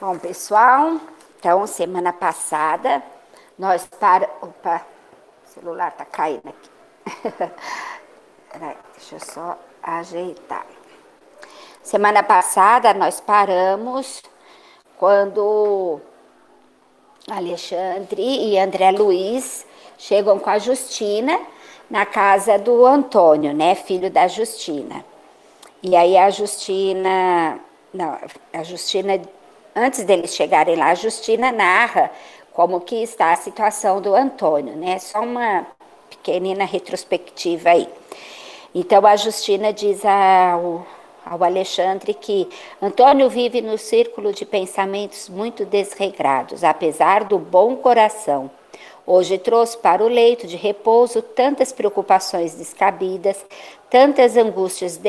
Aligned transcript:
Bom, 0.00 0.18
pessoal, 0.18 0.98
então 1.38 1.66
semana 1.66 2.10
passada 2.10 3.02
nós 3.58 3.86
para. 3.86 4.30
Opa, 4.40 4.80
o 5.44 5.48
celular 5.50 5.92
tá 5.92 6.06
caindo 6.06 6.48
aqui. 6.48 6.70
Peraí, 8.50 8.76
deixa 8.96 9.16
eu 9.16 9.20
só 9.20 9.58
ajeitar. 9.82 10.64
Semana 11.82 12.22
passada 12.22 12.94
nós 12.94 13.20
paramos 13.20 14.22
quando 14.96 16.00
Alexandre 17.30 18.22
e 18.22 18.58
André 18.58 18.92
Luiz 18.92 19.66
chegam 19.98 20.38
com 20.38 20.48
a 20.48 20.58
Justina 20.58 21.38
na 21.90 22.06
casa 22.06 22.58
do 22.58 22.86
Antônio, 22.86 23.52
né, 23.52 23.74
filho 23.74 24.10
da 24.10 24.26
Justina. 24.28 25.04
E 25.82 25.94
aí 25.94 26.16
a 26.16 26.30
Justina, 26.30 27.60
não, 27.92 28.18
a 28.54 28.62
Justina 28.62 29.20
antes 29.80 30.04
deles 30.04 30.34
chegarem 30.34 30.76
lá, 30.76 30.94
Justina 30.94 31.50
narra 31.50 32.10
como 32.52 32.80
que 32.80 33.02
está 33.02 33.32
a 33.32 33.36
situação 33.36 34.00
do 34.00 34.14
Antônio, 34.14 34.76
né? 34.76 34.98
Só 34.98 35.20
uma 35.20 35.66
pequenina 36.08 36.64
retrospectiva 36.64 37.70
aí. 37.70 37.88
Então 38.74 39.04
a 39.06 39.16
Justina 39.16 39.72
diz 39.72 40.04
ao, 40.04 40.86
ao 41.24 41.42
Alexandre 41.42 42.14
que 42.14 42.48
Antônio 42.80 43.28
vive 43.28 43.60
no 43.60 43.78
círculo 43.78 44.32
de 44.32 44.44
pensamentos 44.44 45.28
muito 45.28 45.64
desregrados, 45.64 46.62
apesar 46.62 47.24
do 47.24 47.38
bom 47.38 47.76
coração. 47.76 48.50
Hoje 49.06 49.38
trouxe 49.38 49.76
para 49.78 50.04
o 50.04 50.08
leito 50.08 50.46
de 50.46 50.56
repouso 50.56 51.20
tantas 51.22 51.72
preocupações 51.72 52.54
descabidas, 52.54 53.44
tantas 53.88 54.36
angústias 54.36 55.00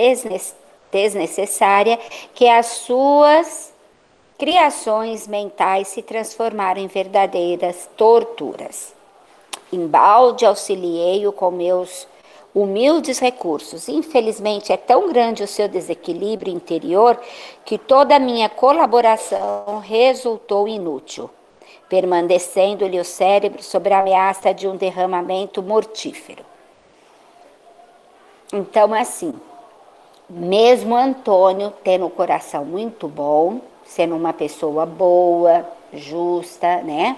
desnecessárias, 0.91 1.99
que 2.33 2.47
as 2.47 2.65
suas 2.67 3.70
criações 4.41 5.27
mentais 5.27 5.89
se 5.89 6.01
transformaram 6.01 6.81
em 6.81 6.87
verdadeiras 6.87 7.87
torturas. 7.95 8.91
Embalde 9.71 10.47
auxiliei-o 10.47 11.31
com 11.31 11.51
meus 11.51 12.07
humildes 12.51 13.19
recursos. 13.19 13.87
Infelizmente, 13.87 14.73
é 14.73 14.77
tão 14.77 15.09
grande 15.09 15.43
o 15.43 15.47
seu 15.47 15.67
desequilíbrio 15.67 16.51
interior 16.51 17.21
que 17.63 17.77
toda 17.77 18.15
a 18.15 18.19
minha 18.19 18.49
colaboração 18.49 19.77
resultou 19.77 20.67
inútil, 20.67 21.29
permanecendo-lhe 21.87 22.99
o 22.99 23.05
cérebro 23.05 23.61
sob 23.61 23.93
a 23.93 23.99
ameaça 23.99 24.55
de 24.55 24.67
um 24.67 24.75
derramamento 24.75 25.61
mortífero. 25.61 26.43
Então, 28.51 28.91
assim, 28.91 29.35
mesmo 30.27 30.95
Antônio 30.95 31.71
tendo 31.83 32.07
o 32.07 32.09
coração 32.09 32.65
muito 32.65 33.07
bom, 33.07 33.69
sendo 33.91 34.15
uma 34.15 34.31
pessoa 34.31 34.85
boa, 34.85 35.67
justa, 35.93 36.77
né? 36.81 37.17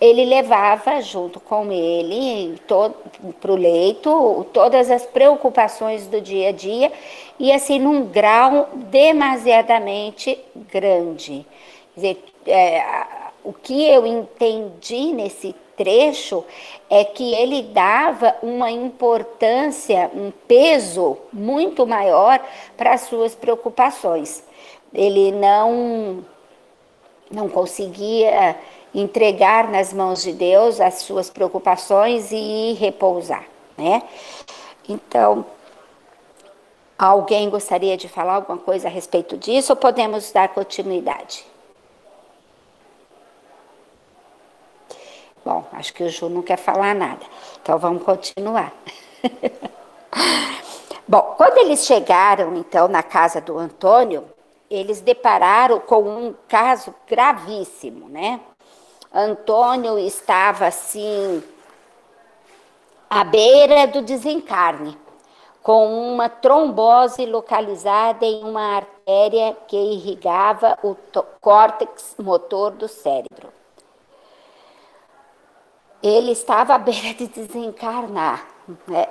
Ele 0.00 0.24
levava 0.24 1.00
junto 1.00 1.40
com 1.40 1.70
ele 1.72 2.60
para 3.40 3.52
o 3.52 3.56
leito 3.56 4.46
todas 4.52 4.90
as 4.90 5.06
preocupações 5.06 6.06
do 6.06 6.20
dia 6.20 6.48
a 6.48 6.52
dia 6.52 6.92
e 7.38 7.52
assim 7.52 7.78
num 7.78 8.06
grau 8.06 8.68
demasiadamente 8.74 10.38
grande. 10.70 11.46
Quer 11.94 12.00
dizer, 12.00 12.24
é, 12.46 12.84
o 13.44 13.52
que 13.52 13.84
eu 13.84 14.06
entendi 14.06 15.12
nesse 15.12 15.54
trecho 15.76 16.44
é 16.90 17.04
que 17.04 17.34
ele 17.34 17.62
dava 17.62 18.34
uma 18.42 18.70
importância, 18.70 20.10
um 20.14 20.32
peso 20.46 21.16
muito 21.32 21.86
maior 21.86 22.40
para 22.76 22.94
as 22.94 23.02
suas 23.02 23.34
preocupações 23.34 24.44
ele 24.92 25.32
não, 25.32 26.24
não 27.30 27.48
conseguia 27.48 28.56
entregar 28.94 29.68
nas 29.68 29.92
mãos 29.92 30.22
de 30.22 30.32
Deus 30.32 30.80
as 30.80 30.94
suas 31.00 31.30
preocupações 31.30 32.30
e 32.32 32.72
repousar, 32.74 33.44
né? 33.76 34.02
Então, 34.88 35.44
alguém 36.98 37.50
gostaria 37.50 37.96
de 37.96 38.08
falar 38.08 38.36
alguma 38.36 38.58
coisa 38.58 38.88
a 38.88 38.90
respeito 38.90 39.36
disso 39.36 39.72
ou 39.72 39.76
podemos 39.76 40.32
dar 40.32 40.48
continuidade? 40.48 41.44
Bom, 45.44 45.64
acho 45.72 45.94
que 45.94 46.02
o 46.02 46.08
Ju 46.08 46.28
não 46.28 46.42
quer 46.42 46.58
falar 46.58 46.94
nada, 46.94 47.24
então 47.62 47.78
vamos 47.78 48.02
continuar. 48.02 48.72
Bom, 51.06 51.34
quando 51.38 51.58
eles 51.58 51.86
chegaram 51.86 52.56
então 52.56 52.86
na 52.86 53.02
casa 53.02 53.40
do 53.40 53.56
Antônio, 53.56 54.24
eles 54.70 55.00
depararam 55.00 55.80
com 55.80 56.02
um 56.02 56.34
caso 56.46 56.94
gravíssimo, 57.06 58.08
né? 58.08 58.40
Antônio 59.12 59.98
estava 59.98 60.66
assim 60.66 61.42
à 63.08 63.24
beira 63.24 63.86
do 63.86 64.02
desencarne, 64.02 64.98
com 65.62 66.12
uma 66.12 66.28
trombose 66.28 67.24
localizada 67.24 68.26
em 68.26 68.44
uma 68.44 68.76
artéria 68.76 69.56
que 69.66 69.76
irrigava 69.76 70.78
o 70.82 70.94
córtex 71.40 72.14
motor 72.18 72.72
do 72.72 72.86
cérebro. 72.86 73.52
Ele 76.02 76.32
estava 76.32 76.74
à 76.74 76.78
beira 76.78 77.14
de 77.14 77.26
desencarnar. 77.26 78.46
Né? 78.86 79.08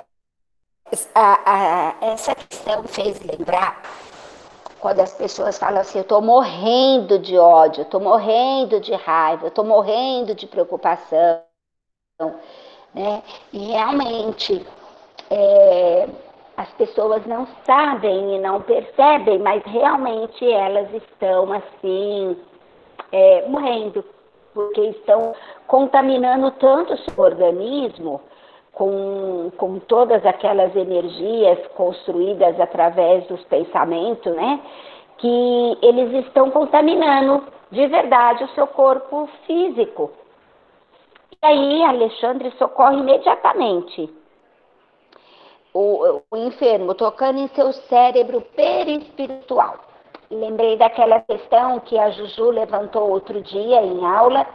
A, 1.14 1.40
a, 1.44 1.94
essa 2.00 2.34
questão 2.34 2.84
fez 2.84 3.20
lembrar 3.20 3.82
quando 4.80 5.00
as 5.00 5.12
pessoas 5.14 5.58
falam 5.58 5.80
assim, 5.80 5.98
eu 5.98 6.02
estou 6.02 6.20
morrendo 6.22 7.18
de 7.18 7.36
ódio, 7.36 7.82
estou 7.82 8.00
morrendo 8.00 8.80
de 8.80 8.94
raiva, 8.94 9.48
estou 9.48 9.64
morrendo 9.64 10.34
de 10.34 10.46
preocupação, 10.46 11.42
né? 12.94 13.22
E 13.52 13.58
realmente 13.72 14.64
é, 15.30 16.08
as 16.56 16.70
pessoas 16.72 17.24
não 17.26 17.46
sabem 17.64 18.36
e 18.36 18.38
não 18.38 18.62
percebem, 18.62 19.38
mas 19.38 19.62
realmente 19.64 20.50
elas 20.50 20.92
estão 20.94 21.52
assim 21.52 22.36
é, 23.12 23.46
morrendo, 23.48 24.04
porque 24.54 24.80
estão 24.80 25.34
contaminando 25.66 26.50
tanto 26.52 26.94
o 26.94 26.98
seu 26.98 27.18
organismo 27.22 28.20
com, 28.72 29.50
com 29.56 29.78
todas 29.80 30.24
aquelas 30.24 30.74
energias 30.76 31.58
construídas 31.76 32.58
através 32.60 33.26
dos 33.26 33.42
pensamentos, 33.44 34.34
né? 34.34 34.60
Que 35.18 35.78
eles 35.82 36.26
estão 36.26 36.50
contaminando 36.50 37.44
de 37.70 37.86
verdade 37.86 38.44
o 38.44 38.48
seu 38.50 38.66
corpo 38.66 39.28
físico. 39.46 40.10
E 41.42 41.46
aí 41.46 41.84
Alexandre 41.84 42.50
socorre 42.58 42.98
imediatamente 42.98 44.10
o, 45.72 46.22
o 46.30 46.36
enfermo, 46.36 46.94
tocando 46.94 47.38
em 47.38 47.48
seu 47.48 47.72
cérebro 47.72 48.40
perispiritual. 48.56 49.76
Lembrei 50.30 50.76
daquela 50.76 51.20
questão 51.20 51.80
que 51.80 51.98
a 51.98 52.10
Juju 52.10 52.50
levantou 52.50 53.10
outro 53.10 53.40
dia 53.40 53.80
em 53.82 54.04
aula, 54.04 54.46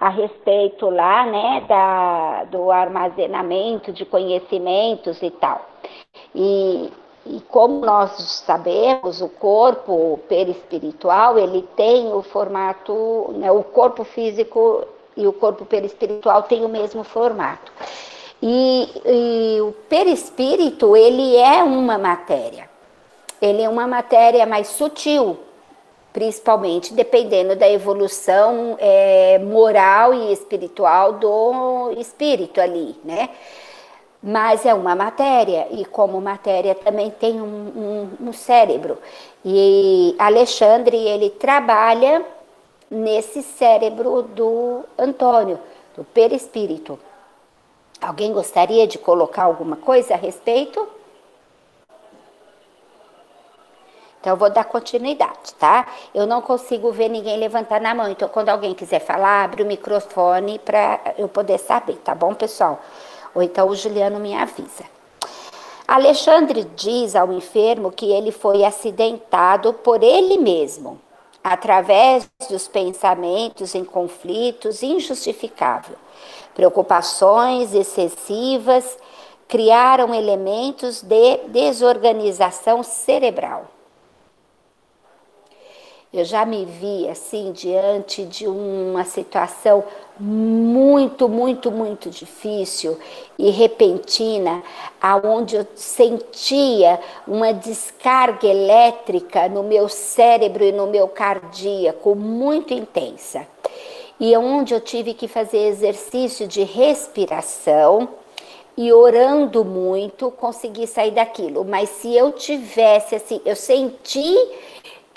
a 0.00 0.08
respeito 0.08 0.88
lá, 0.88 1.26
né, 1.26 1.64
da, 1.68 2.44
do 2.44 2.70
armazenamento 2.70 3.92
de 3.92 4.04
conhecimentos 4.04 5.20
e 5.20 5.30
tal. 5.30 5.60
E, 6.32 6.92
e 7.26 7.40
como 7.48 7.84
nós 7.84 8.12
sabemos, 8.46 9.20
o 9.20 9.28
corpo 9.28 10.20
perispiritual, 10.28 11.36
ele 11.36 11.62
tem 11.76 12.12
o 12.12 12.22
formato, 12.22 13.34
né, 13.36 13.50
o 13.50 13.64
corpo 13.64 14.04
físico 14.04 14.86
e 15.16 15.26
o 15.26 15.32
corpo 15.32 15.64
perispiritual 15.64 16.44
têm 16.44 16.64
o 16.64 16.68
mesmo 16.68 17.02
formato. 17.02 17.72
E, 18.40 18.88
e 19.04 19.60
o 19.60 19.72
perispírito, 19.88 20.96
ele 20.96 21.36
é 21.36 21.60
uma 21.64 21.98
matéria. 21.98 22.70
Ele 23.42 23.62
é 23.62 23.68
uma 23.68 23.86
matéria 23.86 24.46
mais 24.46 24.68
sutil, 24.68 25.38
principalmente 26.18 26.94
dependendo 26.94 27.54
da 27.54 27.70
evolução 27.70 28.76
é, 28.80 29.38
moral 29.38 30.12
e 30.12 30.32
espiritual 30.32 31.12
do 31.12 31.92
espírito 31.96 32.60
ali, 32.60 32.96
né? 33.04 33.28
Mas 34.20 34.66
é 34.66 34.74
uma 34.74 34.96
matéria, 34.96 35.68
e 35.70 35.84
como 35.84 36.20
matéria 36.20 36.74
também 36.74 37.08
tem 37.08 37.40
um, 37.40 37.46
um, 38.20 38.28
um 38.30 38.32
cérebro. 38.32 38.98
E 39.44 40.16
Alexandre, 40.18 40.96
ele 40.96 41.30
trabalha 41.30 42.26
nesse 42.90 43.40
cérebro 43.40 44.22
do 44.22 44.82
Antônio, 44.98 45.60
do 45.96 46.02
perispírito. 46.02 46.98
Alguém 48.00 48.32
gostaria 48.32 48.88
de 48.88 48.98
colocar 48.98 49.44
alguma 49.44 49.76
coisa 49.76 50.14
a 50.14 50.16
respeito? 50.16 50.84
Então, 54.28 54.34
eu 54.34 54.40
vou 54.40 54.50
dar 54.50 54.64
continuidade, 54.64 55.54
tá? 55.58 55.86
Eu 56.14 56.26
não 56.26 56.42
consigo 56.42 56.92
ver 56.92 57.08
ninguém 57.08 57.38
levantar 57.38 57.80
na 57.80 57.94
mão. 57.94 58.10
Então, 58.10 58.28
quando 58.28 58.50
alguém 58.50 58.74
quiser 58.74 58.98
falar, 58.98 59.44
abre 59.44 59.62
o 59.62 59.66
microfone 59.66 60.58
para 60.58 61.00
eu 61.16 61.26
poder 61.28 61.56
saber, 61.56 61.94
tá 62.04 62.14
bom, 62.14 62.34
pessoal? 62.34 62.78
Ou 63.34 63.42
então 63.42 63.66
o 63.68 63.74
Juliano 63.74 64.20
me 64.20 64.34
avisa. 64.34 64.84
Alexandre 65.86 66.64
diz 66.76 67.16
ao 67.16 67.32
enfermo 67.32 67.90
que 67.90 68.12
ele 68.12 68.30
foi 68.30 68.64
acidentado 68.64 69.72
por 69.72 70.02
ele 70.02 70.36
mesmo, 70.36 71.00
através 71.42 72.28
dos 72.50 72.68
pensamentos 72.68 73.74
em 73.74 73.82
conflitos 73.82 74.82
injustificável. 74.82 75.96
Preocupações 76.54 77.72
excessivas 77.72 78.98
criaram 79.48 80.14
elementos 80.14 81.00
de 81.00 81.38
desorganização 81.48 82.82
cerebral. 82.82 83.77
Eu 86.10 86.24
já 86.24 86.46
me 86.46 86.64
vi 86.64 87.06
assim 87.06 87.52
diante 87.52 88.24
de 88.24 88.46
uma 88.46 89.04
situação 89.04 89.84
muito, 90.18 91.28
muito, 91.28 91.70
muito 91.70 92.08
difícil 92.08 92.98
e 93.38 93.50
repentina, 93.50 94.62
aonde 95.02 95.56
eu 95.56 95.66
sentia 95.74 96.98
uma 97.26 97.52
descarga 97.52 98.46
elétrica 98.46 99.50
no 99.50 99.62
meu 99.62 99.86
cérebro 99.86 100.64
e 100.64 100.72
no 100.72 100.86
meu 100.86 101.08
cardíaco 101.08 102.14
muito 102.14 102.72
intensa. 102.72 103.46
E 104.18 104.34
onde 104.34 104.72
eu 104.72 104.80
tive 104.80 105.12
que 105.12 105.28
fazer 105.28 105.58
exercício 105.58 106.48
de 106.48 106.62
respiração 106.62 108.08
e 108.78 108.92
orando 108.92 109.64
muito 109.64 110.30
consegui 110.30 110.86
sair 110.86 111.10
daquilo. 111.10 111.64
Mas 111.64 111.90
se 111.90 112.16
eu 112.16 112.32
tivesse 112.32 113.16
assim, 113.16 113.40
eu 113.44 113.56
senti 113.56 114.34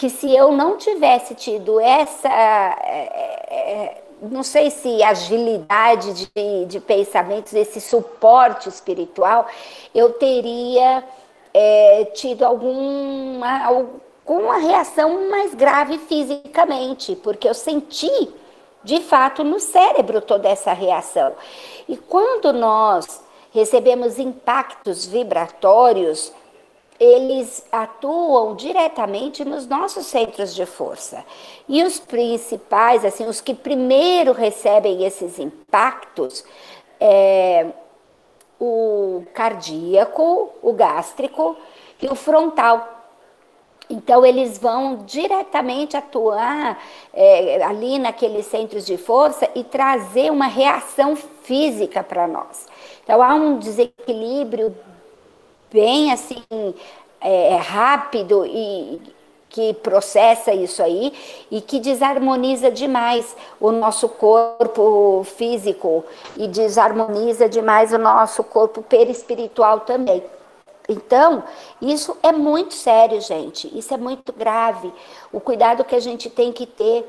que 0.01 0.09
se 0.09 0.35
eu 0.35 0.51
não 0.51 0.77
tivesse 0.77 1.35
tido 1.35 1.79
essa, 1.79 2.27
é, 2.27 3.45
é, 3.51 4.03
não 4.19 4.41
sei 4.41 4.71
se 4.71 5.03
agilidade 5.03 6.27
de, 6.33 6.65
de 6.65 6.79
pensamentos, 6.79 7.53
esse 7.53 7.79
suporte 7.79 8.67
espiritual, 8.67 9.45
eu 9.93 10.13
teria 10.13 11.03
é, 11.53 12.05
tido 12.15 12.43
alguma, 12.43 13.63
alguma 13.63 14.57
reação 14.57 15.29
mais 15.29 15.53
grave 15.53 15.99
fisicamente, 15.99 17.15
porque 17.17 17.47
eu 17.47 17.53
senti 17.53 18.33
de 18.83 19.01
fato 19.01 19.43
no 19.43 19.59
cérebro 19.59 20.19
toda 20.19 20.49
essa 20.49 20.73
reação. 20.73 21.31
E 21.87 21.95
quando 21.95 22.51
nós 22.51 23.21
recebemos 23.53 24.17
impactos 24.17 25.05
vibratórios, 25.05 26.33
eles 27.03 27.65
atuam 27.71 28.53
diretamente 28.53 29.43
nos 29.43 29.65
nossos 29.65 30.05
centros 30.05 30.53
de 30.53 30.67
força. 30.67 31.25
E 31.67 31.83
os 31.83 31.99
principais, 31.99 33.03
assim, 33.03 33.25
os 33.25 33.41
que 33.41 33.55
primeiro 33.55 34.33
recebem 34.33 35.03
esses 35.03 35.39
impactos, 35.39 36.45
é 36.99 37.65
o 38.59 39.23
cardíaco, 39.33 40.51
o 40.61 40.73
gástrico 40.73 41.57
e 41.99 42.07
o 42.07 42.13
frontal. 42.13 42.87
Então, 43.89 44.23
eles 44.23 44.59
vão 44.59 44.97
diretamente 44.97 45.97
atuar 45.97 46.79
é, 47.11 47.63
ali 47.63 47.97
naqueles 47.97 48.45
centros 48.45 48.85
de 48.85 48.95
força 48.95 49.49
e 49.55 49.63
trazer 49.63 50.31
uma 50.31 50.45
reação 50.45 51.15
física 51.15 52.03
para 52.03 52.27
nós. 52.27 52.67
Então, 53.03 53.23
há 53.23 53.33
um 53.33 53.57
desequilíbrio 53.57 54.73
bem 55.71 56.11
assim 56.11 56.43
é, 57.19 57.53
é, 57.53 57.55
rápido 57.55 58.45
e 58.45 59.01
que 59.49 59.73
processa 59.75 60.53
isso 60.53 60.81
aí 60.81 61.13
e 61.51 61.59
que 61.59 61.79
desarmoniza 61.79 62.71
demais 62.71 63.35
o 63.59 63.71
nosso 63.71 64.07
corpo 64.07 65.23
físico 65.35 66.05
e 66.37 66.47
desarmoniza 66.47 67.49
demais 67.49 67.91
o 67.91 67.97
nosso 67.97 68.43
corpo 68.43 68.81
perispiritual 68.81 69.81
também. 69.81 70.23
Então, 70.87 71.43
isso 71.81 72.17
é 72.23 72.31
muito 72.31 72.73
sério, 72.73 73.21
gente. 73.21 73.71
Isso 73.77 73.93
é 73.93 73.97
muito 73.97 74.33
grave. 74.33 74.91
O 75.31 75.39
cuidado 75.39 75.83
que 75.83 75.95
a 75.95 75.99
gente 75.99 76.29
tem 76.29 76.51
que 76.51 76.65
ter, 76.65 77.05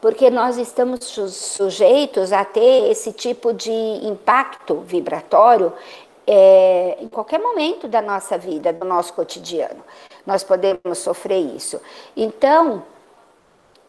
porque 0.00 0.30
nós 0.30 0.56
estamos 0.58 1.04
sujeitos 1.04 2.32
a 2.32 2.44
ter 2.44 2.90
esse 2.90 3.12
tipo 3.12 3.52
de 3.52 3.70
impacto 3.70 4.76
vibratório 4.80 5.72
é, 6.26 6.98
em 7.00 7.08
qualquer 7.08 7.38
momento 7.38 7.86
da 7.86 8.02
nossa 8.02 8.36
vida, 8.36 8.72
do 8.72 8.84
nosso 8.84 9.14
cotidiano. 9.14 9.82
Nós 10.26 10.42
podemos 10.42 10.98
sofrer 10.98 11.38
isso. 11.54 11.80
Então, 12.16 12.84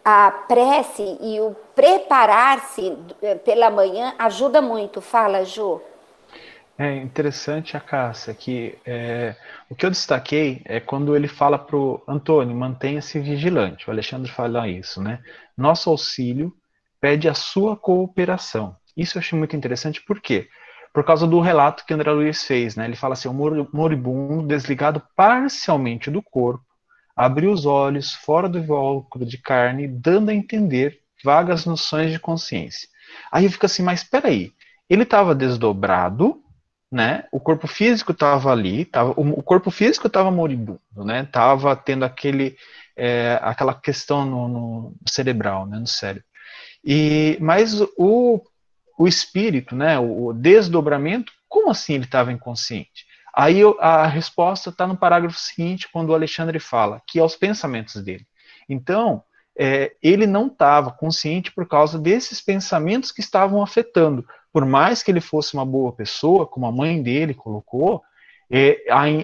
a 0.05 0.31
prece 0.31 1.17
e 1.19 1.39
o 1.41 1.55
preparar-se 1.75 2.97
é, 3.21 3.35
pela 3.35 3.69
manhã 3.69 4.13
ajuda 4.19 4.61
muito. 4.61 5.01
Fala, 5.01 5.43
Ju. 5.43 5.81
É 6.79 6.95
interessante 6.95 7.75
a 7.75 7.79
Cássia, 7.79 8.35
que 8.35 8.77
é, 8.85 9.35
o 9.67 9.75
que 9.75 9.83
eu 9.83 9.89
destaquei 9.89 10.61
é 10.63 10.79
quando 10.79 11.15
ele 11.15 11.27
fala 11.27 11.57
para 11.57 11.75
o 11.75 12.03
Antônio, 12.07 12.55
mantenha-se 12.55 13.19
vigilante. 13.19 13.87
O 13.87 13.91
Alexandre 13.91 14.31
fala 14.31 14.67
isso, 14.67 15.01
né? 15.01 15.19
Nosso 15.57 15.89
auxílio 15.89 16.53
pede 17.01 17.27
a 17.27 17.33
sua 17.33 17.75
cooperação. 17.75 18.75
Isso 18.95 19.17
eu 19.17 19.19
achei 19.19 19.37
muito 19.37 19.55
interessante, 19.55 20.01
por 20.03 20.21
quê? 20.21 20.47
Por 20.97 21.03
causa 21.03 21.27
do 21.27 21.39
relato 21.39 21.85
que 21.85 21.93
André 21.93 22.11
Luiz 22.11 22.43
fez. 22.43 22.75
Né? 22.75 22.85
Ele 22.85 22.95
fala 22.95 23.13
assim: 23.13 23.27
o 23.27 23.67
moribundo, 23.71 24.47
desligado 24.47 24.99
parcialmente 25.15 26.09
do 26.09 26.23
corpo, 26.23 26.65
abriu 27.15 27.51
os 27.51 27.67
olhos 27.67 28.15
fora 28.15 28.49
do 28.49 28.57
invólucro 28.57 29.23
de 29.23 29.37
carne, 29.37 29.87
dando 29.87 30.31
a 30.31 30.33
entender 30.33 30.97
vagas 31.23 31.67
noções 31.67 32.11
de 32.11 32.17
consciência. 32.17 32.89
Aí 33.31 33.47
fica 33.47 33.67
assim: 33.67 33.83
mas 33.83 34.01
espera 34.01 34.29
aí, 34.29 34.51
ele 34.89 35.03
estava 35.03 35.35
desdobrado, 35.35 36.41
né? 36.91 37.25
O 37.31 37.39
corpo 37.39 37.67
físico 37.67 38.11
estava 38.11 38.51
ali, 38.51 38.83
tava, 38.83 39.13
o, 39.17 39.43
corpo 39.43 39.69
físico 39.69 40.07
estava 40.07 40.31
moribundo, 40.31 40.79
né? 40.95 41.29
Tava 41.31 41.75
tendo 41.75 42.05
aquele, 42.05 42.57
é, 42.95 43.37
aquela 43.43 43.75
questão 43.75 44.25
no, 44.25 44.47
no, 44.47 44.95
cerebral, 45.07 45.67
né? 45.67 45.77
No 45.77 45.85
cérebro. 45.85 46.23
E 46.83 47.37
mas 47.39 47.79
o 47.95 48.41
o 48.97 49.07
espírito, 49.07 49.75
né, 49.75 49.99
o 49.99 50.33
desdobramento, 50.33 51.31
como 51.47 51.69
assim 51.69 51.93
ele 51.93 52.05
estava 52.05 52.31
inconsciente? 52.31 53.05
Aí 53.35 53.61
a 53.79 54.07
resposta 54.07 54.71
está 54.71 54.87
no 54.87 54.97
parágrafo 54.97 55.37
seguinte, 55.37 55.87
quando 55.93 56.09
o 56.09 56.15
Alexandre 56.15 56.59
fala, 56.59 57.01
que 57.05 57.19
é 57.19 57.23
os 57.23 57.35
pensamentos 57.35 58.01
dele. 58.01 58.25
Então, 58.67 59.23
é, 59.57 59.93
ele 60.01 60.25
não 60.25 60.47
estava 60.47 60.91
consciente 60.91 61.51
por 61.51 61.67
causa 61.67 61.99
desses 61.99 62.41
pensamentos 62.41 63.11
que 63.11 63.21
estavam 63.21 63.61
afetando. 63.61 64.25
Por 64.51 64.65
mais 64.65 65.03
que 65.03 65.11
ele 65.11 65.21
fosse 65.21 65.53
uma 65.53 65.65
boa 65.65 65.91
pessoa, 65.91 66.47
como 66.47 66.65
a 66.65 66.71
mãe 66.71 67.01
dele 67.01 67.35
colocou, 67.35 68.01
é, 68.49 68.83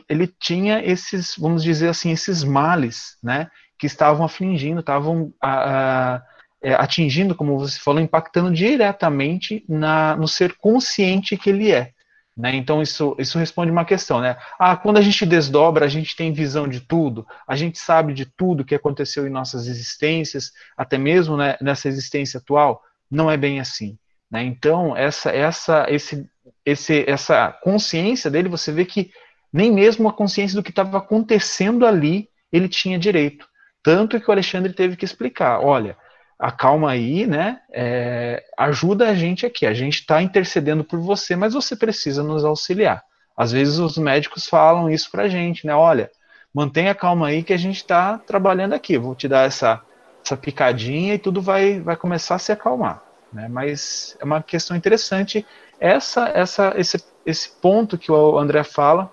ele 0.09 0.27
tinha 0.27 0.83
esses, 0.83 1.35
vamos 1.37 1.63
dizer 1.63 1.89
assim, 1.89 2.11
esses 2.11 2.43
males, 2.43 3.17
né, 3.23 3.49
que 3.79 3.87
estavam 3.87 4.25
afligindo, 4.25 4.81
estavam 4.81 5.33
a, 5.41 6.15
a, 6.15 6.21
é, 6.63 6.73
atingindo, 6.73 7.35
como 7.35 7.59
você 7.59 7.77
falou, 7.77 8.01
impactando 8.01 8.51
diretamente 8.51 9.63
na, 9.67 10.15
no 10.15 10.27
ser 10.27 10.55
consciente 10.55 11.37
que 11.37 11.49
ele 11.49 11.71
é. 11.71 11.91
Né? 12.35 12.55
Então 12.55 12.81
isso, 12.81 13.15
isso 13.19 13.37
responde 13.37 13.71
uma 13.71 13.85
questão, 13.85 14.19
né? 14.19 14.37
Ah, 14.57 14.75
quando 14.75 14.97
a 14.97 15.01
gente 15.01 15.23
desdobra, 15.23 15.85
a 15.85 15.89
gente 15.89 16.15
tem 16.15 16.33
visão 16.33 16.67
de 16.67 16.79
tudo, 16.79 17.27
a 17.47 17.55
gente 17.55 17.77
sabe 17.77 18.11
de 18.11 18.25
tudo 18.25 18.65
que 18.65 18.73
aconteceu 18.73 19.27
em 19.27 19.29
nossas 19.29 19.67
existências, 19.67 20.51
até 20.75 20.97
mesmo 20.97 21.37
né, 21.37 21.55
nessa 21.61 21.87
existência 21.87 22.39
atual. 22.39 22.81
Não 23.11 23.29
é 23.29 23.37
bem 23.37 23.59
assim. 23.59 23.99
Né? 24.31 24.43
Então 24.43 24.97
essa, 24.97 25.29
essa, 25.29 25.85
esse, 25.89 26.27
esse, 26.65 27.05
essa 27.07 27.51
consciência 27.61 28.31
dele, 28.31 28.49
você 28.49 28.71
vê 28.71 28.83
que 28.83 29.11
nem 29.51 29.71
mesmo 29.71 30.09
a 30.09 30.13
consciência 30.13 30.55
do 30.55 30.63
que 30.63 30.71
estava 30.71 30.97
acontecendo 30.97 31.85
ali 31.85 32.27
ele 32.51 32.67
tinha 32.67 32.97
direito. 32.97 33.47
Tanto 33.83 34.19
que 34.19 34.27
o 34.27 34.31
Alexandre 34.31 34.73
teve 34.73 34.95
que 34.95 35.05
explicar: 35.05 35.59
olha, 35.59 35.95
acalma 36.37 36.91
aí, 36.91 37.25
né? 37.25 37.59
É, 37.71 38.43
ajuda 38.57 39.09
a 39.09 39.13
gente 39.15 39.45
aqui. 39.45 39.65
A 39.65 39.73
gente 39.73 39.99
está 39.99 40.21
intercedendo 40.21 40.83
por 40.83 40.99
você, 40.99 41.35
mas 41.35 41.53
você 41.53 41.75
precisa 41.75 42.23
nos 42.23 42.43
auxiliar. 42.43 43.03
Às 43.35 43.51
vezes 43.51 43.79
os 43.79 43.97
médicos 43.97 44.47
falam 44.47 44.89
isso 44.89 45.09
para 45.09 45.23
a 45.23 45.27
gente, 45.29 45.65
né? 45.65 45.73
Olha, 45.73 46.11
mantenha 46.53 46.93
calma 46.93 47.27
aí 47.27 47.43
que 47.43 47.53
a 47.53 47.57
gente 47.57 47.77
está 47.77 48.17
trabalhando 48.17 48.73
aqui. 48.73 48.97
Vou 48.97 49.15
te 49.15 49.27
dar 49.27 49.47
essa, 49.47 49.81
essa 50.23 50.37
picadinha 50.37 51.15
e 51.15 51.19
tudo 51.19 51.41
vai, 51.41 51.79
vai 51.79 51.95
começar 51.95 52.35
a 52.35 52.39
se 52.39 52.51
acalmar. 52.51 53.01
Né? 53.31 53.47
Mas 53.47 54.15
é 54.19 54.23
uma 54.23 54.41
questão 54.41 54.77
interessante 54.77 55.45
essa, 55.79 56.29
essa, 56.29 56.73
esse, 56.77 57.03
esse 57.25 57.49
ponto 57.49 57.97
que 57.97 58.11
o 58.11 58.37
André 58.37 58.63
fala 58.63 59.11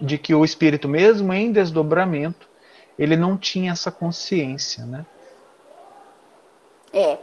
de 0.00 0.18
que 0.18 0.34
o 0.34 0.44
espírito 0.44 0.88
mesmo 0.88 1.32
em 1.32 1.52
desdobramento 1.52 2.48
ele 2.98 3.16
não 3.16 3.36
tinha 3.36 3.72
essa 3.72 3.90
consciência, 3.90 4.84
né? 4.86 5.04
É, 6.94 7.18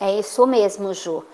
é 0.00 0.18
isso 0.18 0.46
mesmo, 0.46 0.92
Ju. 0.92 1.24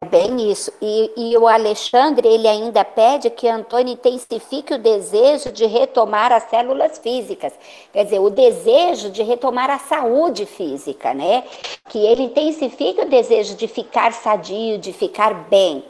É 0.00 0.06
bem 0.06 0.50
isso. 0.50 0.70
E, 0.82 1.12
e, 1.16 1.38
o 1.38 1.46
Alexandre, 1.46 2.28
ele 2.28 2.46
ainda 2.46 2.84
pede 2.84 3.30
que 3.30 3.48
Antônio 3.48 3.94
intensifique 3.94 4.74
o 4.74 4.78
desejo 4.78 5.52
de 5.52 5.64
retomar 5.64 6.32
as 6.32 6.42
células 6.50 6.98
físicas. 6.98 7.52
Quer 7.92 8.04
dizer, 8.04 8.18
o 8.18 8.28
desejo 8.28 9.10
de 9.10 9.22
retomar 9.22 9.70
a 9.70 9.78
saúde 9.78 10.44
física, 10.44 11.14
né? 11.14 11.44
Que 11.88 11.98
ele 11.98 12.24
intensifique 12.24 13.00
o 13.00 13.08
desejo 13.08 13.54
de 13.54 13.68
ficar 13.68 14.12
sadio, 14.12 14.76
de 14.76 14.92
ficar 14.92 15.32
bem. 15.48 15.84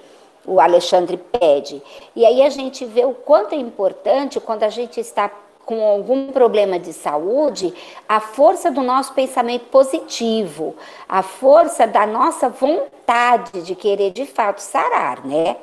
O 0.46 0.60
Alexandre 0.60 1.16
pede. 1.16 1.82
E 2.14 2.24
aí 2.24 2.42
a 2.42 2.50
gente 2.50 2.84
vê 2.84 3.04
o 3.04 3.14
quanto 3.14 3.54
é 3.54 3.58
importante 3.58 4.38
quando 4.38 4.62
a 4.62 4.68
gente 4.68 5.00
está 5.00 5.28
com 5.66 5.84
algum 5.84 6.28
problema 6.28 6.78
de 6.78 6.92
saúde, 6.92 7.74
a 8.08 8.20
força 8.20 8.70
do 8.70 8.82
nosso 8.82 9.12
pensamento 9.12 9.64
positivo, 9.64 10.76
a 11.08 11.22
força 11.22 11.86
da 11.86 12.06
nossa 12.06 12.48
vontade 12.48 13.62
de 13.62 13.74
querer 13.74 14.12
de 14.12 14.24
fato 14.24 14.60
sarar, 14.60 15.26
né? 15.26 15.56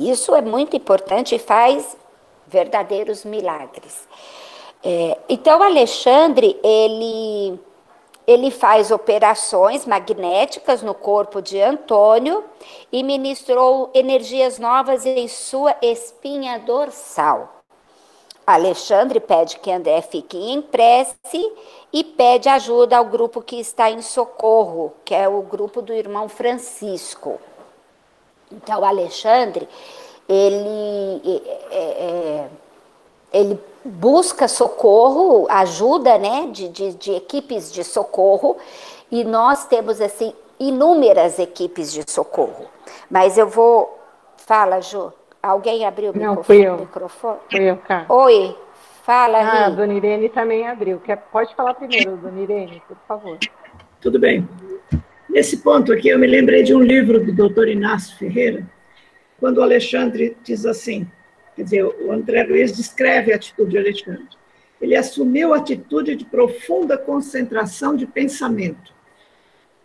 Isso 0.00 0.34
é 0.34 0.40
muito 0.40 0.74
importante 0.74 1.34
e 1.34 1.38
faz 1.38 1.96
verdadeiros 2.46 3.26
milagres. 3.26 4.08
É, 4.82 5.18
então, 5.28 5.62
Alexandre, 5.62 6.58
ele 6.64 7.60
ele 8.24 8.52
faz 8.52 8.92
operações 8.92 9.84
magnéticas 9.84 10.80
no 10.80 10.94
corpo 10.94 11.42
de 11.42 11.60
Antônio 11.60 12.44
e 12.92 13.02
ministrou 13.02 13.90
energias 13.92 14.60
novas 14.60 15.04
em 15.04 15.26
sua 15.26 15.76
espinha 15.82 16.60
dorsal. 16.60 17.61
Alexandre 18.46 19.20
pede 19.20 19.58
que 19.58 19.70
André 19.70 20.02
fique 20.02 20.36
em 20.36 20.60
prece 20.60 21.16
e 21.92 22.02
pede 22.02 22.48
ajuda 22.48 22.96
ao 22.96 23.04
grupo 23.04 23.40
que 23.40 23.60
está 23.60 23.90
em 23.90 24.02
socorro, 24.02 24.92
que 25.04 25.14
é 25.14 25.28
o 25.28 25.42
grupo 25.42 25.80
do 25.80 25.92
irmão 25.92 26.28
Francisco. 26.28 27.38
Então, 28.50 28.84
Alexandre, 28.84 29.68
ele, 30.28 31.42
é, 31.70 31.76
é, 31.76 32.48
ele 33.32 33.60
busca 33.84 34.48
socorro, 34.48 35.46
ajuda, 35.48 36.18
né, 36.18 36.48
de, 36.50 36.68
de, 36.68 36.94
de 36.94 37.14
equipes 37.14 37.72
de 37.72 37.84
socorro, 37.84 38.56
e 39.10 39.24
nós 39.24 39.66
temos, 39.66 40.00
assim, 40.00 40.34
inúmeras 40.58 41.38
equipes 41.38 41.92
de 41.92 42.10
socorro. 42.10 42.66
Mas 43.10 43.38
eu 43.38 43.46
vou... 43.46 43.98
Fala, 44.36 44.80
Ju. 44.80 45.12
Alguém 45.42 45.84
abriu 45.84 46.12
o 46.12 46.16
Não, 46.16 46.30
microfone? 46.36 46.44
fui 46.44 46.66
eu. 46.68 46.78
microfone? 46.78 47.38
Fui 47.50 47.60
eu, 47.70 47.76
cara. 47.78 48.06
Oi, 48.08 48.56
fala, 49.04 49.38
Ah, 49.38 49.66
a 49.66 49.68
Ri. 49.68 49.76
dona 49.76 49.94
Irene 49.94 50.28
também 50.28 50.68
abriu. 50.68 51.00
Quer, 51.00 51.16
pode 51.32 51.54
falar 51.56 51.74
primeiro, 51.74 52.16
dona 52.16 52.40
Irene, 52.40 52.80
por 52.86 52.96
favor. 53.08 53.38
Tudo 54.00 54.18
bem. 54.20 54.48
Nesse 55.28 55.56
ponto 55.58 55.92
aqui, 55.92 56.08
eu 56.08 56.18
me 56.18 56.26
lembrei 56.26 56.62
de 56.62 56.74
um 56.74 56.80
livro 56.80 57.24
do 57.24 57.32
doutor 57.32 57.66
Inácio 57.68 58.16
Ferreira, 58.18 58.64
quando 59.40 59.58
o 59.58 59.62
Alexandre 59.62 60.36
diz 60.44 60.64
assim, 60.66 61.10
quer 61.56 61.62
dizer, 61.64 61.84
o 61.84 62.12
André 62.12 62.44
Luiz 62.44 62.76
descreve 62.76 63.32
a 63.32 63.36
atitude 63.36 63.70
de 63.70 63.78
Alexandre. 63.78 64.28
Ele 64.80 64.94
assumiu 64.94 65.54
a 65.54 65.58
atitude 65.58 66.14
de 66.14 66.24
profunda 66.24 66.96
concentração 66.98 67.96
de 67.96 68.06
pensamento. 68.06 68.92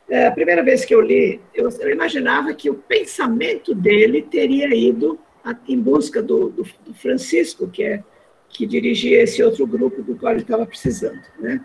É, 0.10 0.28
a 0.28 0.32
primeira 0.32 0.64
vez 0.64 0.86
que 0.86 0.94
eu 0.94 1.02
li, 1.02 1.40
eu, 1.54 1.70
eu 1.80 1.92
imaginava 1.92 2.54
que 2.54 2.70
o 2.70 2.74
pensamento 2.76 3.74
dele 3.76 4.22
teria 4.22 4.74
ido 4.76 5.20
em 5.68 5.80
busca 5.80 6.22
do, 6.22 6.50
do, 6.50 6.64
do 6.86 6.94
Francisco, 6.94 7.68
que 7.68 7.84
é 7.84 8.04
que 8.50 8.66
dirigia 8.66 9.22
esse 9.24 9.44
outro 9.44 9.68
grupo 9.68 10.02
do 10.02 10.16
qual 10.16 10.32
ele 10.34 10.42
estava 10.42 10.66
precisando, 10.66 11.22
né? 11.40 11.64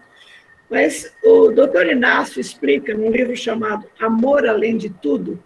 Mas 0.68 1.12
o 1.22 1.50
doutor 1.50 1.86
Inácio 1.86 2.40
explica 2.40 2.94
num 2.94 3.10
livro 3.10 3.36
chamado 3.36 3.86
Amor 4.00 4.46
Além 4.46 4.76
de 4.76 4.88
Tudo, 4.88 5.42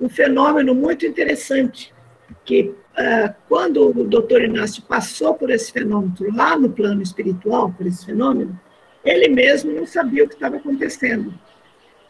um 0.00 0.08
fenômeno 0.08 0.74
muito 0.74 1.04
interessante, 1.04 1.92
que 2.44 2.72
ah, 2.96 3.34
quando 3.48 3.88
o 3.88 4.04
doutor 4.04 4.42
Inácio 4.42 4.82
passou 4.82 5.34
por 5.34 5.50
esse 5.50 5.72
fenômeno, 5.72 6.14
lá 6.34 6.56
no 6.56 6.70
plano 6.70 7.02
espiritual, 7.02 7.72
por 7.72 7.86
esse 7.86 8.06
fenômeno, 8.06 8.58
ele 9.04 9.28
mesmo 9.28 9.72
não 9.72 9.86
sabia 9.86 10.24
o 10.24 10.28
que 10.28 10.34
estava 10.34 10.56
acontecendo. 10.56 11.34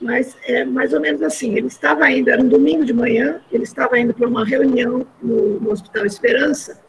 Mas 0.00 0.36
é 0.44 0.64
mais 0.64 0.92
ou 0.92 1.00
menos 1.00 1.22
assim, 1.22 1.56
ele 1.56 1.66
estava 1.66 2.10
indo, 2.10 2.30
era 2.30 2.40
um 2.40 2.48
domingo 2.48 2.84
de 2.84 2.92
manhã, 2.92 3.40
ele 3.52 3.64
estava 3.64 3.98
indo 3.98 4.14
para 4.14 4.26
uma 4.26 4.44
reunião 4.44 5.06
no, 5.22 5.60
no 5.60 5.70
Hospital 5.70 6.06
Esperança, 6.06 6.80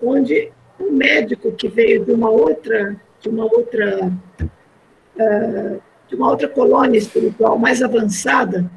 onde 0.00 0.52
um 0.78 0.92
médico 0.92 1.52
que 1.52 1.68
veio 1.68 2.04
de 2.04 2.12
uma 2.12 2.30
outra, 2.30 2.96
de 3.20 3.28
uma 3.28 3.44
outra 3.44 4.10
de 6.08 6.16
uma 6.16 6.30
outra 6.30 6.48
colônia 6.48 6.98
espiritual 6.98 7.58
mais 7.58 7.82
avançada, 7.82 8.70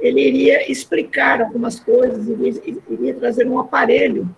ele 0.00 0.20
iria 0.20 0.70
explicar 0.70 1.40
algumas 1.40 1.78
coisas, 1.80 2.26
iria, 2.28 2.62
iria 2.88 3.14
trazer 3.14 3.46
um 3.46 3.58
aparelho 3.58 4.28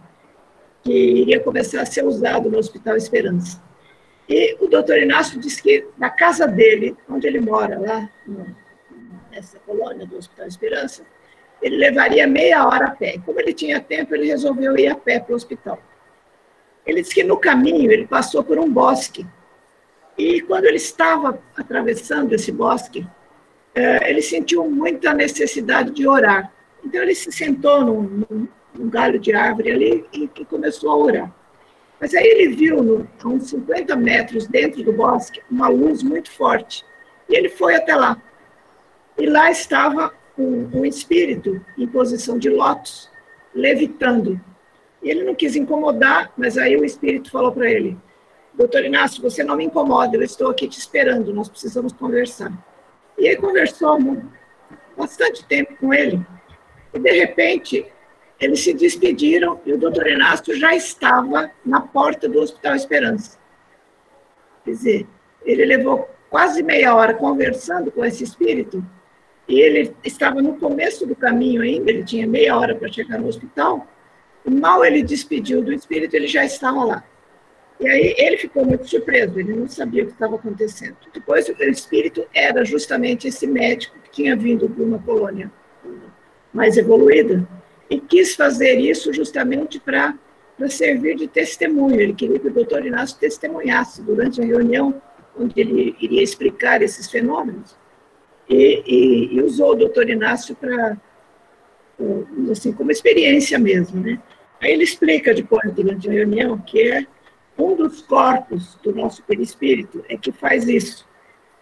que 0.82 0.92
iria 0.92 1.40
começar 1.40 1.82
a 1.82 1.86
ser 1.86 2.04
usado 2.04 2.50
no 2.50 2.58
Hospital 2.58 2.96
Esperança. 2.96 3.60
E 4.28 4.56
o 4.60 4.66
doutor 4.66 4.98
Inácio 4.98 5.38
disse 5.38 5.62
que 5.62 5.86
na 5.96 6.10
casa 6.10 6.46
dele, 6.46 6.96
onde 7.08 7.26
ele 7.26 7.40
mora, 7.40 7.78
lá 7.78 8.10
nessa 9.36 9.58
colônia 9.60 10.06
do 10.06 10.16
Hospital 10.16 10.46
Esperança, 10.46 11.02
ele 11.60 11.76
levaria 11.76 12.26
meia 12.26 12.66
hora 12.66 12.86
a 12.86 12.90
pé. 12.90 13.18
Como 13.24 13.38
ele 13.38 13.52
tinha 13.52 13.80
tempo, 13.80 14.14
ele 14.14 14.26
resolveu 14.26 14.76
ir 14.78 14.88
a 14.88 14.94
pé 14.94 15.20
para 15.20 15.32
o 15.32 15.36
hospital. 15.36 15.78
Ele 16.86 17.02
disse 17.02 17.14
que 17.14 17.24
no 17.24 17.36
caminho 17.36 17.90
ele 17.90 18.06
passou 18.06 18.42
por 18.42 18.58
um 18.58 18.70
bosque 18.70 19.26
e 20.16 20.40
quando 20.42 20.64
ele 20.64 20.76
estava 20.76 21.38
atravessando 21.56 22.32
esse 22.32 22.50
bosque, 22.50 23.06
eh, 23.74 24.10
ele 24.10 24.22
sentiu 24.22 24.68
muita 24.70 25.12
necessidade 25.12 25.90
de 25.90 26.08
orar. 26.08 26.52
Então 26.84 27.02
ele 27.02 27.14
se 27.14 27.30
sentou 27.30 27.84
num, 27.84 28.02
num, 28.02 28.48
num 28.74 28.88
galho 28.88 29.18
de 29.18 29.34
árvore 29.34 29.70
ali 29.72 30.06
e, 30.12 30.30
e, 30.34 30.44
começou 30.44 30.90
a 30.90 30.96
orar. 30.96 31.34
Mas 32.00 32.14
aí 32.14 32.24
ele 32.24 32.54
viu, 32.54 32.82
no, 32.82 33.08
a 33.22 33.28
uns 33.28 33.50
50 33.50 33.94
metros 33.96 34.46
dentro 34.46 34.82
do 34.82 34.92
bosque, 34.92 35.42
uma 35.50 35.68
luz 35.68 36.02
muito 36.02 36.30
forte. 36.30 36.84
E 37.28 37.34
ele 37.34 37.48
foi 37.48 37.74
até 37.74 37.94
lá. 37.94 38.16
E 39.18 39.26
lá 39.26 39.50
estava 39.50 40.12
um, 40.38 40.80
um 40.80 40.84
espírito 40.84 41.64
em 41.76 41.86
posição 41.86 42.38
de 42.38 42.50
lótus, 42.50 43.10
levitando. 43.54 44.40
E 45.02 45.10
ele 45.10 45.24
não 45.24 45.34
quis 45.34 45.56
incomodar, 45.56 46.32
mas 46.36 46.58
aí 46.58 46.76
o 46.76 46.84
espírito 46.84 47.30
falou 47.30 47.52
para 47.52 47.70
ele: 47.70 47.96
doutor 48.54 48.84
Inácio, 48.84 49.22
você 49.22 49.42
não 49.42 49.56
me 49.56 49.64
incomoda, 49.64 50.16
eu 50.16 50.22
estou 50.22 50.50
aqui 50.50 50.68
te 50.68 50.78
esperando, 50.78 51.32
nós 51.32 51.48
precisamos 51.48 51.92
conversar. 51.92 52.52
E 53.18 53.28
aí 53.28 53.36
conversou 53.36 53.98
bastante 54.96 55.44
tempo 55.46 55.76
com 55.76 55.92
ele. 55.94 56.24
E, 56.92 56.98
de 56.98 57.12
repente, 57.12 57.86
eles 58.38 58.60
se 58.60 58.74
despediram 58.74 59.60
e 59.64 59.72
o 59.72 59.78
doutor 59.78 60.06
Inácio 60.06 60.54
já 60.58 60.74
estava 60.74 61.50
na 61.64 61.80
porta 61.80 62.28
do 62.28 62.40
Hospital 62.40 62.74
Esperança. 62.74 63.38
Quer 64.64 64.70
dizer, 64.70 65.06
ele 65.44 65.64
levou 65.64 66.10
quase 66.28 66.62
meia 66.62 66.94
hora 66.94 67.14
conversando 67.14 67.90
com 67.90 68.04
esse 68.04 68.24
espírito 68.24 68.84
e 69.48 69.60
ele 69.60 69.94
estava 70.04 70.42
no 70.42 70.56
começo 70.58 71.06
do 71.06 71.14
caminho 71.14 71.62
ainda, 71.62 71.90
ele 71.90 72.04
tinha 72.04 72.26
meia 72.26 72.56
hora 72.56 72.74
para 72.74 72.90
chegar 72.90 73.18
no 73.18 73.28
hospital, 73.28 73.86
mal 74.44 74.84
ele 74.84 75.02
despediu 75.02 75.62
do 75.62 75.72
espírito, 75.72 76.14
ele 76.14 76.26
já 76.26 76.44
estava 76.44 76.84
lá. 76.84 77.04
E 77.78 77.86
aí 77.86 78.14
ele 78.16 78.38
ficou 78.38 78.64
muito 78.64 78.88
surpreso, 78.88 79.38
ele 79.38 79.52
não 79.52 79.68
sabia 79.68 80.02
o 80.02 80.06
que 80.06 80.12
estava 80.12 80.36
acontecendo. 80.36 80.96
Depois, 81.12 81.48
o 81.48 81.62
espírito 81.64 82.24
era 82.32 82.64
justamente 82.64 83.28
esse 83.28 83.46
médico 83.46 83.98
que 84.02 84.10
tinha 84.10 84.34
vindo 84.34 84.66
de 84.68 84.82
uma 84.82 84.98
colônia 84.98 85.52
mais 86.52 86.78
evoluída 86.78 87.46
e 87.90 88.00
quis 88.00 88.34
fazer 88.34 88.78
isso 88.78 89.12
justamente 89.12 89.78
para 89.78 90.14
servir 90.68 91.16
de 91.16 91.28
testemunho. 91.28 92.00
Ele 92.00 92.14
queria 92.14 92.38
que 92.38 92.48
o 92.48 92.52
doutor 92.52 92.84
Inácio 92.84 93.18
testemunhasse 93.18 94.02
durante 94.02 94.40
a 94.40 94.44
reunião 94.44 95.00
onde 95.38 95.60
ele 95.60 95.94
iria 96.00 96.22
explicar 96.22 96.80
esses 96.80 97.10
fenômenos. 97.10 97.76
E, 98.48 98.82
e, 98.86 99.34
e 99.34 99.42
usou 99.42 99.72
o 99.72 99.76
doutor 99.76 100.08
Inácio 100.08 100.54
para, 100.54 100.96
assim, 102.50 102.72
como 102.72 102.90
experiência 102.90 103.58
mesmo. 103.58 104.00
Né? 104.00 104.20
Aí 104.60 104.72
ele 104.72 104.84
explica 104.84 105.34
depois, 105.34 105.72
durante 105.72 106.08
a 106.08 106.12
reunião, 106.12 106.58
que 106.58 106.80
é 106.80 107.06
um 107.58 107.74
dos 107.74 108.02
corpos 108.02 108.78
do 108.82 108.94
nosso 108.94 109.22
perispírito 109.22 110.04
é 110.08 110.16
que 110.16 110.30
faz 110.30 110.68
isso. 110.68 111.06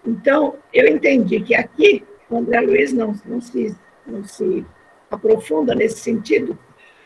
Então, 0.07 0.57
eu 0.73 0.87
entendi 0.89 1.41
que 1.41 1.55
aqui, 1.55 2.05
o 2.29 2.37
André 2.37 2.61
Luiz 2.61 2.93
não, 2.93 3.15
não, 3.25 3.41
se, 3.41 3.75
não 4.07 4.25
se 4.25 4.65
aprofunda 5.11 5.75
nesse 5.75 6.01
sentido, 6.01 6.59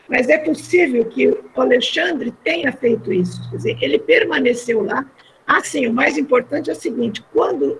mas 0.07 0.27
é 0.27 0.37
possível 0.39 1.05
que 1.05 1.27
o 1.27 1.41
Alexandre 1.55 2.33
tenha 2.43 2.71
feito 2.71 3.13
isso. 3.13 3.47
Quer 3.49 3.57
dizer, 3.57 3.77
ele 3.81 3.99
permaneceu 3.99 4.81
lá. 4.83 5.05
Ah, 5.45 5.63
sim, 5.63 5.85
o 5.87 5.93
mais 5.93 6.17
importante 6.17 6.69
é 6.69 6.73
o 6.73 6.75
seguinte: 6.75 7.23
quando, 7.31 7.79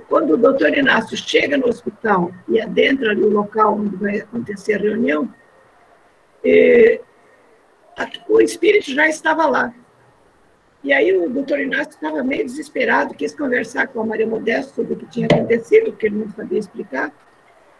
quando 0.00 0.34
o 0.34 0.36
doutor 0.36 0.76
Inácio 0.76 1.16
chega 1.16 1.56
no 1.56 1.68
hospital 1.68 2.32
e 2.48 2.60
adentra 2.60 3.10
ali 3.10 3.22
o 3.22 3.30
local 3.30 3.78
onde 3.78 3.96
vai 3.96 4.20
acontecer 4.20 4.74
a 4.74 4.78
reunião, 4.78 5.32
eh, 6.44 7.00
o 8.28 8.40
espírito 8.40 8.90
já 8.90 9.06
estava 9.06 9.46
lá. 9.46 9.74
E 10.82 10.92
aí 10.92 11.16
o 11.16 11.28
doutor 11.28 11.60
Inácio 11.60 11.90
estava 11.90 12.24
meio 12.24 12.44
desesperado, 12.44 13.14
quis 13.14 13.34
conversar 13.34 13.86
com 13.88 14.00
a 14.00 14.06
Maria 14.06 14.26
Modesto 14.26 14.74
sobre 14.74 14.94
o 14.94 14.96
que 14.96 15.06
tinha 15.06 15.26
acontecido, 15.26 15.92
porque 15.92 16.06
ele 16.06 16.16
não 16.16 16.30
sabia 16.30 16.58
explicar. 16.58 17.12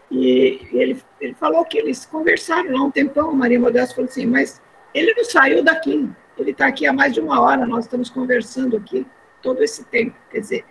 E 0.09 0.67
ele, 0.71 1.01
ele 1.19 1.33
falou 1.33 1.65
que 1.65 1.77
eles 1.77 2.05
conversaram 2.05 2.71
lá 2.71 2.83
um 2.83 2.91
tempão, 2.91 3.31
a 3.31 3.33
Maria 3.33 3.59
Modesto 3.59 3.95
falou 3.95 4.09
assim, 4.09 4.25
mas 4.25 4.61
ele 4.93 5.13
não 5.15 5.25
saiu 5.25 5.63
daqui, 5.63 6.09
ele 6.37 6.51
está 6.51 6.67
aqui 6.67 6.85
há 6.85 6.93
mais 6.93 7.13
de 7.13 7.19
uma 7.19 7.41
hora, 7.41 7.65
nós 7.65 7.85
estamos 7.85 8.09
conversando 8.09 8.77
aqui 8.77 9.05
todo 9.41 9.61
esse 9.63 9.83
tempo. 9.85 10.15
Quer 10.29 10.39
dizer, 10.39 10.65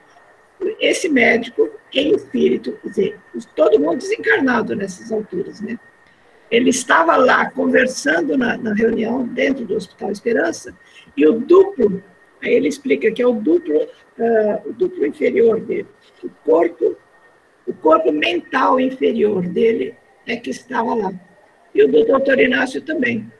esse 0.81 1.09
médico 1.09 1.71
em 1.93 2.15
espírito, 2.15 2.73
quer 2.83 2.89
dizer, 2.89 3.21
todo 3.55 3.79
mundo 3.79 3.99
desencarnado 3.99 4.75
nessas 4.75 5.13
alturas, 5.13 5.61
né? 5.61 5.79
Ele 6.51 6.71
estava 6.71 7.17
lá 7.17 7.51
conversando 7.51 8.37
na, 8.37 8.57
na 8.59 8.75
reunião 8.75 9.27
dentro 9.27 9.65
do 9.65 9.75
Hospital 9.75 10.11
Esperança 10.11 10.77
e 11.17 11.27
o 11.27 11.39
duplo 11.41 12.03
Aí 12.43 12.55
ele 12.55 12.69
explica 12.69 13.11
que 13.13 13.23
é 13.23 13.27
o 13.27 13.33
duplo, 13.33 13.77
uh, 13.79 14.69
o 14.69 14.73
duplo 14.73 15.07
inferior 15.07 15.61
dele. 15.61 15.87
O 16.23 16.29
corpo, 16.45 16.97
o 17.67 17.73
corpo 17.73 18.11
mental 18.11 18.81
inferior 18.81 19.47
dele 19.47 19.95
é 20.27 20.37
que 20.37 20.51
estava 20.51 20.93
lá. 20.95 21.13
E 21.73 21.83
o 21.85 21.89
do 21.89 22.05
doutor 22.05 22.39
Inácio 22.41 22.83
também. 22.83 23.33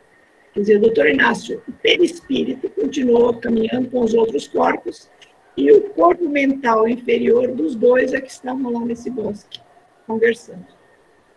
Quer 0.55 0.61
dizer, 0.61 0.77
o 0.77 0.81
doutor 0.81 1.09
Inácio, 1.09 1.61
o 1.67 1.73
perispírito, 1.73 2.71
continuou 2.71 3.35
caminhando 3.35 3.91
com 3.91 4.03
os 4.03 4.15
outros 4.15 4.47
corpos, 4.47 5.11
e 5.57 5.71
o 5.73 5.91
corpo 5.91 6.29
mental 6.29 6.89
inferior 6.89 7.49
dos 7.49 7.75
dois 7.75 8.13
é 8.13 8.21
que 8.21 8.31
estavam 8.31 8.73
lá 8.73 8.81
nesse 8.81 9.11
bosque, 9.11 9.61
conversando. 10.07 10.65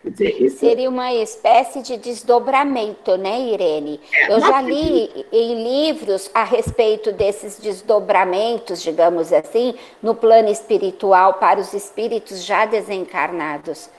Dizer, 0.04 0.40
isso... 0.40 0.58
Seria 0.58 0.88
uma 0.88 1.12
espécie 1.12 1.82
de 1.82 1.96
desdobramento, 1.96 3.16
né, 3.16 3.40
Irene? 3.52 4.00
É, 4.14 4.32
Eu 4.32 4.40
já 4.40 4.62
li 4.62 5.10
em 5.32 5.64
livros 5.64 6.30
a 6.32 6.44
respeito 6.44 7.10
desses 7.12 7.58
desdobramentos, 7.58 8.82
digamos 8.82 9.32
assim, 9.32 9.74
no 10.00 10.14
plano 10.14 10.48
espiritual 10.48 11.34
para 11.34 11.58
os 11.58 11.74
espíritos 11.74 12.44
já 12.44 12.66
desencarnados. 12.66 13.90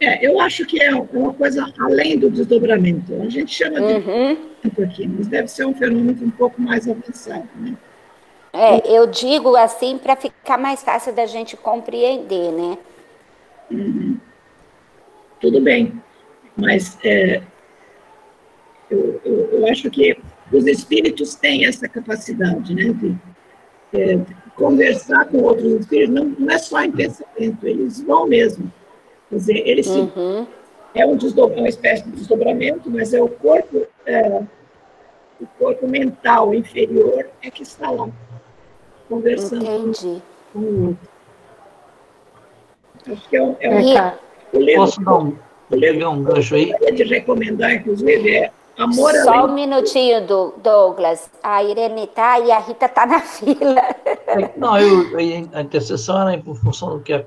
É, 0.00 0.26
eu 0.26 0.40
acho 0.40 0.66
que 0.66 0.82
é 0.82 0.92
uma 0.92 1.32
coisa 1.32 1.72
além 1.78 2.18
do 2.18 2.28
desdobramento. 2.28 3.14
A 3.22 3.28
gente 3.28 3.54
chama 3.54 3.80
de 3.80 3.94
uhum. 3.94 4.36
aqui, 4.82 5.06
mas 5.06 5.28
deve 5.28 5.46
ser 5.46 5.64
um 5.64 5.74
fenômeno 5.74 6.26
um 6.26 6.30
pouco 6.30 6.60
mais 6.60 6.88
avançado, 6.88 7.48
né? 7.54 7.74
É, 8.54 8.96
eu 8.96 9.06
digo 9.06 9.56
assim 9.56 9.98
para 9.98 10.14
ficar 10.16 10.56
mais 10.56 10.82
fácil 10.82 11.12
da 11.12 11.26
gente 11.26 11.56
compreender, 11.56 12.52
né? 12.52 12.78
Uhum 13.70 14.18
tudo 15.44 15.60
bem. 15.60 15.92
Mas 16.56 16.96
é, 17.04 17.42
eu, 18.90 19.20
eu, 19.24 19.48
eu, 19.52 19.66
acho 19.66 19.90
que 19.90 20.16
os 20.50 20.66
espíritos 20.66 21.34
têm 21.34 21.66
essa 21.66 21.88
capacidade, 21.88 22.74
né, 22.74 22.92
de 22.92 23.14
é, 23.92 24.18
conversar 24.56 25.26
com 25.26 25.38
outros 25.42 25.80
espíritos, 25.80 26.14
não, 26.14 26.24
não, 26.38 26.50
é 26.50 26.58
só 26.58 26.82
em 26.82 26.92
pensamento, 26.92 27.66
eles 27.66 28.00
vão 28.02 28.26
mesmo. 28.26 28.72
Quer 29.28 29.36
dizer, 29.36 29.68
eles 29.68 29.86
uhum. 29.88 30.46
é 30.94 31.04
um 31.04 31.16
desdobra, 31.16 31.58
uma 31.58 31.68
espécie 31.68 32.04
de 32.04 32.12
desdobramento, 32.12 32.88
mas 32.90 33.12
é 33.12 33.20
o 33.20 33.28
corpo, 33.28 33.86
é, 34.06 34.42
o 35.40 35.46
corpo 35.58 35.88
mental 35.88 36.54
inferior 36.54 37.26
é 37.42 37.50
que 37.50 37.64
está 37.64 37.90
lá, 37.90 38.08
conversando 39.08 39.64
Entendi. 39.64 40.22
com 40.52 40.58
o 40.58 40.86
outro. 40.88 41.14
Acho 43.12 43.28
que 43.28 43.36
é 43.36 43.42
um, 43.42 43.56
é 43.60 43.68
um, 43.70 44.60
o 44.60 44.74
Posso 44.76 45.00
dar 45.02 45.18
um, 45.18 45.36
pegar 45.68 46.10
um 46.10 46.22
gancho 46.22 46.54
aí? 46.54 46.74
Eu 46.80 46.94
de 46.94 47.04
recomendar, 47.04 47.74
inclusive, 47.74 48.36
é 48.36 48.50
Amor 48.76 49.12
Só 49.22 49.34
além... 49.34 49.50
um 49.50 49.54
minutinho, 49.54 50.26
Douglas. 50.62 51.30
A 51.42 51.62
Irene 51.62 52.08
tá 52.08 52.40
e 52.40 52.50
a 52.50 52.58
Rita 52.58 52.88
tá 52.88 53.06
na 53.06 53.20
fila. 53.22 53.82
Não, 54.56 54.78
eu, 54.78 55.16
a 55.52 55.60
intercessão 55.60 56.20
era 56.20 56.34
em 56.34 56.42
função 56.42 56.96
do 56.96 57.00
que 57.00 57.12
a 57.12 57.24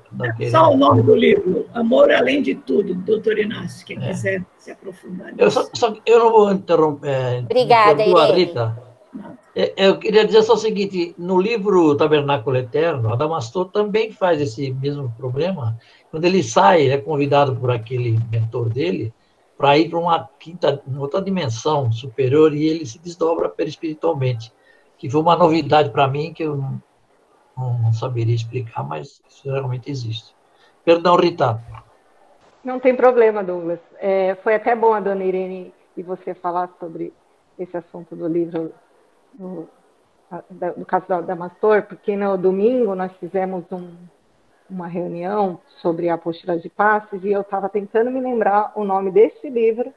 Só 0.50 0.72
o 0.72 0.76
nome 0.76 1.02
do 1.02 1.14
livro, 1.14 1.66
Amor 1.72 2.12
Além 2.12 2.42
de 2.42 2.54
Tudo, 2.54 2.94
doutor 2.94 3.38
Inácio, 3.38 3.86
quem 3.86 3.96
é. 3.96 4.08
quiser 4.08 4.44
se 4.58 4.70
aprofundar. 4.70 5.32
Eu, 5.38 5.50
só, 5.50 5.66
só, 5.72 5.94
eu 6.04 6.18
não 6.18 6.30
vou 6.30 6.52
interromper. 6.52 7.08
É, 7.08 7.38
Obrigada, 7.38 8.02
Irene. 8.02 8.32
Rita. 8.32 8.82
É, 9.16 9.47
eu 9.76 9.98
queria 9.98 10.24
dizer 10.24 10.42
só 10.42 10.54
o 10.54 10.58
seguinte: 10.58 11.14
no 11.18 11.40
livro 11.40 11.96
Tabernáculo 11.96 12.56
Eterno, 12.56 13.12
Adamastor 13.12 13.66
também 13.70 14.12
faz 14.12 14.40
esse 14.40 14.70
mesmo 14.72 15.12
problema 15.16 15.76
quando 16.10 16.24
ele 16.24 16.42
sai, 16.42 16.88
é 16.90 16.98
convidado 16.98 17.56
por 17.56 17.70
aquele 17.70 18.18
mentor 18.30 18.68
dele 18.68 19.12
para 19.56 19.76
ir 19.76 19.90
para 19.90 19.98
uma 19.98 20.30
quinta, 20.38 20.80
uma 20.86 21.00
outra 21.00 21.20
dimensão 21.20 21.90
superior 21.90 22.54
e 22.54 22.66
ele 22.68 22.86
se 22.86 23.00
desdobra 23.00 23.48
perispiritualmente, 23.48 24.52
que 24.96 25.10
foi 25.10 25.20
uma 25.20 25.34
novidade 25.34 25.90
para 25.90 26.06
mim 26.06 26.32
que 26.32 26.44
eu 26.44 26.56
não, 26.56 26.80
não, 27.56 27.92
saberia 27.92 28.36
explicar, 28.36 28.84
mas 28.84 29.20
isso 29.28 29.50
realmente 29.50 29.90
existe. 29.90 30.32
Perdão, 30.84 31.16
Rita. 31.16 31.60
Não 32.62 32.78
tem 32.78 32.94
problema, 32.94 33.42
Douglas. 33.42 33.80
É, 33.98 34.36
foi 34.36 34.54
até 34.54 34.76
bom 34.76 34.92
a 34.92 35.00
dona 35.00 35.24
Irene 35.24 35.74
e 35.96 36.02
você 36.02 36.32
falar 36.34 36.70
sobre 36.78 37.12
esse 37.58 37.76
assunto 37.76 38.14
do 38.14 38.28
livro, 38.28 38.72
do, 39.34 39.68
do 40.76 40.86
caso 40.86 41.06
da, 41.08 41.20
da 41.20 41.36
Mastor, 41.36 41.82
porque 41.82 42.16
no 42.16 42.36
domingo 42.36 42.94
nós 42.94 43.12
fizemos 43.18 43.64
um 43.72 43.96
uma 44.70 44.86
reunião 44.86 45.58
sobre 45.80 46.08
a 46.08 46.14
apostila 46.14 46.58
de 46.58 46.68
passes 46.68 47.24
e 47.24 47.32
eu 47.32 47.40
estava 47.40 47.68
tentando 47.68 48.10
me 48.10 48.20
lembrar 48.20 48.72
o 48.74 48.84
nome 48.84 49.10
desse 49.10 49.48
livro 49.48 49.92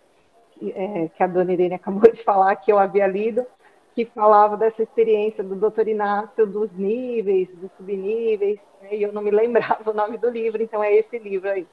é, 0.61 1.09
que 1.09 1.23
a 1.23 1.27
dona 1.27 1.51
Irene 1.51 1.75
acabou 1.75 2.09
de 2.11 2.23
falar, 2.23 2.55
que 2.55 2.71
eu 2.71 2.79
havia 2.79 3.07
lido, 3.07 3.45
que 3.93 4.05
falava 4.05 4.55
dessa 4.55 4.81
experiência 4.81 5.43
do 5.43 5.55
doutor 5.55 5.87
Inácio, 5.87 6.47
dos 6.47 6.71
níveis, 6.73 7.49
dos 7.55 7.71
subníveis, 7.77 8.59
né, 8.81 8.95
e 8.95 9.03
eu 9.03 9.11
não 9.11 9.21
me 9.21 9.31
lembrava 9.31 9.89
o 9.89 9.93
nome 9.93 10.17
do 10.17 10.29
livro, 10.29 10.61
então 10.61 10.83
é 10.83 10.93
esse 10.93 11.17
livro 11.19 11.49
aí. 11.49 11.67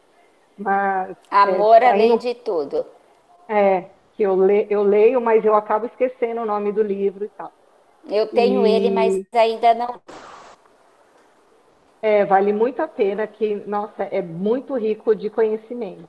Mas, 0.56 1.16
Amor 1.30 1.82
é, 1.82 1.90
além 1.90 2.16
de 2.16 2.34
tudo. 2.34 2.84
É, 3.48 3.84
que 4.18 4.24
eu, 4.24 4.34
le, 4.34 4.66
eu 4.68 4.82
leio, 4.82 5.20
mas 5.20 5.44
eu 5.44 5.54
acabo 5.54 5.86
esquecendo 5.86 6.42
o 6.42 6.44
nome 6.44 6.72
do 6.72 6.82
livro 6.82 7.24
e 7.24 7.28
tal. 7.28 7.52
Eu 8.10 8.26
tenho 8.26 8.66
e... 8.66 8.70
ele, 8.70 8.90
mas 8.90 9.24
ainda 9.32 9.72
não 9.72 10.00
é, 12.00 12.24
vale 12.24 12.52
muito 12.52 12.80
a 12.80 12.88
pena, 12.88 13.26
que, 13.26 13.56
nossa, 13.66 14.04
é 14.04 14.22
muito 14.22 14.76
rico 14.76 15.14
de 15.14 15.28
conhecimento. 15.28 16.08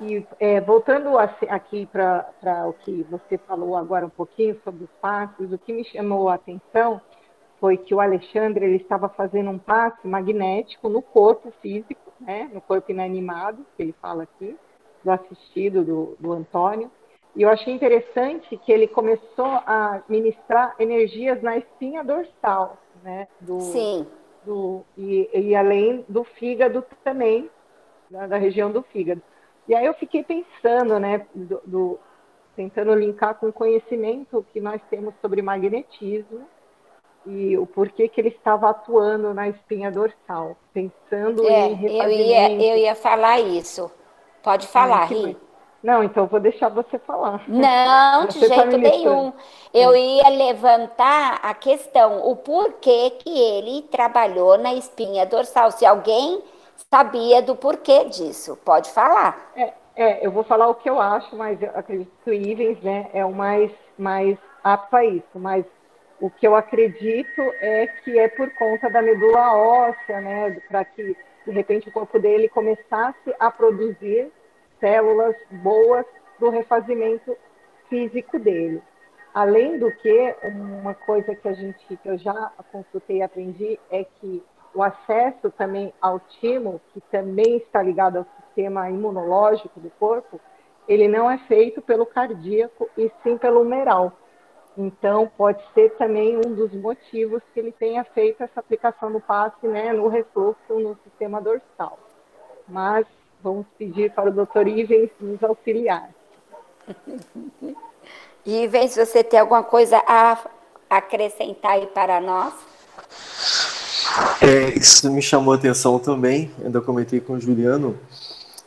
E 0.00 0.26
é, 0.40 0.60
voltando 0.60 1.16
aqui 1.18 1.86
para 1.86 2.28
o 2.68 2.72
que 2.72 3.04
você 3.04 3.38
falou 3.38 3.76
agora 3.76 4.06
um 4.06 4.10
pouquinho 4.10 4.60
sobre 4.64 4.84
os 4.84 4.90
passos, 5.00 5.52
o 5.52 5.58
que 5.58 5.72
me 5.72 5.84
chamou 5.84 6.28
a 6.28 6.34
atenção 6.34 7.00
foi 7.60 7.76
que 7.76 7.94
o 7.94 8.00
Alexandre 8.00 8.64
ele 8.64 8.76
estava 8.76 9.08
fazendo 9.08 9.50
um 9.50 9.58
passe 9.58 10.06
magnético 10.06 10.88
no 10.88 11.00
corpo 11.00 11.52
físico, 11.62 12.12
né, 12.20 12.50
no 12.52 12.60
corpo 12.60 12.90
inanimado, 12.90 13.64
que 13.76 13.82
ele 13.84 13.94
fala 14.02 14.24
aqui, 14.24 14.56
do 15.02 15.10
assistido 15.10 15.84
do, 15.84 16.16
do 16.18 16.32
Antônio. 16.32 16.90
E 17.36 17.42
eu 17.42 17.48
achei 17.48 17.72
interessante 17.72 18.56
que 18.58 18.70
ele 18.70 18.86
começou 18.86 19.46
a 19.46 20.02
ministrar 20.08 20.74
energias 20.78 21.42
na 21.42 21.56
espinha 21.56 22.04
dorsal, 22.04 22.78
né, 23.02 23.26
do, 23.40 23.60
Sim 23.60 24.06
do, 24.44 24.84
e, 24.96 25.28
e 25.32 25.54
além 25.54 26.04
do 26.08 26.24
fígado 26.24 26.84
também, 27.02 27.50
da, 28.10 28.26
da, 28.26 28.36
região 28.36 28.70
do 28.70 28.82
fígado. 28.82 29.22
E 29.66 29.74
aí 29.74 29.86
eu 29.86 29.94
fiquei 29.94 30.22
pensando, 30.22 30.98
né, 31.00 31.26
do, 31.34 31.60
do, 31.64 31.98
tentando 32.54 32.94
linkar 32.94 33.34
com 33.36 33.48
o 33.48 33.52
conhecimento 33.52 34.44
que 34.52 34.60
nós 34.60 34.80
temos 34.90 35.14
sobre 35.20 35.40
magnetismo 35.42 36.46
e 37.26 37.56
o 37.56 37.66
porquê 37.66 38.06
que 38.06 38.20
ele 38.20 38.28
estava 38.28 38.68
atuando 38.68 39.32
na 39.32 39.48
espinha 39.48 39.90
dorsal, 39.90 40.56
pensando 40.74 41.48
é, 41.48 41.68
em 41.68 41.98
eu 41.98 42.10
ia, 42.10 42.52
eu 42.52 42.76
ia 42.76 42.94
falar 42.94 43.40
isso. 43.40 43.90
Pode 44.42 44.66
falar, 44.68 45.06
Ri. 45.06 45.36
Não, 45.84 46.02
então 46.02 46.26
vou 46.26 46.40
deixar 46.40 46.70
você 46.70 46.98
falar. 47.00 47.42
Não, 47.46 48.26
de 48.26 48.40
tá 48.48 48.54
jeito 48.54 48.78
nenhum. 48.78 49.34
Eu 49.72 49.94
ia 49.94 50.30
levantar 50.30 51.40
a 51.42 51.52
questão, 51.52 52.26
o 52.26 52.34
porquê 52.36 53.10
que 53.18 53.38
ele 53.38 53.82
trabalhou 53.82 54.56
na 54.56 54.72
espinha 54.72 55.26
dorsal. 55.26 55.70
Se 55.70 55.84
alguém 55.84 56.42
sabia 56.90 57.42
do 57.42 57.54
porquê 57.54 58.06
disso, 58.06 58.58
pode 58.64 58.90
falar. 58.92 59.52
É, 59.54 59.74
é 59.94 60.26
eu 60.26 60.30
vou 60.30 60.42
falar 60.42 60.68
o 60.68 60.74
que 60.74 60.88
eu 60.88 60.98
acho, 60.98 61.36
mas 61.36 61.60
eu 61.60 61.70
acredito 61.74 62.10
que 62.24 62.30
o 62.30 62.34
Ivens 62.34 62.80
né, 62.82 63.10
é 63.12 63.22
o 63.22 63.34
mais, 63.34 63.70
mais 63.98 64.38
apto 64.64 64.96
a 64.96 65.04
isso. 65.04 65.34
Mas 65.34 65.66
o 66.18 66.30
que 66.30 66.46
eu 66.46 66.56
acredito 66.56 67.42
é 67.60 67.88
que 68.02 68.18
é 68.18 68.28
por 68.28 68.50
conta 68.54 68.88
da 68.88 69.02
medula 69.02 69.54
óssea, 69.54 70.18
né, 70.22 70.62
para 70.66 70.82
que 70.82 71.14
de 71.44 71.52
repente 71.52 71.90
o 71.90 71.92
corpo 71.92 72.18
dele 72.18 72.48
começasse 72.48 73.34
a 73.38 73.50
produzir 73.50 74.32
células 74.84 75.34
boas 75.50 76.04
do 76.38 76.50
refazimento 76.50 77.34
físico 77.88 78.38
dele. 78.38 78.82
Além 79.32 79.78
do 79.78 79.90
que, 79.90 80.36
uma 80.44 80.92
coisa 80.92 81.34
que 81.34 81.48
a 81.48 81.54
gente, 81.54 81.96
que 81.96 82.06
eu 82.06 82.18
já 82.18 82.52
consultei 82.70 83.16
e 83.16 83.22
aprendi 83.22 83.80
é 83.90 84.04
que 84.04 84.42
o 84.74 84.82
acesso 84.82 85.50
também 85.56 85.90
ao 86.02 86.20
timo, 86.20 86.82
que 86.92 87.00
também 87.00 87.56
está 87.56 87.82
ligado 87.82 88.18
ao 88.18 88.26
sistema 88.42 88.90
imunológico 88.90 89.80
do 89.80 89.88
corpo, 89.98 90.38
ele 90.86 91.08
não 91.08 91.30
é 91.30 91.38
feito 91.38 91.80
pelo 91.80 92.04
cardíaco 92.04 92.86
e 92.98 93.10
sim 93.22 93.38
pelo 93.38 93.62
humeral. 93.62 94.12
Então, 94.76 95.30
pode 95.34 95.64
ser 95.72 95.96
também 95.96 96.36
um 96.36 96.52
dos 96.52 96.74
motivos 96.74 97.42
que 97.54 97.60
ele 97.60 97.72
tenha 97.72 98.04
feito 98.04 98.42
essa 98.42 98.60
aplicação 98.60 99.08
no 99.08 99.20
passe, 99.20 99.66
né, 99.66 99.94
no 99.94 100.08
refluxo 100.08 100.58
no 100.68 100.94
sistema 101.04 101.40
dorsal. 101.40 101.98
Mas 102.68 103.06
vamos 103.44 103.66
pedir 103.78 104.10
para 104.10 104.30
o 104.30 104.32
doutor 104.32 104.66
Ivens 104.66 105.10
nos 105.20 105.42
auxiliar. 105.44 106.08
Ivens, 108.46 108.96
você 108.96 109.22
tem 109.22 109.38
alguma 109.38 109.62
coisa 109.62 110.02
a 110.06 110.38
acrescentar 110.88 111.72
aí 111.72 111.86
para 111.86 112.20
nós? 112.22 112.54
É, 114.40 114.70
isso 114.78 115.10
me 115.10 115.20
chamou 115.20 115.52
a 115.52 115.56
atenção 115.56 115.98
também, 115.98 116.50
ainda 116.64 116.80
comentei 116.80 117.20
com 117.20 117.34
o 117.34 117.40
Juliano. 117.40 117.98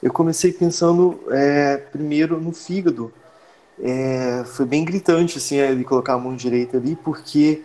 Eu 0.01 0.13
comecei 0.13 0.53
pensando 0.53 1.19
é, 1.31 1.77
primeiro 1.77 2.39
no 2.39 2.53
fígado. 2.53 3.11
É, 3.79 4.43
foi 4.45 4.65
bem 4.65 4.85
gritante 4.85 5.37
assim, 5.37 5.57
ele 5.57 5.83
colocar 5.83 6.13
a 6.13 6.17
mão 6.17 6.35
direita 6.35 6.77
ali, 6.77 6.95
porque 6.95 7.63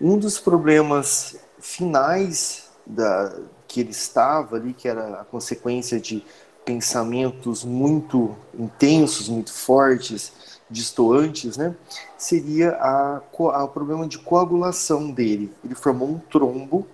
Um 0.00 0.18
dos 0.18 0.38
problemas 0.40 1.36
finais 1.60 2.68
da, 2.84 3.32
que 3.72 3.80
ele 3.80 3.90
estava 3.90 4.56
ali, 4.56 4.74
que 4.74 4.86
era 4.86 5.20
a 5.20 5.24
consequência 5.24 5.98
de 5.98 6.22
pensamentos 6.64 7.64
muito 7.64 8.36
intensos, 8.58 9.28
muito 9.28 9.52
fortes, 9.52 10.32
distoantes, 10.70 11.56
né, 11.56 11.74
seria 12.16 12.70
a, 12.76 13.20
a, 13.38 13.64
o 13.64 13.68
problema 13.68 14.08
de 14.08 14.18
coagulação 14.18 15.10
dele. 15.10 15.52
Ele 15.64 15.74
formou 15.74 16.08
um 16.08 16.18
trombo 16.18 16.86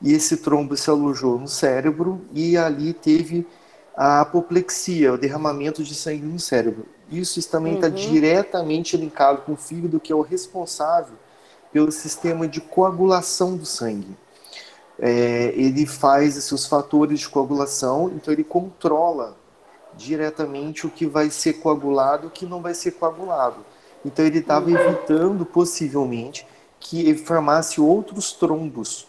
e 0.00 0.12
esse 0.12 0.38
trombo 0.38 0.76
se 0.76 0.88
alojou 0.88 1.38
no 1.38 1.48
cérebro 1.48 2.20
e 2.32 2.56
ali 2.56 2.92
teve 2.92 3.46
a 3.96 4.20
apoplexia, 4.20 5.12
o 5.12 5.18
derramamento 5.18 5.82
de 5.82 5.94
sangue 5.94 6.24
no 6.24 6.38
cérebro. 6.38 6.86
Isso 7.10 7.42
também 7.50 7.74
está 7.74 7.88
uhum. 7.88 7.94
diretamente 7.94 8.96
linkado 8.96 9.42
com 9.42 9.52
o 9.52 9.56
fígado, 9.56 9.98
que 9.98 10.12
é 10.12 10.16
o 10.16 10.20
responsável 10.20 11.16
pelo 11.72 11.90
sistema 11.90 12.46
de 12.46 12.60
coagulação 12.60 13.56
do 13.56 13.66
sangue. 13.66 14.16
É, 14.98 15.52
ele 15.54 15.86
faz 15.86 16.36
esses 16.36 16.66
fatores 16.66 17.20
de 17.20 17.28
coagulação, 17.28 18.10
então 18.14 18.32
ele 18.32 18.42
controla 18.42 19.36
diretamente 19.96 20.86
o 20.86 20.90
que 20.90 21.06
vai 21.06 21.30
ser 21.30 21.54
coagulado 21.54 22.24
e 22.24 22.26
o 22.28 22.30
que 22.30 22.46
não 22.46 22.60
vai 22.60 22.74
ser 22.74 22.92
coagulado. 22.92 23.64
Então 24.04 24.24
ele 24.24 24.38
estava 24.38 24.70
evitando, 24.70 25.44
possivelmente, 25.44 26.46
que 26.80 27.08
ele 27.08 27.18
formasse 27.18 27.80
outros 27.80 28.32
trombos. 28.32 29.06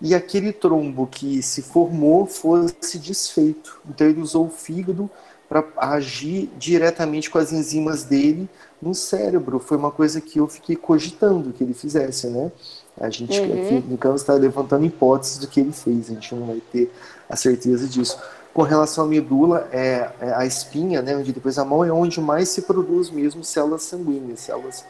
E 0.00 0.14
aquele 0.14 0.52
trombo 0.52 1.06
que 1.06 1.42
se 1.42 1.62
formou 1.62 2.26
fosse 2.26 2.98
desfeito. 2.98 3.80
Então 3.88 4.06
ele 4.06 4.20
usou 4.20 4.46
o 4.46 4.50
fígado 4.50 5.10
para 5.48 5.64
agir 5.76 6.48
diretamente 6.56 7.28
com 7.28 7.38
as 7.38 7.52
enzimas 7.52 8.04
dele 8.04 8.48
no 8.80 8.94
cérebro. 8.94 9.58
Foi 9.58 9.76
uma 9.76 9.90
coisa 9.90 10.20
que 10.20 10.38
eu 10.38 10.46
fiquei 10.46 10.76
cogitando 10.76 11.52
que 11.52 11.64
ele 11.64 11.74
fizesse, 11.74 12.28
né? 12.28 12.52
A 12.98 13.08
gente 13.08 13.38
uhum. 13.40 13.94
aqui 13.94 14.16
está 14.16 14.34
levantando 14.34 14.84
hipóteses 14.84 15.38
do 15.38 15.46
que 15.46 15.60
ele 15.60 15.72
fez, 15.72 16.10
a 16.10 16.14
gente 16.14 16.34
não 16.34 16.46
vai 16.46 16.62
ter 16.72 16.92
a 17.28 17.36
certeza 17.36 17.86
disso. 17.86 18.18
Com 18.52 18.62
relação 18.62 19.04
à 19.04 19.06
medula, 19.06 19.68
é, 19.72 20.10
é, 20.20 20.34
a 20.34 20.44
espinha, 20.44 21.00
né, 21.00 21.16
onde 21.16 21.32
depois 21.32 21.58
a 21.58 21.64
mão 21.64 21.84
é 21.84 21.92
onde 21.92 22.20
mais 22.20 22.48
se 22.48 22.62
produz 22.62 23.08
mesmo 23.08 23.44
células 23.44 23.82
sanguíneas, 23.82 24.40
células 24.40 24.84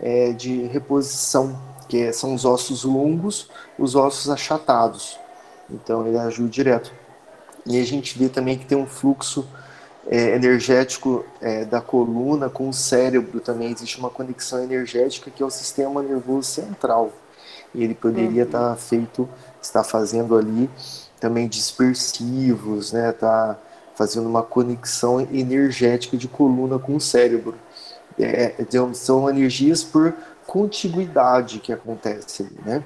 é, 0.00 0.32
de 0.32 0.64
reposição, 0.64 1.58
que 1.88 2.02
é, 2.02 2.12
são 2.12 2.34
os 2.34 2.44
ossos 2.44 2.84
longos, 2.84 3.48
os 3.78 3.94
ossos 3.94 4.28
achatados. 4.28 5.18
Então 5.70 6.06
ele 6.06 6.18
ajuda 6.18 6.48
direto. 6.48 6.92
E 7.64 7.80
a 7.80 7.84
gente 7.84 8.18
vê 8.18 8.28
também 8.28 8.58
que 8.58 8.66
tem 8.66 8.76
um 8.76 8.86
fluxo 8.86 9.46
é, 10.08 10.34
energético 10.34 11.24
é, 11.40 11.64
da 11.64 11.80
coluna 11.80 12.48
com 12.48 12.68
o 12.68 12.72
cérebro 12.72 13.40
também. 13.40 13.72
Existe 13.72 13.98
uma 13.98 14.10
conexão 14.10 14.62
energética 14.62 15.30
que 15.30 15.42
é 15.42 15.46
o 15.46 15.50
sistema 15.50 16.02
nervoso 16.02 16.48
central. 16.48 17.12
Ele 17.76 17.94
poderia 17.94 18.44
estar 18.44 18.60
uhum. 18.60 18.70
tá 18.70 18.76
feito, 18.76 19.28
está 19.60 19.84
fazendo 19.84 20.36
ali 20.36 20.70
também 21.20 21.48
dispersivos, 21.48 22.92
né? 22.92 23.12
Tá 23.12 23.58
fazendo 23.94 24.28
uma 24.28 24.42
conexão 24.42 25.20
energética 25.20 26.16
de 26.16 26.28
coluna 26.28 26.78
com 26.78 26.96
o 26.96 27.00
cérebro. 27.00 27.54
É, 28.18 28.54
então, 28.58 28.94
são 28.94 29.28
energias 29.28 29.82
por 29.82 30.14
contiguidade 30.46 31.58
que 31.58 31.72
acontece 31.72 32.42
ali, 32.42 32.58
né? 32.64 32.84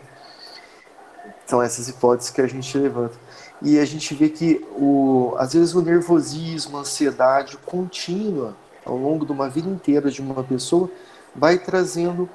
São 1.46 1.61
essas 1.61 1.88
hipóteses 1.88 2.31
que 2.31 2.40
a 2.40 2.46
gente 2.46 2.76
levanta. 2.79 3.14
E 3.61 3.79
a 3.79 3.85
gente 3.85 4.14
vê 4.14 4.29
que, 4.29 4.64
o, 4.76 5.35
às 5.37 5.53
vezes, 5.53 5.74
o 5.74 5.83
nervosismo, 5.83 6.79
a 6.79 6.81
ansiedade 6.81 7.57
contínua 7.59 8.57
ao 8.85 8.96
longo 8.96 9.26
de 9.26 9.33
uma 9.33 9.48
vida 9.48 9.68
inteira 9.68 10.11
de 10.11 10.20
uma 10.20 10.42
pessoa 10.42 10.90
vai 11.35 11.59
trazendo 11.59 12.29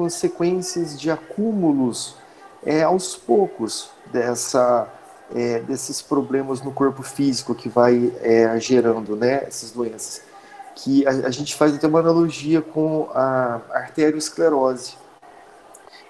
consequências 0.00 0.98
de 0.98 1.10
acúmulos 1.10 2.16
é, 2.64 2.82
aos 2.82 3.14
poucos 3.14 3.90
dessa 4.10 4.88
é, 5.34 5.60
desses 5.60 6.00
problemas 6.00 6.62
no 6.62 6.72
corpo 6.72 7.02
físico 7.02 7.54
que 7.54 7.68
vai 7.68 8.10
é, 8.22 8.58
gerando 8.58 9.14
né, 9.14 9.44
essas 9.46 9.72
doenças. 9.72 10.22
Que 10.74 11.06
a, 11.06 11.10
a, 11.10 11.30
gente 11.30 11.54
faz 11.54 11.74
até 11.74 11.86
uma 11.86 12.00
analogia 12.00 12.62
com 12.62 13.10
a 13.12 13.60
arteriosclerose. 13.72 14.94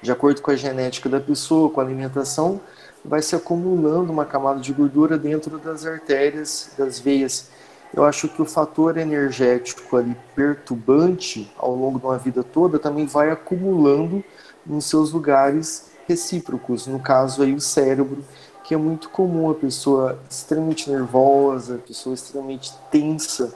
De 0.00 0.12
acordo 0.12 0.40
com 0.40 0.52
a 0.52 0.56
genética 0.56 1.08
da 1.08 1.18
pessoa, 1.18 1.68
com 1.68 1.80
a 1.80 1.82
alimentação, 1.82 2.60
vai 3.04 3.20
se 3.20 3.34
acumulando 3.34 4.12
uma 4.12 4.24
camada 4.24 4.60
de 4.60 4.72
gordura 4.72 5.18
dentro 5.18 5.58
das 5.58 5.84
artérias, 5.84 6.70
das 6.78 7.00
veias. 7.00 7.50
Eu 7.92 8.04
acho 8.04 8.28
que 8.28 8.40
o 8.40 8.44
fator 8.44 8.96
energético 8.96 9.96
ali 9.96 10.16
perturbante 10.34 11.52
ao 11.58 11.74
longo 11.74 11.98
de 11.98 12.06
uma 12.06 12.18
vida 12.18 12.42
toda 12.42 12.78
também 12.78 13.04
vai 13.04 13.30
acumulando 13.30 14.22
nos 14.64 14.84
seus 14.84 15.12
lugares 15.12 15.90
recíprocos, 16.06 16.86
no 16.86 17.00
caso 17.00 17.42
aí 17.42 17.52
o 17.54 17.60
cérebro, 17.60 18.24
que 18.62 18.74
é 18.74 18.76
muito 18.76 19.08
comum 19.10 19.50
a 19.50 19.54
pessoa 19.54 20.18
extremamente 20.28 20.90
nervosa, 20.90 21.76
a 21.76 21.78
pessoa 21.78 22.14
extremamente 22.14 22.72
tensa, 22.90 23.52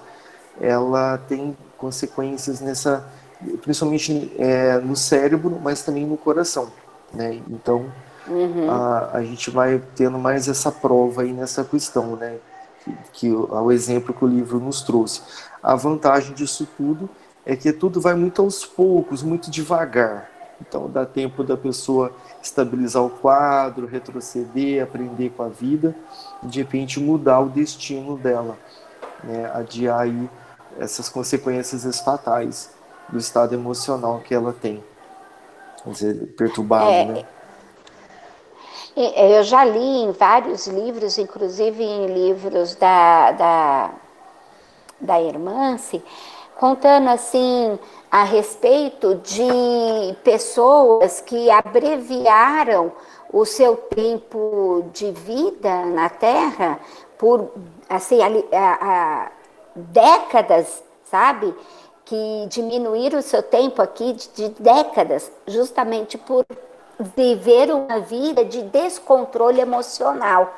ela 0.60 1.18
tem 1.18 1.56
consequências 1.76 2.60
nessa, 2.60 3.08
principalmente 3.62 4.32
é, 4.38 4.78
no 4.78 4.96
cérebro, 4.96 5.60
mas 5.62 5.82
também 5.82 6.06
no 6.06 6.16
coração, 6.16 6.72
né? 7.12 7.40
Então 7.48 7.92
uhum. 8.26 8.70
a, 8.70 9.10
a 9.14 9.22
gente 9.22 9.50
vai 9.50 9.82
tendo 9.94 10.18
mais 10.18 10.48
essa 10.48 10.72
prova 10.72 11.22
aí 11.22 11.32
nessa 11.32 11.62
questão, 11.64 12.16
né? 12.16 12.38
Que, 12.84 12.96
que 13.12 13.32
o 13.32 13.72
exemplo 13.72 14.12
que 14.12 14.24
o 14.24 14.28
livro 14.28 14.60
nos 14.60 14.82
trouxe. 14.82 15.22
A 15.62 15.74
vantagem 15.74 16.34
disso 16.34 16.68
tudo 16.76 17.08
é 17.46 17.56
que 17.56 17.72
tudo 17.72 18.00
vai 18.00 18.14
muito 18.14 18.42
aos 18.42 18.64
poucos, 18.64 19.22
muito 19.22 19.50
devagar. 19.50 20.30
Então 20.60 20.88
dá 20.88 21.04
tempo 21.04 21.42
da 21.42 21.56
pessoa 21.56 22.12
estabilizar 22.42 23.02
o 23.02 23.10
quadro, 23.10 23.86
retroceder, 23.86 24.82
aprender 24.82 25.30
com 25.30 25.42
a 25.42 25.48
vida, 25.48 25.94
e 26.42 26.46
de 26.46 26.60
repente 26.60 27.00
mudar 27.00 27.40
o 27.40 27.48
destino 27.48 28.16
dela, 28.16 28.56
né? 29.22 29.50
adiar 29.54 30.00
aí 30.00 30.30
essas 30.78 31.08
consequências 31.08 32.00
fatais 32.00 32.70
do 33.08 33.18
estado 33.18 33.54
emocional 33.54 34.20
que 34.20 34.34
ela 34.34 34.52
tem, 34.52 34.82
quer 35.82 35.90
dizer, 35.90 36.26
perturbado, 36.34 36.90
é, 36.90 37.04
né? 37.04 37.24
Eu 38.96 39.42
já 39.42 39.64
li 39.64 40.04
em 40.04 40.12
vários 40.12 40.68
livros, 40.68 41.18
inclusive 41.18 41.82
em 41.82 42.06
livros 42.06 42.76
da, 42.76 43.32
da, 43.32 43.90
da 45.00 45.20
Irmance, 45.20 46.00
contando 46.56 47.08
assim 47.08 47.76
a 48.08 48.22
respeito 48.22 49.16
de 49.16 50.14
pessoas 50.22 51.20
que 51.20 51.50
abreviaram 51.50 52.92
o 53.32 53.44
seu 53.44 53.76
tempo 53.76 54.84
de 54.92 55.10
vida 55.10 55.86
na 55.86 56.08
Terra 56.08 56.78
por 57.18 57.50
assim 57.88 58.20
a, 58.22 58.28
a 58.80 59.32
décadas, 59.74 60.84
sabe? 61.02 61.52
Que 62.04 62.46
diminuíram 62.48 63.18
o 63.18 63.22
seu 63.22 63.42
tempo 63.42 63.82
aqui 63.82 64.12
de, 64.12 64.28
de 64.28 64.48
décadas, 64.62 65.32
justamente 65.48 66.16
por 66.16 66.46
viver 66.98 67.70
uma 67.72 68.00
vida 68.00 68.44
de 68.44 68.62
descontrole 68.62 69.60
emocional, 69.60 70.54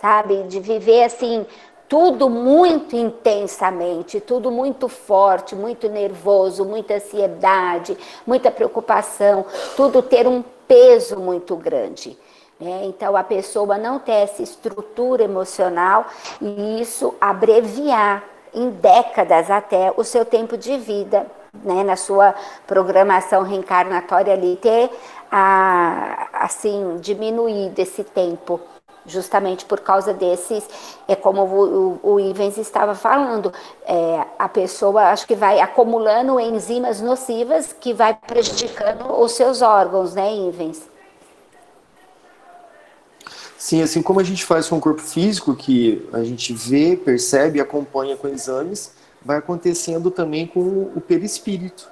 sabe? 0.00 0.42
De 0.44 0.60
viver 0.60 1.04
assim 1.04 1.46
tudo 1.88 2.28
muito 2.28 2.94
intensamente, 2.94 4.20
tudo 4.20 4.50
muito 4.50 4.88
forte, 4.88 5.56
muito 5.56 5.88
nervoso, 5.88 6.64
muita 6.64 6.94
ansiedade, 6.94 7.96
muita 8.26 8.50
preocupação, 8.50 9.46
tudo 9.74 10.02
ter 10.02 10.26
um 10.26 10.44
peso 10.66 11.18
muito 11.18 11.56
grande. 11.56 12.18
Né? 12.60 12.82
Então, 12.84 13.16
a 13.16 13.24
pessoa 13.24 13.78
não 13.78 13.98
ter 13.98 14.12
essa 14.12 14.42
estrutura 14.42 15.24
emocional 15.24 16.06
e 16.42 16.80
isso 16.80 17.14
abreviar 17.20 18.22
em 18.52 18.68
décadas 18.70 19.50
até 19.50 19.92
o 19.96 20.04
seu 20.04 20.24
tempo 20.24 20.58
de 20.58 20.76
vida, 20.76 21.26
né? 21.64 21.82
na 21.82 21.96
sua 21.96 22.34
programação 22.66 23.42
reencarnatória 23.42 24.32
ali, 24.32 24.56
ter 24.56 24.90
a, 25.30 26.28
assim, 26.32 26.96
diminuído 27.00 27.78
esse 27.80 28.04
tempo 28.04 28.60
justamente 29.08 29.64
por 29.64 29.80
causa 29.80 30.12
desses, 30.12 30.64
é 31.08 31.16
como 31.16 31.42
o, 31.42 32.00
o, 32.02 32.12
o 32.14 32.20
Ivens 32.20 32.58
estava 32.58 32.94
falando, 32.94 33.52
é, 33.86 34.24
a 34.38 34.48
pessoa 34.48 35.04
acho 35.10 35.26
que 35.26 35.34
vai 35.34 35.60
acumulando 35.60 36.38
enzimas 36.38 37.00
nocivas 37.00 37.72
que 37.72 37.94
vai 37.94 38.14
prejudicando 38.14 39.10
os 39.20 39.32
seus 39.32 39.62
órgãos, 39.62 40.14
né, 40.14 40.32
Ivens? 40.34 40.82
Sim, 43.56 43.82
assim 43.82 44.00
como 44.00 44.20
a 44.20 44.24
gente 44.24 44.44
faz 44.44 44.68
com 44.68 44.76
o 44.76 44.80
corpo 44.80 45.00
físico, 45.00 45.56
que 45.56 46.08
a 46.12 46.22
gente 46.22 46.52
vê, 46.52 46.96
percebe, 46.96 47.60
acompanha 47.60 48.16
com 48.16 48.28
exames, 48.28 48.92
vai 49.28 49.36
acontecendo 49.36 50.10
também 50.10 50.46
com 50.46 50.90
o 50.96 51.02
perispírito, 51.02 51.86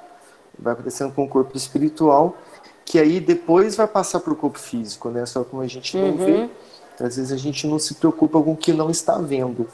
vai 0.59 0.73
acontecendo 0.73 1.13
com 1.13 1.23
o 1.23 1.29
corpo 1.29 1.55
espiritual, 1.55 2.35
que 2.83 2.99
aí 2.99 3.21
depois 3.21 3.77
vai 3.77 3.87
passar 3.87 4.21
para 4.21 4.33
o 4.33 4.37
corpo 4.37 4.59
físico, 4.59 5.11
né? 5.11 5.27
Só 5.27 5.45
como 5.45 5.61
a 5.61 5.67
gente 5.67 5.99
não 5.99 6.13
uhum. 6.13 6.17
vê, 6.17 6.51
às 6.99 7.17
vezes 7.17 7.31
a 7.31 7.37
gente 7.37 7.67
não 7.67 7.79
se 7.79 7.97
preocupa 7.97 8.43
com 8.43 8.53
o 8.53 8.57
que 8.57 8.73
não 8.73 8.89
está 8.89 9.19
vendo, 9.19 9.69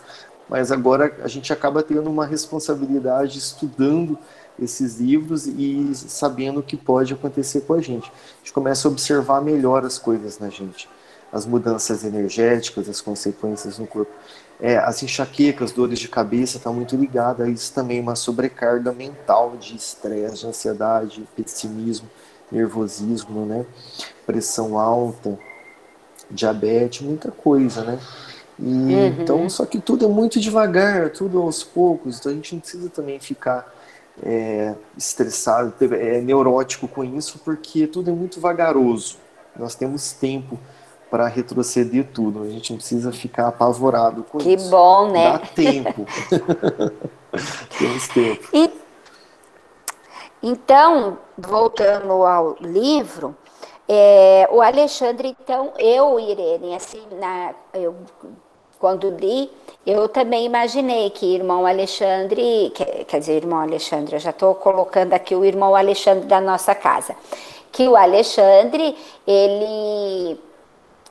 mas 0.48 0.72
agora 0.72 1.16
a 1.22 1.28
gente 1.28 1.52
acaba 1.52 1.84
tendo 1.84 2.10
uma 2.10 2.26
responsabilidade 2.26 3.38
estudando 3.38 4.18
esses 4.60 4.98
livros 4.98 5.46
e 5.46 5.94
sabendo 5.94 6.58
o 6.58 6.62
que 6.64 6.76
pode 6.76 7.14
acontecer 7.14 7.60
com 7.60 7.74
a 7.74 7.80
gente. 7.80 8.10
A 8.10 8.38
gente 8.38 8.52
começa 8.52 8.88
a 8.88 8.90
observar 8.90 9.40
melhor 9.40 9.84
as 9.84 10.00
coisas 10.00 10.36
na 10.40 10.50
gente, 10.50 10.88
as 11.32 11.46
mudanças 11.46 12.02
energéticas, 12.02 12.88
as 12.88 13.00
consequências 13.00 13.78
no 13.78 13.86
corpo. 13.86 14.10
É, 14.64 14.76
as 14.78 15.02
enxaquecas, 15.02 15.72
dores 15.72 15.98
de 15.98 16.06
cabeça, 16.06 16.56
está 16.56 16.70
muito 16.70 16.94
ligada 16.94 17.42
a 17.42 17.48
isso 17.48 17.74
também, 17.74 17.98
uma 17.98 18.14
sobrecarga 18.14 18.92
mental 18.92 19.56
de 19.56 19.74
estresse, 19.74 20.36
de 20.36 20.46
ansiedade, 20.46 21.28
pessimismo, 21.34 22.08
nervosismo, 22.50 23.44
né? 23.44 23.66
pressão 24.24 24.78
alta, 24.78 25.36
diabetes, 26.30 27.00
muita 27.00 27.32
coisa, 27.32 27.82
né? 27.82 27.98
E, 28.56 28.64
uhum. 28.64 29.06
Então, 29.20 29.50
só 29.50 29.66
que 29.66 29.80
tudo 29.80 30.04
é 30.04 30.08
muito 30.08 30.38
devagar, 30.38 31.10
tudo 31.10 31.42
aos 31.42 31.64
poucos, 31.64 32.20
então 32.20 32.30
a 32.30 32.34
gente 32.36 32.54
não 32.54 32.60
precisa 32.60 32.88
também 32.88 33.18
ficar 33.18 33.68
é, 34.22 34.76
estressado, 34.96 35.74
é, 35.92 36.20
neurótico 36.20 36.86
com 36.86 37.02
isso, 37.02 37.40
porque 37.44 37.88
tudo 37.88 38.10
é 38.10 38.12
muito 38.12 38.40
vagaroso. 38.40 39.16
Nós 39.58 39.74
temos 39.74 40.12
tempo 40.12 40.56
para 41.12 41.28
retroceder 41.28 42.08
tudo. 42.10 42.42
A 42.42 42.48
gente 42.48 42.70
não 42.72 42.78
precisa 42.78 43.12
ficar 43.12 43.48
apavorado 43.48 44.24
com 44.24 44.38
que 44.38 44.54
isso. 44.54 44.64
Que 44.64 44.70
bom, 44.70 45.08
né? 45.08 45.32
Dá 45.32 45.38
tempo. 45.40 46.06
Temos 47.78 48.08
tempo. 48.08 48.48
E, 48.50 48.70
então, 50.42 51.18
voltando 51.36 52.24
ao 52.24 52.56
livro, 52.62 53.36
é, 53.86 54.48
o 54.50 54.62
Alexandre, 54.62 55.36
então, 55.38 55.74
eu, 55.78 56.18
Irene, 56.18 56.74
assim, 56.74 57.02
na, 57.20 57.54
eu, 57.74 57.94
quando 58.78 59.10
li, 59.10 59.50
eu 59.84 60.08
também 60.08 60.46
imaginei 60.46 61.10
que 61.10 61.26
irmão 61.26 61.66
Alexandre, 61.66 62.72
que, 62.74 63.04
quer 63.04 63.20
dizer, 63.20 63.34
irmão 63.34 63.60
Alexandre, 63.60 64.16
eu 64.16 64.20
já 64.20 64.30
estou 64.30 64.54
colocando 64.54 65.12
aqui 65.12 65.34
o 65.34 65.44
irmão 65.44 65.76
Alexandre 65.76 66.24
da 66.24 66.40
nossa 66.40 66.74
casa, 66.74 67.14
que 67.70 67.86
o 67.86 67.96
Alexandre, 67.96 68.96
ele 69.26 70.40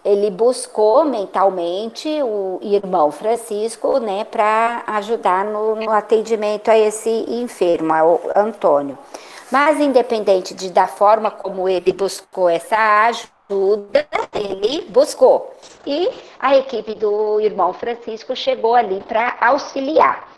ele 0.04 0.32
buscou 0.32 1.06
mentalmente 1.06 2.10
o 2.24 2.60
irmão 2.62 3.12
Francisco, 3.12 4.00
né, 4.00 4.24
para 4.26 4.84
ajudar 4.88 5.46
no, 5.46 5.76
no, 5.76 5.92
atendimento 5.92 6.70
a 6.70 6.78
esse 6.78 7.10
enfermo, 7.10 7.94
ao 7.94 8.20
Antônio. 8.36 8.98
Mas 9.52 9.80
independente 9.80 10.54
de 10.54 10.70
da 10.70 10.88
forma 10.88 11.30
como 11.30 11.68
ele 11.68 11.92
buscou 11.92 12.50
essa 12.50 13.08
ajuda, 13.08 14.08
ele 14.34 14.86
buscou. 14.90 15.54
E 15.86 16.10
a 16.40 16.58
equipe 16.58 16.96
do 16.96 17.40
irmão 17.42 17.74
Francisco 17.74 18.36
chegou 18.36 18.74
ali 18.76 19.02
para 19.08 19.36
auxiliar. 19.42 20.31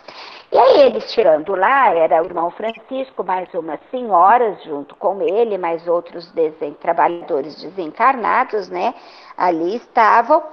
E 0.53 0.57
aí 0.57 0.81
eles 0.81 1.11
tirando 1.11 1.55
lá, 1.55 1.95
era 1.95 2.21
o 2.21 2.25
irmão 2.25 2.51
Francisco, 2.51 3.23
mais 3.23 3.51
umas 3.55 3.79
senhoras 3.89 4.63
junto 4.63 4.95
com 4.97 5.19
ele, 5.19 5.57
mais 5.57 5.87
outros 5.87 6.31
desen 6.31 6.75
trabalhadores 6.75 7.59
desencarnados, 7.59 8.69
né? 8.69 8.93
Ali 9.35 9.77
estavam. 9.77 10.43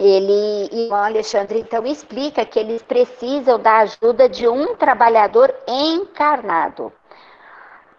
Ele, 0.00 0.68
irmão 0.72 0.98
Alexandre, 1.04 1.60
então 1.60 1.86
explica 1.86 2.44
que 2.44 2.58
eles 2.58 2.82
precisam 2.82 3.56
da 3.56 3.78
ajuda 3.78 4.28
de 4.28 4.48
um 4.48 4.74
trabalhador 4.74 5.54
encarnado. 5.68 6.92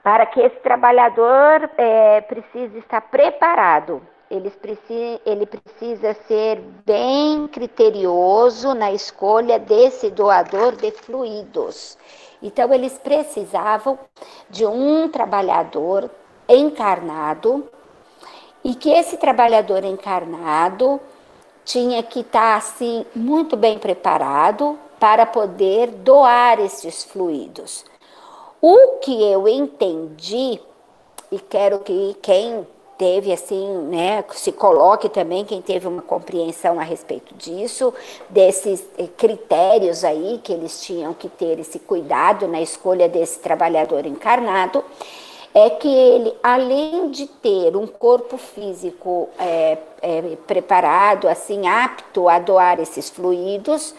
Para 0.03 0.25
que 0.25 0.41
esse 0.41 0.59
trabalhador 0.59 1.69
é, 1.77 2.19
precise 2.19 2.79
estar 2.79 2.99
preparado 2.99 4.01
ele 4.35 5.45
precisa 5.45 6.15
ser 6.27 6.59
bem 6.85 7.47
criterioso 7.47 8.73
na 8.73 8.91
escolha 8.91 9.59
desse 9.59 10.09
doador 10.09 10.75
de 10.75 10.91
fluidos. 10.91 11.97
Então, 12.41 12.73
eles 12.73 12.97
precisavam 12.97 13.97
de 14.49 14.65
um 14.65 15.07
trabalhador 15.07 16.09
encarnado 16.49 17.69
e 18.63 18.75
que 18.75 18.89
esse 18.89 19.17
trabalhador 19.17 19.83
encarnado 19.83 20.99
tinha 21.63 22.01
que 22.03 22.21
estar 22.21 22.55
assim 22.55 23.05
muito 23.15 23.55
bem 23.55 23.77
preparado 23.77 24.77
para 24.99 25.25
poder 25.25 25.91
doar 25.91 26.59
esses 26.59 27.03
fluidos. 27.03 27.85
O 28.61 28.99
que 28.99 29.23
eu 29.23 29.47
entendi 29.47 30.59
e 31.31 31.39
quero 31.39 31.79
que 31.79 32.15
quem 32.21 32.67
teve 32.97 33.31
assim, 33.31 33.67
né, 33.89 34.23
se 34.33 34.51
coloque 34.51 35.09
também 35.09 35.43
quem 35.45 35.61
teve 35.61 35.87
uma 35.87 36.01
compreensão 36.01 36.79
a 36.79 36.83
respeito 36.83 37.33
disso, 37.35 37.93
desses 38.29 38.85
eh, 38.97 39.07
critérios 39.17 40.03
aí 40.03 40.39
que 40.43 40.53
eles 40.53 40.81
tinham 40.81 41.13
que 41.13 41.27
ter 41.29 41.59
esse 41.59 41.79
cuidado 41.79 42.47
na 42.47 42.61
escolha 42.61 43.09
desse 43.09 43.39
trabalhador 43.39 44.05
encarnado, 44.05 44.83
é 45.53 45.69
que 45.69 45.87
ele, 45.87 46.33
além 46.41 47.11
de 47.11 47.27
ter 47.27 47.77
um 47.77 47.85
corpo 47.85 48.37
físico 48.37 49.29
é, 49.37 49.77
é, 50.01 50.21
preparado, 50.47 51.27
assim, 51.27 51.67
apto 51.67 52.27
a 52.27 52.39
doar 52.39 52.79
esses 52.79 53.09
fluidos, 53.09 53.93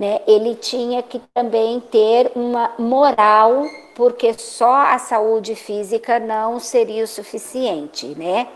né, 0.00 0.22
ele 0.26 0.54
tinha 0.54 1.02
que 1.02 1.18
também 1.34 1.78
ter 1.78 2.32
uma 2.34 2.72
moral 2.78 3.66
porque 3.94 4.32
só 4.32 4.76
a 4.86 4.98
saúde 4.98 5.54
física 5.54 6.18
não 6.18 6.58
seria 6.58 7.04
o 7.04 7.06
suficiente, 7.06 8.06
né? 8.16 8.48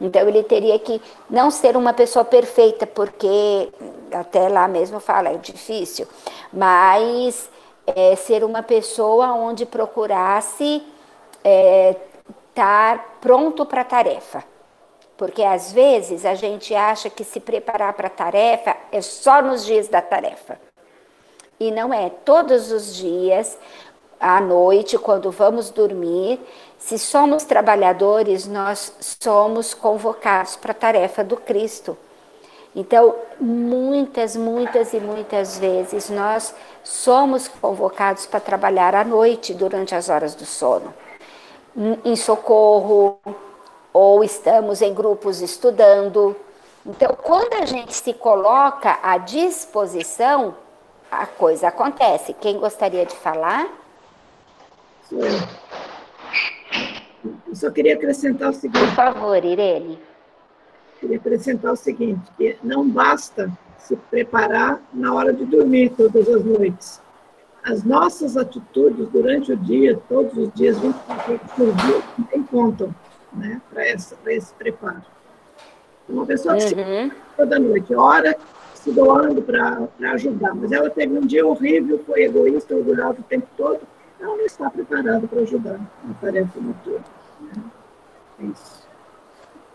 Então 0.00 0.26
ele 0.26 0.42
teria 0.42 0.78
que 0.78 1.02
não 1.28 1.50
ser 1.50 1.76
uma 1.76 1.92
pessoa 1.92 2.24
perfeita, 2.24 2.86
porque 2.86 3.68
até 4.10 4.48
lá 4.48 4.66
mesmo 4.66 4.98
fala, 4.98 5.28
é 5.28 5.36
difícil, 5.36 6.06
mas 6.50 7.50
é, 7.86 8.16
ser 8.16 8.42
uma 8.42 8.62
pessoa 8.62 9.34
onde 9.34 9.66
procurasse 9.66 10.82
é, 11.44 11.94
estar 12.48 13.18
pronto 13.20 13.66
para 13.66 13.82
a 13.82 13.84
tarefa. 13.84 14.42
Porque 15.14 15.42
às 15.42 15.72
vezes 15.72 16.24
a 16.24 16.34
gente 16.34 16.74
acha 16.74 17.10
que 17.10 17.22
se 17.22 17.38
preparar 17.38 17.92
para 17.92 18.06
a 18.06 18.10
tarefa 18.10 18.74
é 18.90 19.02
só 19.02 19.42
nos 19.42 19.66
dias 19.66 19.88
da 19.88 20.00
tarefa. 20.00 20.65
E 21.58 21.70
não 21.70 21.92
é. 21.92 22.10
Todos 22.10 22.70
os 22.70 22.94
dias 22.94 23.58
à 24.20 24.40
noite, 24.40 24.98
quando 24.98 25.30
vamos 25.30 25.70
dormir, 25.70 26.40
se 26.78 26.98
somos 26.98 27.44
trabalhadores, 27.44 28.46
nós 28.46 28.92
somos 29.20 29.74
convocados 29.74 30.56
para 30.56 30.72
a 30.72 30.74
tarefa 30.74 31.24
do 31.24 31.36
Cristo. 31.36 31.96
Então, 32.74 33.14
muitas, 33.40 34.36
muitas 34.36 34.92
e 34.92 35.00
muitas 35.00 35.58
vezes 35.58 36.10
nós 36.10 36.54
somos 36.84 37.48
convocados 37.48 38.26
para 38.26 38.38
trabalhar 38.38 38.94
à 38.94 39.02
noite 39.02 39.54
durante 39.54 39.94
as 39.94 40.10
horas 40.10 40.34
do 40.34 40.44
sono, 40.44 40.92
em 42.04 42.14
socorro, 42.14 43.18
ou 43.94 44.22
estamos 44.22 44.82
em 44.82 44.92
grupos 44.92 45.40
estudando. 45.40 46.36
Então, 46.84 47.16
quando 47.22 47.54
a 47.54 47.64
gente 47.64 47.94
se 47.94 48.12
coloca 48.12 48.98
à 49.02 49.16
disposição, 49.16 50.54
a 51.10 51.26
coisa 51.26 51.68
acontece. 51.68 52.34
Quem 52.34 52.58
gostaria 52.58 53.04
de 53.04 53.14
falar? 53.14 53.66
Sou 55.08 55.18
eu. 55.18 55.38
eu 57.48 57.54
só 57.54 57.70
queria 57.70 57.94
acrescentar 57.94 58.50
o 58.50 58.54
seguinte. 58.54 58.78
Por 58.78 58.94
favor, 58.94 59.44
Irene. 59.44 59.98
Queria 61.00 61.16
acrescentar 61.16 61.72
o 61.72 61.76
seguinte, 61.76 62.22
que 62.36 62.56
não 62.62 62.88
basta 62.88 63.50
se 63.78 63.94
preparar 63.96 64.80
na 64.92 65.14
hora 65.14 65.32
de 65.32 65.44
dormir 65.44 65.90
todas 65.90 66.28
as 66.28 66.44
noites. 66.44 67.00
As 67.62 67.84
nossas 67.84 68.36
atitudes 68.36 69.08
durante 69.08 69.52
o 69.52 69.56
dia, 69.56 70.00
todos 70.08 70.36
os 70.36 70.52
dias, 70.54 70.78
24 70.78 71.32
horas 71.32 71.52
por 71.52 71.72
dia, 71.74 72.02
também 72.16 72.42
contam 72.44 72.94
né, 73.32 73.60
para 73.70 73.86
esse 73.88 74.54
preparo. 74.54 75.02
Uma 76.08 76.24
pessoa 76.24 76.56
que 76.56 76.64
uhum. 76.74 77.10
se 77.10 77.16
toda 77.36 77.58
noite, 77.58 77.94
ora 77.94 78.36
se 78.86 78.92
doando 78.92 79.42
para 79.42 79.88
ajudar, 80.12 80.54
mas 80.54 80.70
ela 80.70 80.88
teve 80.88 81.18
um 81.18 81.26
dia 81.26 81.44
horrível, 81.44 82.00
foi 82.06 82.22
egoísta, 82.22 82.74
orgulhosa 82.74 83.18
o 83.18 83.24
tempo 83.24 83.48
todo, 83.56 83.80
ela 84.20 84.36
não 84.36 84.46
está 84.46 84.70
preparada 84.70 85.26
para 85.26 85.40
ajudar 85.40 85.80
na 86.04 86.14
tarefa. 86.20 86.60
Né? 86.60 86.74
É 88.40 88.44
isso. 88.44 88.86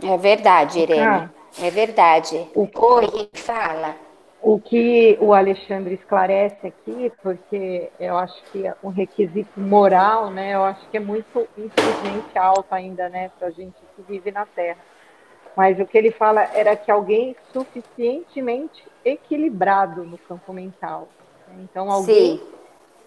É 0.02 0.18
verdade, 0.18 0.80
Irene. 0.80 1.02
Ah, 1.02 1.30
é 1.62 1.70
verdade. 1.70 2.48
O 2.56 2.62
Oi, 2.74 3.30
fala. 3.34 3.96
O 4.42 4.60
que 4.60 5.18
o 5.22 5.34
Alexandre 5.34 5.94
esclarece 5.94 6.66
aqui, 6.66 7.12
porque 7.22 7.92
eu 8.00 8.18
acho 8.18 8.42
que 8.52 8.64
um 8.82 8.90
requisito 8.90 9.60
moral, 9.60 10.32
né, 10.32 10.56
eu 10.56 10.64
acho 10.64 10.90
que 10.90 10.98
é 10.98 11.00
muito, 11.00 11.48
infelizmente, 11.56 12.36
alto 12.40 12.66
ainda, 12.72 13.08
né, 13.10 13.30
para 13.38 13.50
a 13.50 13.52
gente 13.52 13.76
que 13.96 14.02
vive 14.08 14.32
na 14.32 14.46
Terra. 14.46 14.80
Mas 15.56 15.80
o 15.80 15.86
que 15.86 15.98
ele 15.98 16.12
fala 16.12 16.44
era 16.54 16.76
que 16.76 16.90
alguém 16.90 17.36
suficientemente 17.52 18.84
equilibrado 19.04 20.04
no 20.04 20.18
campo 20.18 20.54
mental. 20.54 21.08
Então, 21.60 21.92
alguém 21.92 22.38
Sim 22.38 22.62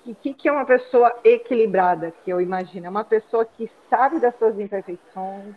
o 0.06 0.14
que, 0.14 0.34
que 0.34 0.48
é 0.48 0.52
uma 0.52 0.64
pessoa 0.64 1.12
equilibrada, 1.24 2.12
que 2.24 2.30
eu 2.30 2.40
imagino? 2.40 2.86
É 2.86 2.90
uma 2.90 3.04
pessoa 3.04 3.44
que 3.44 3.70
sabe 3.88 4.18
das 4.18 4.36
suas 4.36 4.58
imperfeições, 4.58 5.54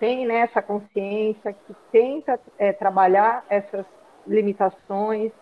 tem 0.00 0.26
né, 0.26 0.40
essa 0.40 0.62
consciência, 0.62 1.52
que 1.52 1.74
tenta 1.92 2.40
é, 2.58 2.72
trabalhar 2.72 3.44
essas 3.48 3.84
limitações 4.26 5.32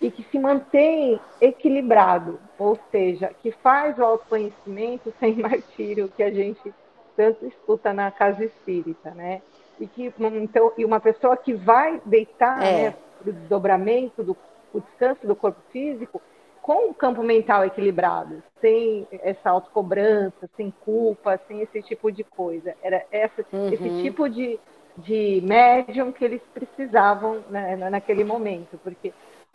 e 0.00 0.10
que 0.10 0.22
se 0.24 0.38
mantém 0.38 1.20
equilibrado, 1.40 2.40
ou 2.58 2.78
seja, 2.90 3.32
que 3.40 3.52
faz 3.52 3.98
o 3.98 4.04
autoconhecimento 4.04 5.12
sem 5.18 5.36
martírio 5.36 6.10
que 6.16 6.22
a 6.22 6.30
gente 6.30 6.72
tanto 7.16 7.46
escuta 7.46 7.92
na 7.92 8.10
casa 8.10 8.44
espírita, 8.44 9.10
né? 9.10 9.42
E 9.80 9.86
que 9.86 10.12
então 10.20 10.72
e 10.76 10.84
uma 10.84 11.00
pessoa 11.00 11.36
que 11.36 11.54
vai 11.54 12.00
deitar, 12.04 12.62
é. 12.62 12.82
né, 12.90 12.94
o 13.26 13.32
desdobramento 13.32 14.22
do 14.22 14.36
o 14.72 14.80
descanso 14.80 15.26
do 15.26 15.34
corpo 15.34 15.60
físico 15.72 16.20
com 16.62 16.90
o 16.90 16.94
campo 16.94 17.22
mental 17.22 17.64
equilibrado, 17.64 18.42
sem 18.60 19.06
essa 19.10 19.50
autocobrança, 19.50 20.48
sem 20.56 20.70
culpa, 20.84 21.40
sem 21.48 21.62
esse 21.62 21.82
tipo 21.82 22.12
de 22.12 22.22
coisa. 22.22 22.74
Era 22.82 23.04
essa, 23.10 23.44
uhum. 23.52 23.72
esse 23.72 24.02
tipo 24.02 24.28
de, 24.28 24.58
de 24.98 25.42
médium 25.42 26.12
que 26.12 26.24
eles 26.24 26.42
precisavam 26.52 27.42
né, 27.48 27.76
naquele 27.90 28.24
momento, 28.24 28.78
porque 28.84 29.12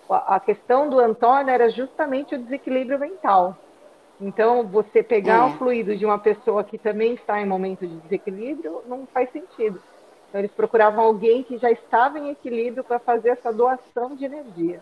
a 0.09 0.39
questão 0.39 0.89
do 0.89 0.99
Antônio 0.99 1.51
era 1.51 1.69
justamente 1.69 2.35
o 2.35 2.39
desequilíbrio 2.39 2.99
mental. 2.99 3.55
Então, 4.19 4.65
você 4.65 5.03
pegar 5.03 5.41
é. 5.41 5.45
o 5.45 5.57
fluido 5.57 5.95
de 5.95 6.05
uma 6.05 6.17
pessoa 6.17 6.63
que 6.63 6.77
também 6.77 7.13
está 7.13 7.39
em 7.41 7.45
momento 7.45 7.85
de 7.85 7.95
desequilíbrio 7.97 8.81
não 8.87 9.05
faz 9.07 9.29
sentido. 9.31 9.81
Então, 10.35 10.41
eles 10.41 10.51
procuravam 10.51 11.01
alguém 11.01 11.43
que 11.43 11.57
já 11.57 11.71
estava 11.71 12.19
em 12.19 12.29
equilíbrio 12.29 12.83
para 12.83 12.99
fazer 12.99 13.29
essa 13.29 13.53
doação 13.53 14.17
de 14.17 14.25
energia. 14.25 14.81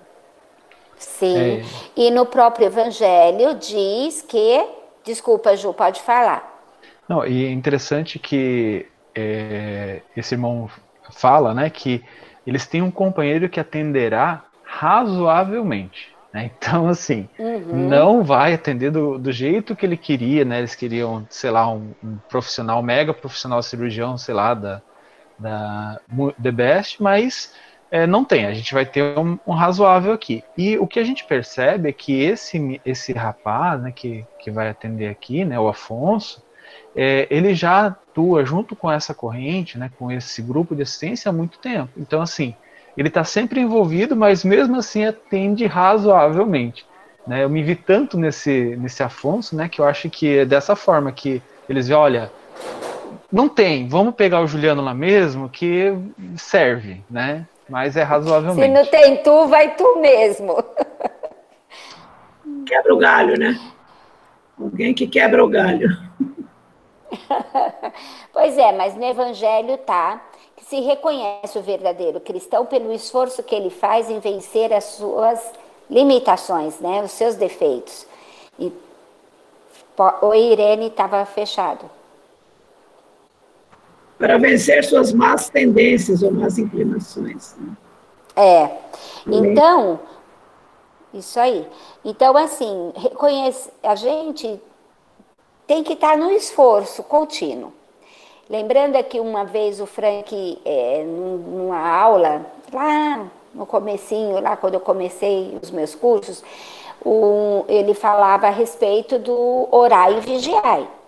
Sim. 0.97 1.37
É. 1.37 1.63
E 1.95 2.09
no 2.09 2.25
próprio 2.25 2.65
Evangelho 2.65 3.53
diz 3.53 4.23
que. 4.23 4.67
Desculpa, 5.03 5.55
Ju, 5.55 5.71
pode 5.71 6.01
falar. 6.01 6.59
Não, 7.07 7.23
e 7.23 7.45
é 7.45 7.51
interessante 7.51 8.17
que 8.17 8.87
é, 9.13 10.01
esse 10.17 10.33
irmão 10.33 10.67
fala, 11.11 11.53
né, 11.53 11.69
que 11.69 12.03
eles 12.47 12.65
têm 12.65 12.81
um 12.81 12.89
companheiro 12.89 13.47
que 13.47 13.59
atenderá 13.59 14.45
razoavelmente. 14.63 16.15
Né? 16.33 16.49
Então, 16.57 16.87
assim, 16.87 17.29
uhum. 17.37 17.89
não 17.89 18.23
vai 18.23 18.55
atender 18.55 18.89
do, 18.89 19.19
do, 19.19 19.31
jeito 19.31 19.75
que 19.75 19.85
ele 19.85 19.97
queria, 19.97 20.43
né? 20.43 20.57
Eles 20.57 20.73
queriam, 20.73 21.27
sei 21.29 21.51
lá, 21.51 21.71
um, 21.71 21.93
um 22.03 22.17
profissional, 22.27 22.81
mega 22.81 23.13
profissional 23.13 23.61
cirurgião, 23.61 24.17
sei 24.17 24.33
lá, 24.33 24.55
da, 24.55 24.81
da 25.37 25.99
The 26.41 26.51
Best, 26.51 27.01
mas 27.01 27.53
é, 27.91 28.07
não 28.07 28.25
tem. 28.25 28.45
A 28.45 28.53
gente 28.53 28.73
vai 28.73 28.85
ter 28.85 29.03
um, 29.17 29.37
um, 29.45 29.53
razoável 29.53 30.13
aqui. 30.13 30.43
E 30.57 30.77
o 30.79 30.87
que 30.87 30.99
a 30.99 31.03
gente 31.03 31.23
percebe 31.25 31.89
é 31.89 31.91
que 31.91 32.23
esse, 32.23 32.81
esse 32.83 33.13
rapaz, 33.13 33.81
né, 33.81 33.91
que, 33.91 34.25
que 34.39 34.49
vai 34.49 34.69
atender 34.69 35.09
aqui, 35.09 35.45
né, 35.45 35.59
o 35.59 35.67
Afonso, 35.67 36.43
é, 36.95 37.27
ele 37.29 37.53
já 37.53 37.87
atua 37.87 38.45
junto 38.45 38.75
com 38.75 38.91
essa 38.91 39.13
corrente, 39.13 39.77
né, 39.77 39.91
com 39.97 40.11
esse 40.11 40.41
grupo 40.41 40.75
de 40.75 40.81
assistência 40.81 41.29
há 41.29 41.33
muito 41.33 41.59
tempo. 41.59 41.89
Então, 41.95 42.21
assim, 42.21 42.55
ele 42.97 43.07
está 43.07 43.23
sempre 43.23 43.59
envolvido, 43.59 44.15
mas 44.15 44.43
mesmo 44.43 44.77
assim 44.77 45.05
atende 45.05 45.65
razoavelmente. 45.65 46.85
Né? 47.27 47.43
Eu 47.43 47.49
me 47.49 47.63
vi 47.63 47.75
tanto 47.75 48.17
nesse, 48.17 48.75
nesse 48.75 49.03
Afonso, 49.03 49.55
né, 49.55 49.69
que 49.69 49.79
eu 49.79 49.85
acho 49.85 50.09
que 50.09 50.39
é 50.39 50.45
dessa 50.45 50.75
forma 50.75 51.11
que 51.11 51.41
eles 51.69 51.87
veem, 51.87 51.99
olha, 51.99 52.31
não 53.33 53.49
tem, 53.49 53.87
vamos 53.87 54.13
pegar 54.13 54.41
o 54.41 54.47
Juliano 54.47 54.83
lá 54.83 54.93
mesmo, 54.93 55.49
que 55.49 55.91
serve, 56.37 57.03
né? 57.09 57.47
Mas 57.67 57.97
é 57.97 58.03
razoavelmente. 58.03 58.61
Se 58.61 58.67
não 58.67 58.85
tem 58.85 59.23
tu, 59.23 59.47
vai 59.47 59.75
tu 59.75 59.99
mesmo. 59.99 60.63
Quebra 62.63 62.93
o 62.93 62.97
galho, 62.97 63.35
né? 63.39 63.59
Alguém 64.61 64.93
que 64.93 65.07
quebra 65.07 65.43
o 65.43 65.49
galho. 65.49 65.89
pois 68.31 68.55
é, 68.55 68.71
mas 68.71 68.95
no 68.95 69.03
Evangelho 69.03 69.77
tá 69.79 70.21
que 70.55 70.63
se 70.65 70.79
reconhece 70.81 71.57
o 71.57 71.63
verdadeiro 71.63 72.19
cristão 72.19 72.67
pelo 72.67 72.93
esforço 72.93 73.41
que 73.41 73.55
ele 73.55 73.71
faz 73.71 74.11
em 74.11 74.19
vencer 74.19 74.71
as 74.71 74.83
suas 74.83 75.51
limitações, 75.89 76.79
né, 76.79 77.01
os 77.01 77.11
seus 77.11 77.35
defeitos. 77.35 78.05
E 78.59 78.71
o 80.21 80.33
Irene 80.35 80.87
estava 80.87 81.25
fechado. 81.25 81.89
Para 84.23 84.37
vencer 84.37 84.85
suas 84.85 85.11
más 85.11 85.49
tendências 85.49 86.23
ou 86.23 86.31
más 86.31 86.57
inclinações. 86.57 87.57
Né? 87.57 87.75
É. 88.37 88.69
Então, 89.27 89.99
isso 91.13 91.37
aí. 91.37 91.67
Então, 92.05 92.37
assim, 92.37 92.93
reconhece, 92.95 93.69
a 93.83 93.95
gente 93.95 94.61
tem 95.67 95.83
que 95.83 95.91
estar 95.91 96.17
no 96.17 96.31
esforço 96.31 97.03
contínuo. 97.03 97.73
Lembrando 98.49 99.03
que 99.03 99.19
uma 99.19 99.43
vez 99.43 99.81
o 99.81 99.85
Frank, 99.85 100.57
é, 100.63 101.03
numa 101.03 101.85
aula, 101.85 102.45
lá 102.71 103.29
no 103.53 103.65
comecinho, 103.65 104.39
lá 104.39 104.55
quando 104.55 104.75
eu 104.75 104.79
comecei 104.79 105.57
os 105.61 105.69
meus 105.69 105.95
cursos, 105.95 106.41
um, 107.05 107.65
ele 107.67 107.93
falava 107.93 108.47
a 108.47 108.51
respeito 108.51 109.19
do 109.19 109.67
orar 109.69 110.13
e 110.13 110.21
vigiar. 110.21 111.02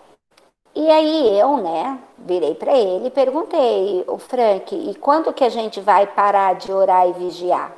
E 0.76 0.90
aí 0.90 1.38
eu, 1.38 1.56
né, 1.56 1.98
virei 2.18 2.54
para 2.54 2.76
ele 2.76 3.06
e 3.06 3.10
perguntei, 3.10 4.04
o 4.06 4.18
Frank, 4.18 4.76
e 4.76 4.94
quando 4.96 5.32
que 5.32 5.42
a 5.42 5.48
gente 5.48 5.80
vai 5.80 6.06
parar 6.06 6.54
de 6.54 6.70
orar 6.70 7.08
e 7.08 7.14
vigiar? 7.14 7.72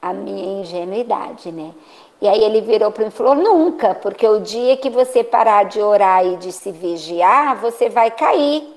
A 0.00 0.12
minha 0.12 0.60
ingenuidade, 0.60 1.50
né? 1.50 1.74
E 2.22 2.28
aí 2.28 2.44
ele 2.44 2.60
virou 2.60 2.92
para 2.92 3.02
mim 3.02 3.08
e 3.08 3.12
falou: 3.12 3.34
nunca, 3.34 3.92
porque 3.92 4.26
o 4.26 4.38
dia 4.38 4.76
que 4.76 4.88
você 4.88 5.24
parar 5.24 5.64
de 5.64 5.82
orar 5.82 6.24
e 6.24 6.36
de 6.36 6.52
se 6.52 6.70
vigiar, 6.70 7.56
você 7.56 7.88
vai 7.88 8.12
cair. 8.12 8.72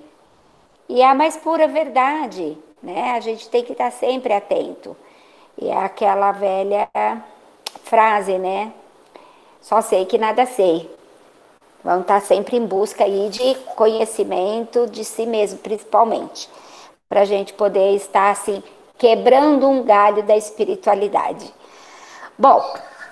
E 0.89 1.03
é 1.03 1.05
a 1.05 1.13
mais 1.13 1.37
pura 1.37 1.67
verdade, 1.67 2.57
né? 2.81 3.11
A 3.11 3.19
gente 3.19 3.47
tem 3.47 3.63
que 3.63 3.73
estar 3.73 3.91
sempre 3.91 4.33
atento. 4.33 4.97
E 5.55 5.69
é 5.69 5.77
aquela 5.77 6.31
velha 6.31 6.89
frase, 7.83 8.39
né? 8.39 8.73
Só 9.61 9.81
sei 9.81 10.05
que 10.05 10.17
nada 10.17 10.47
sei. 10.47 10.89
Vamos 11.83 12.03
estar 12.03 12.21
sempre 12.21 12.55
em 12.55 12.65
busca 12.65 13.03
aí 13.03 13.29
de 13.29 13.55
conhecimento 13.75 14.87
de 14.87 15.03
si 15.03 15.25
mesmo, 15.25 15.59
principalmente, 15.59 16.49
para 17.09 17.21
a 17.21 17.25
gente 17.25 17.53
poder 17.53 17.95
estar 17.95 18.31
assim 18.31 18.63
quebrando 18.97 19.67
um 19.67 19.83
galho 19.83 20.23
da 20.23 20.37
espiritualidade. 20.37 21.53
Bom, 22.37 22.63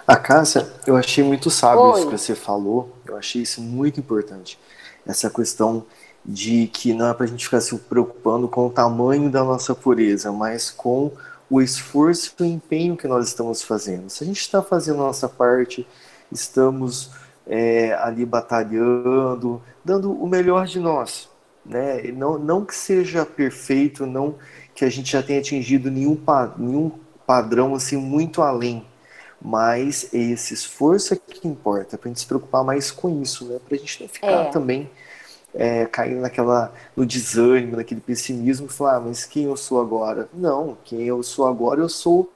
a 0.08 0.16
Cássia, 0.16 0.72
eu 0.88 0.96
achei 0.96 1.24
muito 1.24 1.50
sábio 1.50 1.84
Oi. 1.84 2.00
isso 2.00 2.10
que 2.10 2.18
você 2.18 2.36
falou, 2.36 2.90
eu 3.06 3.18
achei 3.18 3.42
isso 3.42 3.62
muito 3.62 4.00
importante. 4.00 4.58
Essa 5.06 5.30
questão 5.30 5.86
de 6.26 6.68
que 6.68 6.94
não 6.94 7.08
é 7.08 7.14
para 7.14 7.26
a 7.26 7.28
gente 7.28 7.46
ficar 7.46 7.62
se 7.62 7.76
preocupando 7.78 8.48
com 8.48 8.68
o 8.68 8.70
tamanho 8.70 9.30
da 9.30 9.44
nossa 9.44 9.76
pureza, 9.76 10.32
mas 10.32 10.72
com 10.72 11.12
o 11.50 11.62
esforço 11.62 12.34
e 12.40 12.44
o 12.44 12.46
empenho 12.46 12.96
que 12.96 13.08
nós 13.08 13.28
estamos 13.28 13.62
fazendo. 13.62 14.10
Se 14.10 14.24
a 14.24 14.28
gente 14.28 14.40
está 14.40 14.62
fazendo 14.62 15.02
a 15.02 15.08
nossa 15.08 15.28
parte, 15.28 15.86
estamos 16.32 17.10
é, 17.52 17.94
ali 17.96 18.26
batalhando, 18.26 19.62
dando 19.84 20.14
o 20.14 20.26
melhor 20.26 20.66
de 20.66 20.80
nós. 20.80 21.30
Né? 21.66 22.04
Não, 22.14 22.40
não 22.40 22.64
que 22.64 22.74
seja 22.74 23.26
perfeito, 23.26 24.06
não 24.06 24.36
que 24.74 24.86
a 24.86 24.90
gente 24.90 25.12
já 25.12 25.22
tenha 25.22 25.40
atingido 25.40 25.92
nenhum, 25.92 26.18
nenhum 26.58 26.92
padrão 27.28 27.76
assim 27.76 27.98
muito 27.98 28.42
além, 28.42 28.86
mas 29.42 30.08
esse 30.14 30.54
esforço 30.54 31.14
é 31.14 31.18
que 31.18 31.46
importa, 31.46 31.98
para 31.98 32.08
a 32.08 32.10
gente 32.10 32.22
se 32.22 32.26
preocupar 32.26 32.64
mais 32.64 32.90
com 32.90 33.22
isso, 33.22 33.44
né? 33.46 33.60
Para 33.68 33.76
a 33.76 33.80
gente 33.80 34.02
não 34.02 34.08
ficar 34.08 34.28
é. 34.28 34.50
também 34.50 34.90
é, 35.54 35.86
caindo 35.88 36.22
naquela, 36.22 36.74
no 36.96 37.06
desânimo, 37.06 37.76
naquele 37.76 38.00
pessimismo, 38.00 38.68
e 38.68 38.70
falar, 38.70 38.96
ah, 38.96 39.00
mas 39.02 39.26
quem 39.26 39.44
eu 39.44 39.58
sou 39.58 39.82
agora? 39.82 40.30
Não, 40.34 40.78
quem 40.86 41.02
eu 41.02 41.22
sou 41.22 41.46
agora, 41.46 41.82
eu 41.82 41.90
sou 41.90 42.32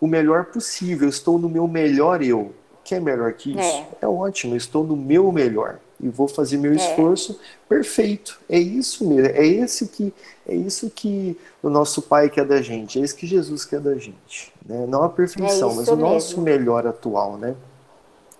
o 0.00 0.06
melhor 0.06 0.44
possível, 0.44 1.06
eu 1.06 1.10
estou 1.10 1.40
no 1.40 1.48
meu 1.48 1.66
melhor 1.66 2.22
eu. 2.22 2.54
Quer 2.84 3.00
melhor 3.00 3.32
que 3.32 3.52
isso? 3.52 3.60
É, 3.60 3.86
é 4.02 4.06
ótimo, 4.06 4.54
estou 4.54 4.84
no 4.84 4.94
meu 4.94 5.32
melhor 5.32 5.78
e 5.98 6.08
vou 6.08 6.28
fazer 6.28 6.58
meu 6.58 6.72
é. 6.72 6.76
esforço 6.76 7.40
perfeito. 7.68 8.38
É 8.48 8.58
isso 8.58 9.08
mesmo, 9.08 9.26
é 9.34 9.46
esse 9.46 9.88
que 9.88 10.12
é 10.46 10.54
isso 10.54 10.90
que 10.90 11.38
o 11.62 11.70
nosso 11.70 12.02
Pai 12.02 12.28
quer 12.28 12.44
da 12.44 12.60
gente, 12.60 13.00
é 13.00 13.02
isso 13.02 13.16
que 13.16 13.26
Jesus 13.26 13.64
quer 13.64 13.80
da 13.80 13.94
gente, 13.94 14.52
né? 14.64 14.84
Não 14.86 15.02
a 15.02 15.08
perfeição, 15.08 15.70
é 15.70 15.74
mas 15.76 15.88
o 15.88 15.96
nosso 15.96 16.40
melhor 16.42 16.86
atual, 16.86 17.38
né? 17.38 17.56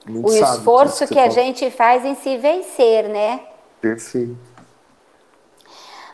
Muito 0.06 0.28
o 0.28 0.34
esforço 0.34 1.06
que, 1.06 1.14
que 1.14 1.18
a 1.18 1.30
gente 1.30 1.70
faz 1.70 2.04
em 2.04 2.14
se 2.14 2.36
vencer, 2.36 3.08
né? 3.08 3.40
Perfeito. 3.80 4.36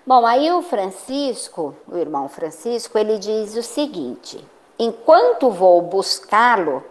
Bom, 0.07 0.25
aí 0.25 0.51
o 0.53 0.63
Francisco, 0.63 1.75
o 1.87 1.97
irmão 1.97 2.29
Francisco, 2.29 2.97
ele 2.97 3.19
diz 3.19 3.57
o 3.57 3.63
seguinte: 3.63 4.45
enquanto 4.79 5.51
vou 5.51 5.83
buscá-lo, 5.83 6.85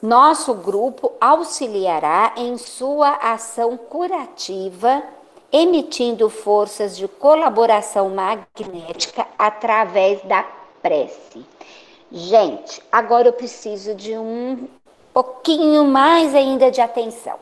nosso 0.00 0.54
grupo 0.54 1.12
auxiliará 1.20 2.32
em 2.36 2.56
sua 2.56 3.14
ação 3.14 3.76
curativa, 3.76 5.02
emitindo 5.50 6.30
forças 6.30 6.96
de 6.96 7.08
colaboração 7.08 8.10
magnética 8.10 9.26
através 9.36 10.22
da 10.22 10.44
prece. 10.80 11.44
Gente, 12.12 12.80
agora 12.92 13.28
eu 13.28 13.32
preciso 13.32 13.94
de 13.94 14.16
um 14.16 14.68
pouquinho 15.12 15.84
mais 15.84 16.34
ainda 16.34 16.70
de 16.70 16.80
atenção. 16.80 17.36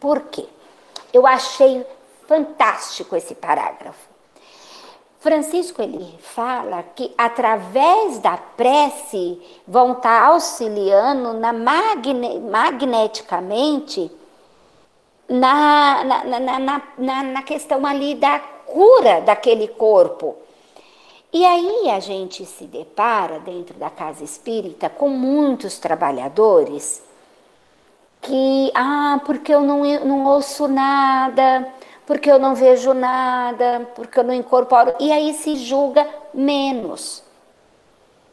Por 0.00 0.22
quê? 0.22 0.46
Eu 1.12 1.26
achei 1.26 1.84
fantástico 2.26 3.16
esse 3.16 3.34
parágrafo. 3.34 4.07
Francisco 5.28 5.82
ele 5.82 6.18
fala 6.20 6.82
que 6.82 7.12
através 7.18 8.18
da 8.18 8.38
prece 8.38 9.38
vão 9.66 9.92
estar 9.92 10.22
tá 10.22 10.26
auxiliando 10.28 11.34
na 11.34 11.52
magne, 11.52 12.40
magneticamente 12.40 14.10
na, 15.28 16.02
na, 16.02 16.40
na, 16.40 16.82
na, 16.96 17.22
na 17.24 17.42
questão 17.42 17.84
ali 17.84 18.14
da 18.14 18.38
cura 18.38 19.20
daquele 19.20 19.68
corpo. 19.68 20.34
E 21.30 21.44
aí 21.44 21.90
a 21.90 22.00
gente 22.00 22.46
se 22.46 22.64
depara 22.64 23.38
dentro 23.38 23.78
da 23.78 23.90
casa 23.90 24.24
espírita 24.24 24.88
com 24.88 25.10
muitos 25.10 25.78
trabalhadores 25.78 27.02
que, 28.22 28.72
ah, 28.74 29.20
porque 29.26 29.52
eu 29.52 29.60
não, 29.60 29.82
não 30.06 30.24
ouço 30.24 30.66
nada, 30.66 31.68
porque 32.08 32.30
eu 32.30 32.38
não 32.38 32.54
vejo 32.54 32.94
nada, 32.94 33.86
porque 33.94 34.18
eu 34.18 34.24
não 34.24 34.32
incorporo. 34.32 34.94
E 34.98 35.12
aí 35.12 35.34
se 35.34 35.56
julga 35.56 36.08
menos, 36.32 37.22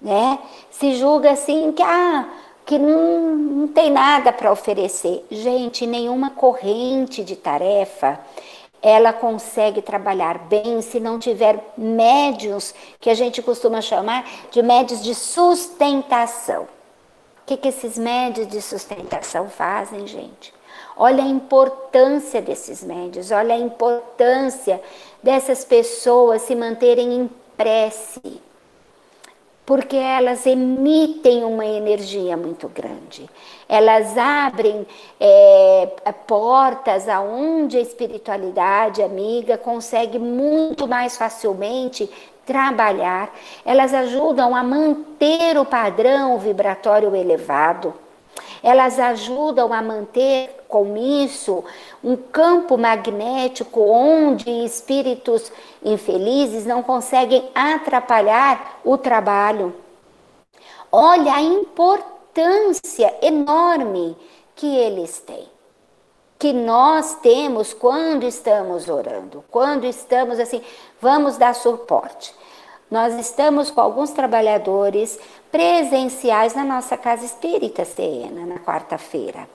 né? 0.01 0.39
Se 0.71 0.95
julga 0.95 1.31
assim 1.31 1.73
que, 1.73 1.83
ah, 1.83 2.25
que 2.65 2.79
não, 2.79 3.35
não 3.35 3.67
tem 3.67 3.91
nada 3.91 4.31
para 4.31 4.49
oferecer. 4.49 5.25
Gente, 5.29 5.85
nenhuma 5.85 6.29
corrente 6.29 7.21
de 7.21 7.35
tarefa 7.35 8.17
ela 8.81 9.11
consegue 9.11 9.81
trabalhar 9.81 10.37
bem 10.37 10.81
se 10.81 11.01
não 11.01 11.19
tiver 11.19 11.59
médios 11.77 12.73
que 13.01 13.09
a 13.09 13.13
gente 13.13 13.41
costuma 13.41 13.81
chamar 13.81 14.25
de 14.51 14.61
médios 14.61 15.03
de 15.03 15.13
sustentação. 15.13 16.63
O 16.63 16.67
que, 17.45 17.57
que 17.57 17.67
esses 17.67 17.97
médios 17.97 18.47
de 18.47 18.61
sustentação 18.61 19.49
fazem, 19.49 20.07
gente? 20.07 20.54
Olha 20.97 21.23
a 21.23 21.27
importância 21.27 22.41
desses 22.41 22.81
médios, 22.81 23.29
olha 23.29 23.53
a 23.53 23.57
importância 23.57 24.81
dessas 25.21 25.65
pessoas 25.65 26.43
se 26.43 26.55
manterem 26.55 27.13
em 27.13 27.29
prece, 27.57 28.41
porque 29.65 29.97
elas 29.97 30.45
emitem 30.45 31.43
uma 31.43 31.65
energia 31.65 32.37
muito 32.37 32.69
grande. 32.69 33.29
Elas 33.67 34.17
abrem 34.17 34.87
é, 35.19 35.89
portas 36.25 37.09
aonde 37.09 37.77
a 37.77 37.81
espiritualidade 37.81 39.01
amiga 39.01 39.57
consegue 39.57 40.17
muito 40.17 40.87
mais 40.87 41.17
facilmente 41.17 42.09
trabalhar. 42.45 43.33
Elas 43.65 43.93
ajudam 43.93 44.55
a 44.55 44.63
manter 44.63 45.57
o 45.57 45.65
padrão 45.65 46.37
vibratório 46.39 47.13
elevado 47.13 48.05
elas 48.65 48.99
ajudam 48.99 49.71
a 49.71 49.79
manter 49.79 50.64
com 50.75 50.97
isso 50.97 51.63
um 52.03 52.17
campo 52.17 52.77
magnético 52.77 53.79
onde 53.79 54.49
espíritos 54.65 55.49
infelizes 55.81 56.65
não 56.65 56.83
conseguem 56.83 57.49
atrapalhar 57.55 58.81
o 58.83 58.97
trabalho. 58.97 59.73
Olha 60.91 61.33
a 61.33 61.41
importância 61.41 63.15
enorme 63.21 64.17
que 64.53 64.67
eles 64.67 65.19
têm. 65.19 65.47
Que 66.37 66.51
nós 66.51 67.15
temos 67.21 67.73
quando 67.73 68.25
estamos 68.25 68.89
orando, 68.89 69.45
quando 69.49 69.85
estamos 69.85 70.41
assim, 70.41 70.61
vamos 70.99 71.37
dar 71.37 71.55
suporte. 71.55 72.35
Nós 72.91 73.13
estamos 73.15 73.71
com 73.71 73.79
alguns 73.79 74.11
trabalhadores 74.11 75.17
presenciais 75.51 76.53
na 76.53 76.65
nossa 76.65 76.97
casa 76.97 77.25
espírita, 77.25 77.85
Serena, 77.85 78.45
na 78.45 78.59
quarta-feira. 78.59 79.47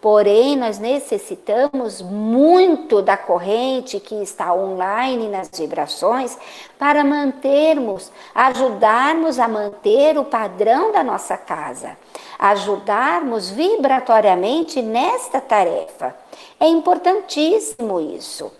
Porém, 0.00 0.54
nós 0.54 0.78
necessitamos 0.78 2.00
muito 2.00 3.02
da 3.02 3.16
corrente 3.16 3.98
que 3.98 4.14
está 4.22 4.54
online 4.54 5.28
nas 5.28 5.50
vibrações 5.50 6.38
para 6.78 7.02
mantermos, 7.02 8.12
ajudarmos 8.32 9.40
a 9.40 9.48
manter 9.48 10.16
o 10.16 10.24
padrão 10.24 10.92
da 10.92 11.02
nossa 11.02 11.36
casa, 11.36 11.96
ajudarmos 12.38 13.50
vibratoriamente 13.50 14.80
nesta 14.80 15.40
tarefa. 15.40 16.14
É 16.60 16.68
importantíssimo 16.68 18.00
isso 18.00 18.52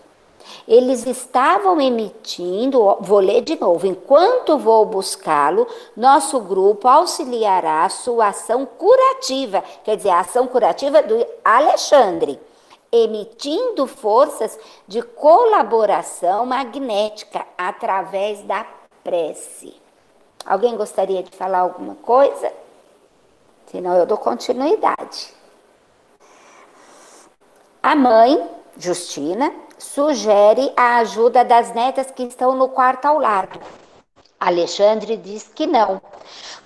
eles 0.67 1.05
estavam 1.05 1.79
emitindo, 1.79 2.97
vou 3.01 3.19
ler 3.19 3.41
de 3.41 3.59
novo, 3.59 3.87
enquanto 3.87 4.57
vou 4.57 4.85
buscá-lo, 4.85 5.67
nosso 5.95 6.39
grupo 6.39 6.87
auxiliará 6.87 7.85
a 7.85 7.89
sua 7.89 8.27
ação 8.27 8.65
curativa, 8.65 9.63
quer 9.83 9.97
dizer, 9.97 10.09
a 10.09 10.19
ação 10.19 10.47
curativa 10.47 11.01
do 11.01 11.25
Alexandre, 11.43 12.39
emitindo 12.91 13.85
forças 13.87 14.57
de 14.87 15.01
colaboração 15.01 16.45
magnética 16.45 17.45
através 17.57 18.41
da 18.41 18.65
prece. 19.03 19.73
Alguém 20.45 20.75
gostaria 20.75 21.21
de 21.21 21.35
falar 21.35 21.59
alguma 21.59 21.95
coisa? 21.95 22.51
Senão 23.67 23.95
eu 23.95 24.05
dou 24.05 24.17
continuidade. 24.17 25.33
A 27.81 27.95
mãe, 27.95 28.49
Justina, 28.77 29.53
sugere 29.79 30.71
a 30.75 30.97
ajuda 30.97 31.43
das 31.43 31.73
netas 31.73 32.11
que 32.11 32.23
estão 32.23 32.53
no 32.55 32.69
quarto 32.69 33.05
ao 33.05 33.17
lado. 33.17 33.59
Alexandre 34.39 35.17
diz 35.17 35.47
que 35.47 35.65
não, 35.65 36.01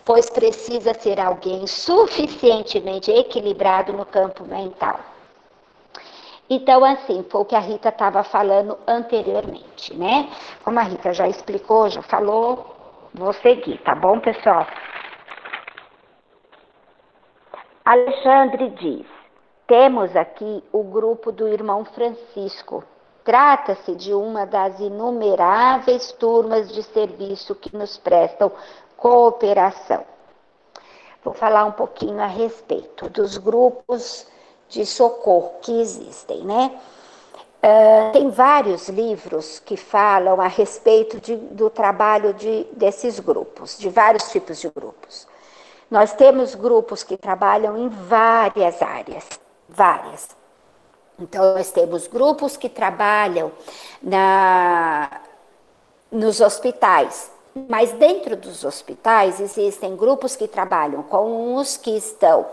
pois 0.04 0.30
precisa 0.30 0.94
ser 0.94 1.20
alguém 1.20 1.66
suficientemente 1.66 3.12
equilibrado 3.12 3.94
no 3.94 4.06
campo 4.06 4.44
mental. 4.44 5.00
Então, 6.50 6.84
assim, 6.84 7.26
foi 7.30 7.42
o 7.42 7.46
que 7.46 7.56
a 7.56 7.60
Rita 7.60 7.90
estava 7.90 8.24
falando 8.24 8.78
anteriormente, 8.86 9.96
né? 9.96 10.30
Como 10.64 10.80
a 10.80 10.84
Rita 10.84 11.14
já 11.14 11.28
explicou, 11.28 11.90
já 11.90 12.02
falou, 12.02 12.76
vou 13.14 13.32
seguir, 13.34 13.80
tá 13.84 13.96
bom, 13.96 14.20
pessoal? 14.20 14.68
Alexandre 17.86 18.70
diz: 18.72 19.06
temos 19.68 20.16
aqui 20.16 20.64
o 20.72 20.84
grupo 20.84 21.32
do 21.32 21.48
irmão 21.48 21.86
Francisco, 21.86 22.84
Trata-se 23.24 23.96
de 23.96 24.14
uma 24.14 24.46
das 24.46 24.80
inumeráveis 24.80 26.12
turmas 26.12 26.72
de 26.72 26.84
serviço 26.84 27.56
que 27.56 27.76
nos 27.76 27.98
prestam 27.98 28.52
cooperação. 28.98 30.04
Vou 31.24 31.34
falar 31.34 31.64
um 31.66 31.72
pouquinho 31.72 32.22
a 32.22 32.28
respeito 32.28 33.10
dos 33.10 33.38
grupos 33.38 34.28
de 34.68 34.86
socorro 34.86 35.54
que 35.62 35.80
existem, 35.80 36.44
né? 36.44 36.78
Uh, 37.64 38.12
tem 38.12 38.30
vários 38.30 38.90
livros 38.90 39.58
que 39.60 39.78
falam 39.78 40.42
a 40.42 40.48
respeito 40.48 41.22
de, 41.22 41.38
do 41.38 41.70
trabalho 41.70 42.34
de, 42.34 42.68
desses 42.74 43.22
grupos, 43.22 43.78
de 43.78 43.90
vários 43.90 44.30
tipos 44.32 44.60
de 44.60 44.70
grupos. 44.70 45.26
Nós 45.90 46.12
temos 46.12 46.56
grupos 46.56 47.04
que 47.04 47.16
trabalham 47.16 47.78
em 47.78 47.88
várias 47.88 48.82
áreas, 48.82 49.30
várias. 49.70 50.43
Então, 51.20 51.54
nós 51.54 51.72
temos 51.72 52.08
grupos 52.08 52.58
que 52.58 52.68
trabalham 52.68 53.52
na, 54.02 55.22
nos 56.12 56.42
hospitais, 56.42 57.32
mas 57.70 57.92
dentro 57.92 58.36
dos 58.36 58.64
hospitais 58.64 59.40
existem 59.40 59.96
grupos 59.96 60.36
que 60.36 60.48
trabalham 60.48 61.04
com 61.04 61.56
os 61.56 61.78
que 61.78 61.96
estão 61.96 62.46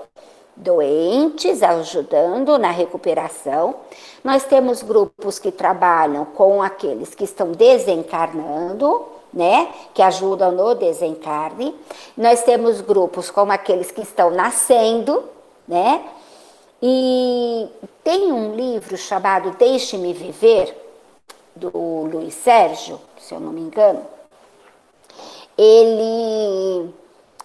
doentes, 0.54 1.62
ajudando 1.62 2.58
na 2.58 2.70
recuperação. 2.70 3.76
Nós 4.22 4.44
temos 4.44 4.82
grupos 4.82 5.38
que 5.38 5.50
trabalham 5.50 6.26
com 6.26 6.62
aqueles 6.62 7.14
que 7.14 7.24
estão 7.24 7.52
desencarnando, 7.52 9.06
né, 9.32 9.68
que 9.94 10.02
ajudam 10.02 10.52
no 10.52 10.74
desencarne. 10.74 11.74
Nós 12.16 12.42
temos 12.42 12.80
grupos 12.80 13.30
como 13.30 13.52
aqueles 13.52 13.90
que 13.90 14.02
estão 14.02 14.30
nascendo, 14.30 15.24
né, 15.66 16.04
e 16.83 17.68
tem 18.03 18.33
um 18.33 18.55
livro 18.55 18.97
chamado 18.97 19.51
Deixe-me 19.59 20.12
Viver, 20.12 20.76
do 21.55 21.70
Luiz 22.11 22.35
Sérgio, 22.35 22.99
se 23.18 23.35
eu 23.35 23.41
não 23.41 23.53
me 23.53 23.61
engano. 23.61 24.05
Ele, 25.59 26.91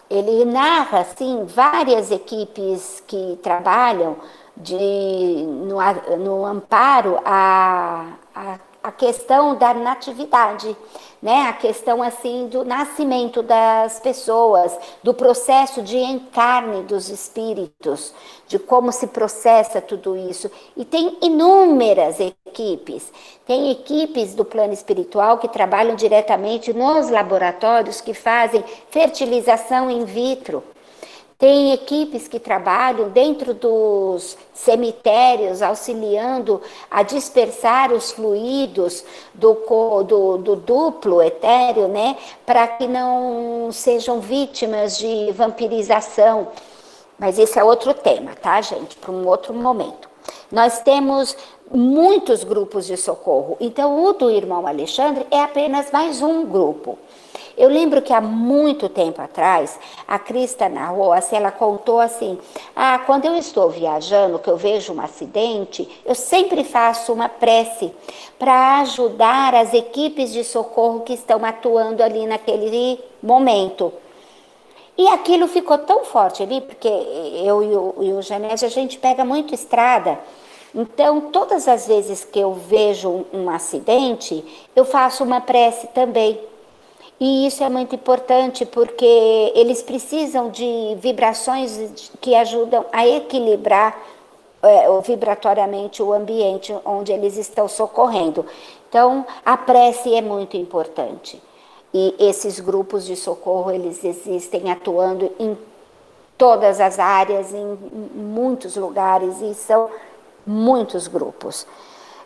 ele 0.08 0.44
narra 0.46 1.00
assim, 1.00 1.44
várias 1.44 2.10
equipes 2.10 3.02
que 3.06 3.38
trabalham 3.42 4.16
de, 4.56 4.76
no, 4.76 5.76
no 6.16 6.46
amparo 6.46 7.18
a, 7.24 8.12
a, 8.34 8.58
a 8.82 8.92
questão 8.92 9.54
da 9.56 9.74
natividade 9.74 10.74
né? 11.26 11.48
A 11.48 11.52
questão 11.54 12.04
assim 12.04 12.46
do 12.46 12.64
nascimento 12.64 13.42
das 13.42 13.98
pessoas, 13.98 14.78
do 15.02 15.12
processo 15.12 15.82
de 15.82 15.96
encarne 15.96 16.84
dos 16.84 17.08
espíritos, 17.08 18.14
de 18.46 18.60
como 18.60 18.92
se 18.92 19.08
processa 19.08 19.80
tudo 19.80 20.16
isso. 20.16 20.48
E 20.76 20.84
tem 20.84 21.18
inúmeras 21.20 22.20
equipes. 22.20 23.12
Tem 23.44 23.72
equipes 23.72 24.36
do 24.36 24.44
plano 24.44 24.72
espiritual 24.72 25.38
que 25.38 25.48
trabalham 25.48 25.96
diretamente 25.96 26.72
nos 26.72 27.10
laboratórios 27.10 28.00
que 28.00 28.14
fazem 28.14 28.62
fertilização 28.88 29.90
in 29.90 30.04
vitro. 30.04 30.62
Tem 31.38 31.72
equipes 31.72 32.26
que 32.26 32.40
trabalham 32.40 33.10
dentro 33.10 33.52
dos 33.52 34.38
cemitérios, 34.54 35.60
auxiliando 35.60 36.62
a 36.90 37.02
dispersar 37.02 37.92
os 37.92 38.10
fluidos 38.10 39.04
do, 39.34 39.52
do, 40.04 40.38
do 40.38 40.56
duplo 40.56 41.22
etéreo, 41.22 41.88
né? 41.88 42.16
Para 42.46 42.66
que 42.66 42.88
não 42.88 43.68
sejam 43.70 44.18
vítimas 44.18 44.96
de 44.96 45.30
vampirização. 45.32 46.48
Mas 47.18 47.38
esse 47.38 47.58
é 47.58 47.64
outro 47.64 47.92
tema, 47.92 48.34
tá, 48.34 48.58
gente? 48.62 48.96
Para 48.96 49.12
um 49.12 49.26
outro 49.26 49.52
momento. 49.52 50.08
Nós 50.50 50.80
temos 50.80 51.36
muitos 51.70 52.44
grupos 52.44 52.86
de 52.86 52.96
socorro. 52.96 53.58
Então, 53.60 54.04
o 54.04 54.12
do 54.14 54.30
irmão 54.30 54.66
Alexandre 54.66 55.26
é 55.30 55.42
apenas 55.42 55.90
mais 55.90 56.22
um 56.22 56.46
grupo. 56.46 56.98
Eu 57.56 57.70
lembro 57.70 58.02
que 58.02 58.12
há 58.12 58.20
muito 58.20 58.88
tempo 58.88 59.22
atrás, 59.22 59.78
a 60.06 60.18
Crista 60.18 60.68
narrou, 60.68 61.12
assim, 61.12 61.36
ela 61.36 61.50
contou 61.50 62.00
assim: 62.00 62.38
ah, 62.74 63.00
quando 63.06 63.24
eu 63.24 63.34
estou 63.36 63.70
viajando, 63.70 64.38
que 64.38 64.50
eu 64.50 64.58
vejo 64.58 64.92
um 64.92 65.00
acidente, 65.00 65.88
eu 66.04 66.14
sempre 66.14 66.62
faço 66.64 67.12
uma 67.12 67.28
prece 67.28 67.90
para 68.38 68.80
ajudar 68.80 69.54
as 69.54 69.72
equipes 69.72 70.32
de 70.32 70.44
socorro 70.44 71.00
que 71.00 71.14
estão 71.14 71.42
atuando 71.44 72.02
ali 72.02 72.26
naquele 72.26 73.00
momento. 73.22 73.92
E 74.98 75.08
aquilo 75.08 75.48
ficou 75.48 75.78
tão 75.78 76.04
forte 76.04 76.42
ali, 76.42 76.60
porque 76.60 76.88
eu 76.88 77.62
e 77.62 77.76
o, 77.76 77.94
e 78.00 78.12
o 78.12 78.22
Janete, 78.22 78.64
a 78.64 78.68
gente 78.68 78.98
pega 78.98 79.24
muito 79.24 79.54
estrada. 79.54 80.18
Então, 80.74 81.22
todas 81.32 81.68
as 81.68 81.86
vezes 81.86 82.22
que 82.22 82.38
eu 82.38 82.52
vejo 82.52 83.08
um, 83.08 83.24
um 83.32 83.50
acidente, 83.50 84.44
eu 84.74 84.84
faço 84.84 85.24
uma 85.24 85.40
prece 85.40 85.86
também. 85.88 86.38
E 87.18 87.46
isso 87.46 87.64
é 87.64 87.68
muito 87.68 87.94
importante 87.94 88.66
porque 88.66 89.52
eles 89.54 89.82
precisam 89.82 90.50
de 90.50 90.96
vibrações 91.00 92.10
que 92.20 92.34
ajudam 92.34 92.84
a 92.92 93.06
equilibrar 93.06 93.96
é, 94.62 94.86
vibratoriamente 95.00 96.02
o 96.02 96.12
ambiente 96.12 96.74
onde 96.84 97.12
eles 97.12 97.36
estão 97.36 97.68
socorrendo. 97.68 98.44
Então, 98.88 99.26
a 99.44 99.56
prece 99.56 100.14
é 100.14 100.20
muito 100.20 100.56
importante. 100.56 101.42
E 101.92 102.14
esses 102.18 102.60
grupos 102.60 103.06
de 103.06 103.16
socorro, 103.16 103.70
eles 103.70 104.04
existem 104.04 104.70
atuando 104.70 105.32
em 105.38 105.56
todas 106.36 106.80
as 106.80 106.98
áreas, 106.98 107.54
em 107.54 107.78
muitos 108.14 108.76
lugares, 108.76 109.40
e 109.40 109.54
são 109.54 109.88
muitos 110.46 111.08
grupos. 111.08 111.66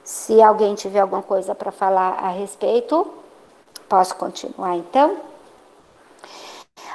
Se 0.02 0.42
alguém 0.42 0.74
tiver 0.74 1.00
alguma 1.00 1.22
coisa 1.22 1.54
para 1.54 1.70
falar 1.70 2.14
a 2.14 2.30
respeito, 2.30 3.06
Posso 3.90 4.14
continuar 4.14 4.76
então? 4.76 5.16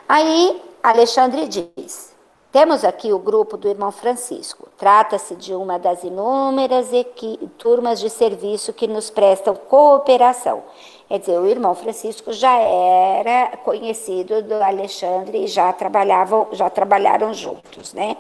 Aí 0.08 0.62
Alexandre 0.82 1.46
diz: 1.46 2.16
temos 2.54 2.86
aqui 2.86 3.12
o 3.12 3.20
grupo 3.20 3.58
do 3.58 3.68
irmão 3.68 3.92
Francisco. 3.92 4.70
Trata-se 4.78 5.36
de 5.36 5.54
uma 5.54 5.78
das 5.78 6.06
inúmeras 6.06 6.88
turmas 7.58 8.00
de 8.00 8.10
serviço 8.10 8.72
que 8.72 8.88
nos 8.88 9.10
prestam 9.10 9.56
cooperação. 9.56 10.64
Quer 11.10 11.20
dizer, 11.20 11.38
o 11.38 11.46
irmão 11.46 11.76
Francisco 11.76 12.32
já 12.32 12.58
era 12.58 13.58
conhecido 13.58 14.42
do 14.42 14.54
Alexandre 14.54 15.44
e 15.44 15.48
já 15.48 15.74
trabalhavam, 15.74 16.48
já 16.54 16.70
trabalharam 16.70 17.34
juntos, 17.34 17.94
né? 17.94 18.16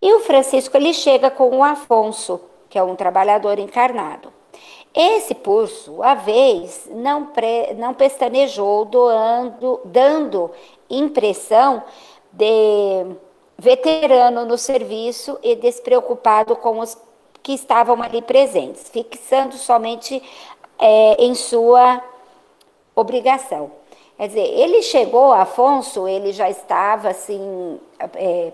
E 0.00 0.10
o 0.14 0.20
Francisco 0.20 0.74
ele 0.74 0.94
chega 0.94 1.30
com 1.30 1.54
o 1.54 1.62
Afonso, 1.62 2.40
que 2.70 2.78
é 2.78 2.82
um 2.82 2.96
trabalhador 2.96 3.58
encarnado. 3.58 4.39
Esse, 4.94 5.34
por 5.34 5.68
sua 5.68 6.14
vez, 6.14 6.88
não, 6.90 7.26
pre, 7.26 7.74
não 7.74 7.94
pestanejou, 7.94 8.84
doando, 8.84 9.80
dando 9.84 10.50
impressão 10.88 11.82
de 12.32 13.06
veterano 13.56 14.44
no 14.44 14.58
serviço 14.58 15.38
e 15.42 15.54
despreocupado 15.54 16.56
com 16.56 16.80
os 16.80 16.96
que 17.42 17.52
estavam 17.52 18.02
ali 18.02 18.20
presentes, 18.20 18.88
fixando 18.88 19.54
somente 19.56 20.22
é, 20.78 21.24
em 21.24 21.34
sua 21.34 22.02
obrigação. 22.94 23.70
Quer 24.16 24.28
dizer, 24.28 24.46
ele 24.46 24.82
chegou, 24.82 25.32
Afonso, 25.32 26.06
ele 26.06 26.32
já 26.32 26.50
estava 26.50 27.08
assim, 27.08 27.80
é, 28.14 28.52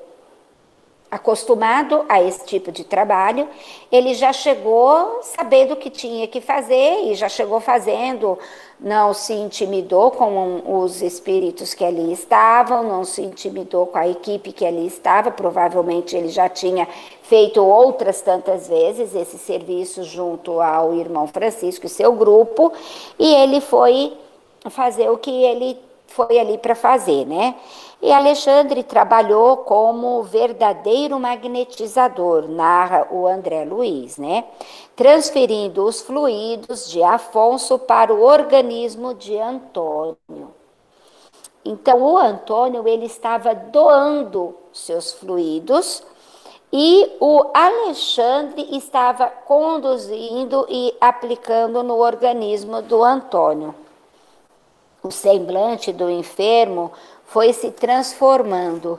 acostumado 1.16 2.04
a 2.08 2.22
esse 2.22 2.44
tipo 2.44 2.70
de 2.70 2.84
trabalho, 2.84 3.48
ele 3.90 4.14
já 4.14 4.32
chegou 4.32 5.20
sabendo 5.22 5.72
o 5.72 5.76
que 5.76 5.88
tinha 5.88 6.26
que 6.26 6.40
fazer 6.40 7.04
e 7.04 7.14
já 7.14 7.28
chegou 7.28 7.58
fazendo, 7.58 8.38
não 8.78 9.14
se 9.14 9.32
intimidou 9.32 10.10
com 10.10 10.82
os 10.82 11.00
espíritos 11.00 11.72
que 11.72 11.82
ali 11.82 12.12
estavam, 12.12 12.82
não 12.82 13.02
se 13.02 13.22
intimidou 13.22 13.86
com 13.86 13.96
a 13.96 14.06
equipe 14.06 14.52
que 14.52 14.66
ali 14.66 14.86
estava, 14.86 15.30
provavelmente 15.30 16.14
ele 16.14 16.28
já 16.28 16.48
tinha 16.50 16.86
feito 17.22 17.64
outras 17.64 18.20
tantas 18.20 18.68
vezes 18.68 19.14
esse 19.14 19.38
serviço 19.38 20.04
junto 20.04 20.60
ao 20.60 20.94
irmão 20.94 21.26
Francisco 21.26 21.86
e 21.86 21.88
seu 21.88 22.12
grupo, 22.12 22.72
e 23.18 23.34
ele 23.34 23.60
foi 23.62 24.12
fazer 24.68 25.08
o 25.08 25.16
que 25.16 25.30
ele 25.30 25.78
foi 26.06 26.38
ali 26.38 26.58
para 26.58 26.74
fazer, 26.74 27.26
né? 27.26 27.54
E 28.00 28.12
Alexandre 28.12 28.82
trabalhou 28.82 29.58
como 29.58 30.22
verdadeiro 30.22 31.18
magnetizador, 31.18 32.46
narra 32.46 33.08
o 33.10 33.26
André 33.26 33.64
Luiz, 33.64 34.18
né? 34.18 34.44
Transferindo 34.94 35.82
os 35.84 36.02
fluidos 36.02 36.90
de 36.90 37.02
Afonso 37.02 37.78
para 37.78 38.12
o 38.12 38.22
organismo 38.22 39.14
de 39.14 39.38
Antônio. 39.38 40.54
Então, 41.64 42.00
o 42.02 42.16
Antônio 42.16 42.86
ele 42.86 43.06
estava 43.06 43.54
doando 43.54 44.54
seus 44.72 45.12
fluidos 45.12 46.02
e 46.72 47.16
o 47.18 47.50
Alexandre 47.54 48.76
estava 48.76 49.28
conduzindo 49.28 50.66
e 50.68 50.94
aplicando 51.00 51.82
no 51.82 51.96
organismo 51.96 52.82
do 52.82 53.02
Antônio. 53.02 53.74
O 55.06 55.10
semblante 55.12 55.92
do 55.92 56.10
enfermo 56.10 56.90
foi 57.26 57.52
se 57.52 57.70
transformando 57.70 58.98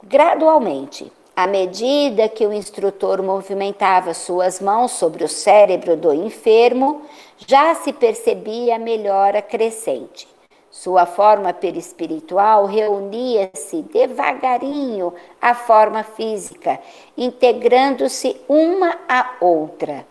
gradualmente. 0.00 1.10
À 1.34 1.44
medida 1.48 2.28
que 2.28 2.46
o 2.46 2.52
instrutor 2.52 3.20
movimentava 3.20 4.14
suas 4.14 4.60
mãos 4.60 4.92
sobre 4.92 5.24
o 5.24 5.28
cérebro 5.28 5.96
do 5.96 6.14
enfermo, 6.14 7.02
já 7.36 7.74
se 7.74 7.92
percebia 7.92 8.76
a 8.76 8.78
melhora 8.78 9.42
crescente. 9.42 10.28
Sua 10.70 11.04
forma 11.04 11.52
perispiritual 11.52 12.66
reunia-se 12.66 13.82
devagarinho 13.92 15.12
à 15.42 15.52
forma 15.52 16.04
física, 16.04 16.78
integrando-se 17.18 18.36
uma 18.48 18.96
à 19.08 19.34
outra. 19.40 20.06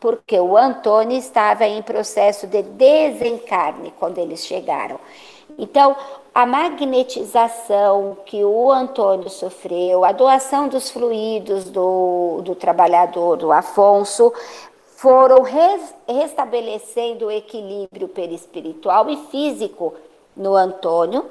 Porque 0.00 0.38
o 0.38 0.56
Antônio 0.56 1.18
estava 1.18 1.66
em 1.66 1.82
processo 1.82 2.46
de 2.46 2.62
desencarne 2.62 3.92
quando 3.98 4.18
eles 4.18 4.46
chegaram. 4.46 4.98
Então, 5.58 5.94
a 6.34 6.46
magnetização 6.46 8.16
que 8.24 8.42
o 8.44 8.70
Antônio 8.70 9.28
sofreu, 9.28 10.04
a 10.04 10.12
doação 10.12 10.68
dos 10.68 10.90
fluidos 10.90 11.64
do, 11.64 12.40
do 12.42 12.54
trabalhador, 12.54 13.36
do 13.36 13.52
Afonso, 13.52 14.32
foram 14.96 15.42
res, 15.42 15.94
restabelecendo 16.06 17.26
o 17.26 17.30
equilíbrio 17.30 18.08
perispiritual 18.08 19.08
e 19.10 19.16
físico 19.28 19.94
no 20.36 20.54
Antônio, 20.54 21.24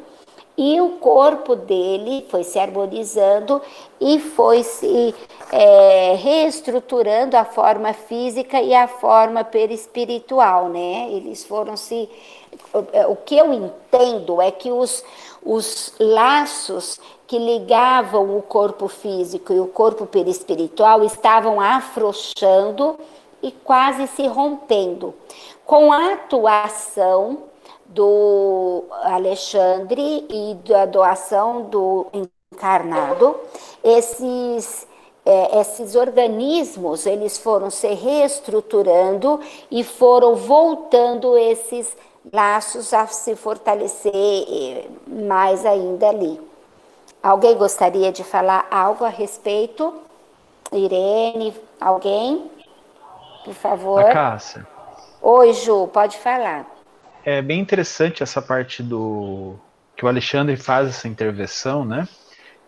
e 0.60 0.82
o 0.82 0.98
corpo 0.98 1.56
dele 1.56 2.28
foi 2.30 2.44
se 2.44 2.60
harmonizando 2.60 3.62
e 3.98 4.20
foi 4.20 4.62
se 4.62 5.16
é, 5.54 6.16
reestruturando 6.16 7.38
a 7.38 7.46
forma 7.46 7.94
física 7.94 8.62
e 8.62 8.76
a 8.76 8.86
forma 8.86 9.42
perispiritual, 9.46 10.68
né? 10.68 11.08
Eles 11.12 11.46
foram 11.46 11.78
se 11.78 12.10
o 13.08 13.16
que 13.16 13.38
eu 13.38 13.54
entendo 13.54 14.42
é 14.42 14.52
que 14.52 14.70
os, 14.70 15.02
os 15.42 15.94
laços 15.98 17.00
que 17.26 17.40
ligavam 17.40 18.38
o 18.38 18.42
corpo 18.42 18.90
físico 18.90 19.54
e 19.54 19.62
o 19.62 19.68
corpo 19.68 20.06
perispiritual 20.06 21.06
estavam 21.06 21.62
afrouxando 21.62 23.00
e 23.42 23.50
quase 23.50 24.08
se 24.08 24.28
rompendo. 24.28 25.14
Com 25.66 25.94
a 25.94 26.16
atuação 26.16 27.49
do 27.90 28.86
Alexandre 29.04 30.26
e 30.30 30.56
da 30.68 30.86
doação 30.86 31.64
do 31.64 32.08
encarnado, 32.54 33.36
esses 33.84 34.88
é, 35.26 35.60
esses 35.60 35.96
organismos 35.96 37.06
eles 37.06 37.38
foram 37.38 37.70
se 37.70 37.88
reestruturando 37.94 39.40
e 39.70 39.84
foram 39.84 40.36
voltando 40.36 41.38
esses 41.38 41.96
laços 42.34 42.94
a 42.94 43.06
se 43.08 43.36
fortalecer 43.36 44.12
eh, 44.14 44.88
mais 45.08 45.66
ainda 45.66 46.10
ali. 46.10 46.40
Alguém 47.22 47.56
gostaria 47.58 48.12
de 48.12 48.24
falar 48.24 48.68
algo 48.72 49.04
a 49.04 49.10
respeito? 49.10 49.94
Irene, 50.72 51.54
alguém? 51.80 52.50
Por 53.44 53.54
favor. 53.54 54.02
A 54.02 54.14
Cássia. 54.14 54.68
Oi, 55.22 55.54
Ju, 55.54 55.88
pode 55.88 56.18
falar. 56.18 56.79
É 57.30 57.44
bem 57.44 57.60
interessante 57.60 58.24
essa 58.24 58.42
parte 58.42 58.82
do 58.82 59.56
que 59.96 60.04
o 60.04 60.08
Alexandre 60.08 60.58
faz 60.58 60.90
essa 60.90 61.08
intervenção, 61.08 61.86
né? 61.86 62.08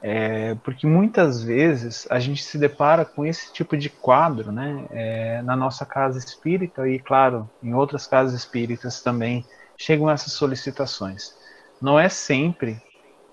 É, 0.04 0.56
porque 0.64 0.86
muitas 0.86 1.42
vezes 1.42 2.06
a 2.12 2.20
gente 2.20 2.44
se 2.44 2.60
depara 2.60 3.04
com 3.04 3.26
esse 3.26 3.52
tipo 3.52 3.76
de 3.76 3.90
quadro 3.90 4.52
né, 4.52 4.86
é, 4.92 5.42
na 5.42 5.56
nossa 5.56 5.84
casa 5.84 6.20
espírita 6.20 6.88
e, 6.88 7.00
claro, 7.00 7.50
em 7.64 7.74
outras 7.74 8.06
casas 8.06 8.36
espíritas 8.36 9.02
também 9.02 9.44
chegam 9.76 10.08
essas 10.08 10.34
solicitações. 10.34 11.36
Não 11.82 12.00
é 12.00 12.08
sempre 12.08 12.80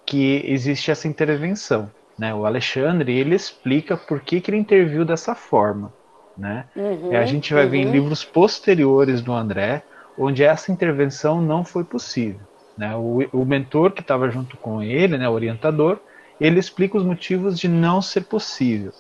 que 0.06 0.42
existe 0.46 0.90
essa 0.90 1.06
intervenção. 1.06 1.90
Né? 2.18 2.34
O 2.34 2.46
Alexandre 2.46 3.18
ele 3.18 3.34
explica 3.34 3.98
por 3.98 4.20
que, 4.20 4.40
que 4.40 4.50
ele 4.50 4.58
interviu 4.58 5.04
dessa 5.04 5.34
forma. 5.34 5.92
Né? 6.38 6.64
Uhum, 6.74 7.14
a 7.14 7.26
gente 7.26 7.52
vai 7.52 7.64
uhum. 7.64 7.70
ver 7.70 7.78
em 7.78 7.86
uhum. 7.86 7.92
livros 7.92 8.24
posteriores 8.24 9.20
do 9.20 9.34
André 9.34 9.82
onde 10.18 10.42
essa 10.42 10.72
intervenção 10.72 11.40
não 11.40 11.64
foi 11.64 11.84
possível. 11.84 12.40
Né? 12.76 12.94
O, 12.96 13.24
o 13.32 13.44
mentor 13.44 13.92
que 13.92 14.00
estava 14.00 14.30
junto 14.30 14.56
com 14.56 14.82
ele, 14.82 15.16
né, 15.16 15.28
o 15.28 15.32
orientador, 15.32 15.98
ele 16.40 16.58
explica 16.58 16.96
os 16.96 17.04
motivos 17.04 17.58
de 17.58 17.68
não 17.68 18.02
ser 18.02 18.22
possível. 18.22 18.92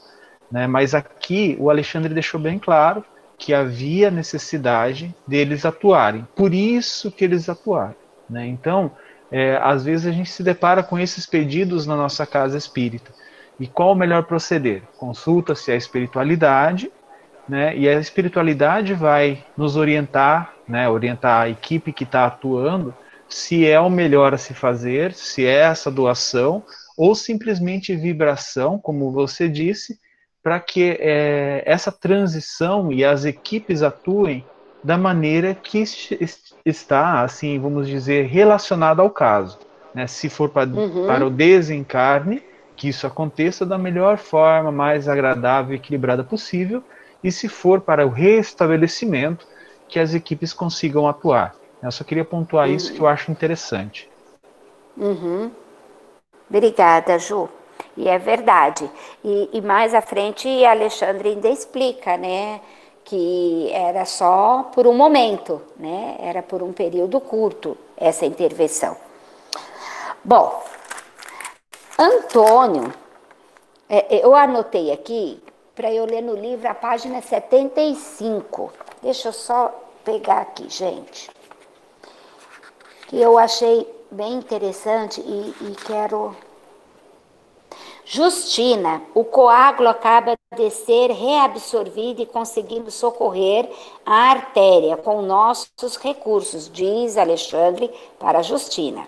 Né? 0.50 0.66
Mas 0.66 0.94
aqui 0.94 1.56
o 1.60 1.70
Alexandre 1.70 2.12
deixou 2.12 2.40
bem 2.40 2.58
claro 2.58 3.04
que 3.36 3.54
havia 3.54 4.10
necessidade 4.10 5.14
deles 5.26 5.64
atuarem. 5.64 6.26
Por 6.34 6.52
isso 6.52 7.10
que 7.10 7.24
eles 7.24 7.48
atuaram. 7.48 7.94
Né? 8.28 8.46
Então, 8.46 8.90
é, 9.30 9.56
às 9.62 9.84
vezes 9.84 10.06
a 10.06 10.10
gente 10.10 10.30
se 10.30 10.42
depara 10.42 10.82
com 10.82 10.98
esses 10.98 11.24
pedidos 11.24 11.86
na 11.86 11.96
nossa 11.96 12.26
casa 12.26 12.58
espírita. 12.58 13.12
E 13.60 13.66
qual 13.66 13.92
o 13.92 13.96
melhor 13.96 14.24
proceder? 14.24 14.82
Consulta-se 14.96 15.70
a 15.70 15.76
espiritualidade, 15.76 16.90
né? 17.48 17.76
e 17.76 17.88
a 17.88 17.98
espiritualidade 17.98 18.94
vai 18.94 19.44
nos 19.56 19.76
orientar, 19.76 20.52
né? 20.68 20.88
orientar 20.88 21.42
a 21.42 21.48
equipe 21.48 21.92
que 21.92 22.04
está 22.04 22.26
atuando, 22.26 22.94
se 23.28 23.66
é 23.66 23.78
o 23.80 23.90
melhor 23.90 24.34
a 24.34 24.38
se 24.38 24.54
fazer, 24.54 25.12
se 25.12 25.46
é 25.46 25.60
essa 25.60 25.90
doação, 25.90 26.62
ou 26.96 27.14
simplesmente 27.14 27.94
vibração, 27.94 28.78
como 28.78 29.12
você 29.12 29.48
disse, 29.48 29.98
para 30.42 30.58
que 30.58 30.96
é, 30.98 31.62
essa 31.66 31.92
transição 31.92 32.92
e 32.92 33.04
as 33.04 33.24
equipes 33.24 33.82
atuem 33.82 34.44
da 34.82 34.96
maneira 34.96 35.54
que 35.54 35.84
está, 36.64 37.22
assim, 37.22 37.58
vamos 37.58 37.86
dizer, 37.86 38.26
relacionada 38.26 39.02
ao 39.02 39.10
caso. 39.10 39.58
Né? 39.94 40.06
Se 40.06 40.28
for 40.28 40.48
para, 40.48 40.68
uhum. 40.68 41.06
para 41.06 41.26
o 41.26 41.30
desencarne, 41.30 42.42
que 42.76 42.88
isso 42.88 43.06
aconteça 43.06 43.66
da 43.66 43.76
melhor 43.76 44.16
forma, 44.16 44.70
mais 44.70 45.08
agradável 45.08 45.74
e 45.74 45.76
equilibrada 45.76 46.22
possível, 46.22 46.82
e 47.22 47.32
se 47.32 47.48
for 47.48 47.80
para 47.80 48.06
o 48.06 48.10
restabelecimento, 48.10 49.46
que 49.88 49.98
as 49.98 50.14
equipes 50.14 50.52
consigam 50.52 51.08
atuar. 51.08 51.54
Eu 51.82 51.90
só 51.90 52.04
queria 52.04 52.24
pontuar 52.24 52.68
uhum. 52.68 52.74
isso 52.74 52.92
que 52.92 53.00
eu 53.00 53.06
acho 53.06 53.30
interessante. 53.30 54.10
Uhum. 54.96 55.50
Obrigada, 56.48 57.18
Ju. 57.18 57.48
E 57.96 58.08
é 58.08 58.18
verdade. 58.18 58.90
E, 59.24 59.50
e 59.52 59.60
mais 59.60 59.94
à 59.94 60.00
frente, 60.00 60.48
Alexandre 60.64 61.30
ainda 61.30 61.48
explica, 61.48 62.16
né? 62.16 62.60
que 63.08 63.70
era 63.72 64.04
só 64.04 64.64
por 64.74 64.86
um 64.86 64.92
momento, 64.92 65.62
né? 65.78 66.18
Era 66.20 66.42
por 66.42 66.62
um 66.62 66.74
período 66.74 67.18
curto 67.22 67.74
essa 67.96 68.26
intervenção. 68.26 68.94
Bom, 70.22 70.62
Antônio, 71.98 72.92
é, 73.88 74.16
é 74.16 74.24
eu 74.26 74.34
anotei 74.34 74.92
aqui 74.92 75.42
para 75.74 75.90
eu 75.90 76.04
ler 76.04 76.20
no 76.20 76.34
livro 76.34 76.68
a 76.68 76.74
página 76.74 77.22
75. 77.22 78.70
Deixa 79.02 79.28
eu 79.28 79.32
só 79.32 79.72
pegar 80.04 80.38
aqui, 80.38 80.68
gente. 80.68 81.30
Que 83.06 83.20
eu 83.20 83.38
achei 83.38 83.86
bem 84.10 84.34
interessante 84.34 85.20
e, 85.20 85.54
e 85.60 85.74
quero. 85.86 86.36
Justina, 88.04 89.02
o 89.14 89.22
coágulo 89.22 89.88
acaba 89.88 90.34
de 90.56 90.70
ser 90.70 91.10
reabsorvido 91.10 92.22
e 92.22 92.26
conseguindo 92.26 92.90
socorrer 92.90 93.70
a 94.04 94.30
artéria 94.30 94.96
com 94.96 95.20
nossos 95.20 95.96
recursos, 96.00 96.70
diz 96.72 97.18
Alexandre 97.18 97.92
para 98.18 98.42
Justina. 98.42 99.06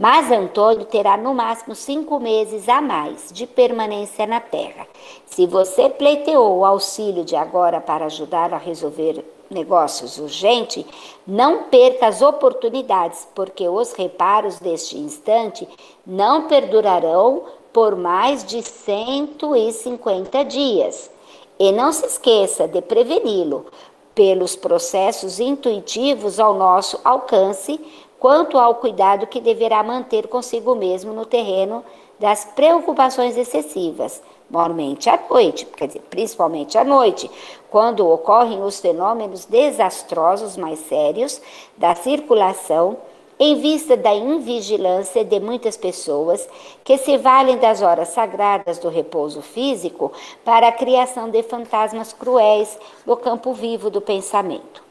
Mas 0.00 0.32
Antônio 0.32 0.86
terá 0.86 1.18
no 1.18 1.34
máximo 1.34 1.74
cinco 1.74 2.18
meses 2.18 2.70
a 2.70 2.80
mais 2.80 3.30
de 3.30 3.46
permanência 3.46 4.26
na 4.26 4.40
Terra. 4.40 4.86
Se 5.26 5.46
você 5.46 5.90
pleiteou 5.90 6.56
o 6.56 6.64
auxílio 6.64 7.22
de 7.22 7.36
agora 7.36 7.82
para 7.82 8.06
ajudar 8.06 8.54
a 8.54 8.56
resolver 8.56 9.22
negócios 9.50 10.16
urgente, 10.16 10.86
não 11.26 11.64
perca 11.64 12.06
as 12.06 12.22
oportunidades, 12.22 13.28
porque 13.34 13.68
os 13.68 13.92
reparos 13.92 14.58
deste 14.58 14.96
instante 14.96 15.68
não 16.06 16.48
perdurarão 16.48 17.42
por 17.70 17.94
mais 17.94 18.42
de 18.42 18.62
150 18.62 20.42
dias. 20.46 21.10
E 21.58 21.70
não 21.72 21.92
se 21.92 22.06
esqueça 22.06 22.66
de 22.66 22.80
preveni-lo 22.80 23.66
pelos 24.14 24.56
processos 24.56 25.38
intuitivos 25.38 26.40
ao 26.40 26.54
nosso 26.54 26.98
alcance, 27.04 27.78
quanto 28.20 28.58
ao 28.58 28.74
cuidado 28.74 29.26
que 29.26 29.40
deverá 29.40 29.82
manter 29.82 30.28
consigo 30.28 30.74
mesmo 30.74 31.12
no 31.14 31.24
terreno 31.24 31.82
das 32.18 32.44
preocupações 32.44 33.34
excessivas, 33.34 34.22
normalmente 34.50 35.08
à 35.08 35.18
noite, 35.28 35.64
quer 35.64 35.86
dizer, 35.86 36.02
principalmente 36.10 36.76
à 36.76 36.84
noite, 36.84 37.30
quando 37.70 38.06
ocorrem 38.06 38.62
os 38.62 38.78
fenômenos 38.78 39.46
desastrosos 39.46 40.54
mais 40.54 40.80
sérios 40.80 41.40
da 41.78 41.94
circulação, 41.94 42.98
em 43.38 43.54
vista 43.54 43.96
da 43.96 44.14
invigilância 44.14 45.24
de 45.24 45.40
muitas 45.40 45.78
pessoas 45.78 46.46
que 46.84 46.98
se 46.98 47.16
valem 47.16 47.56
das 47.56 47.80
horas 47.80 48.08
sagradas 48.08 48.78
do 48.78 48.90
repouso 48.90 49.40
físico 49.40 50.12
para 50.44 50.68
a 50.68 50.72
criação 50.72 51.30
de 51.30 51.42
fantasmas 51.42 52.12
cruéis 52.12 52.78
no 53.06 53.16
campo 53.16 53.54
vivo 53.54 53.88
do 53.88 54.02
pensamento. 54.02 54.89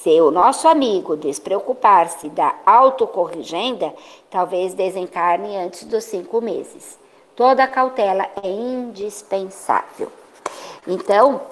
Se 0.00 0.20
o 0.20 0.32
nosso 0.32 0.66
amigo 0.66 1.16
despreocupar-se 1.16 2.28
da 2.30 2.56
autocorrigenda, 2.66 3.94
talvez 4.28 4.74
desencarne 4.74 5.56
antes 5.56 5.84
dos 5.84 6.02
cinco 6.02 6.40
meses. 6.40 6.98
Toda 7.36 7.68
cautela 7.68 8.26
é 8.42 8.48
indispensável. 8.48 10.10
Então, 10.88 11.42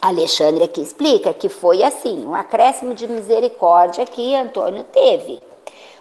Alexandre 0.00 0.64
aqui 0.64 0.80
explica 0.80 1.34
que 1.34 1.50
foi 1.50 1.82
assim, 1.82 2.24
um 2.24 2.34
acréscimo 2.34 2.94
de 2.94 3.06
misericórdia 3.06 4.06
que 4.06 4.34
Antônio 4.34 4.84
teve. 4.84 5.42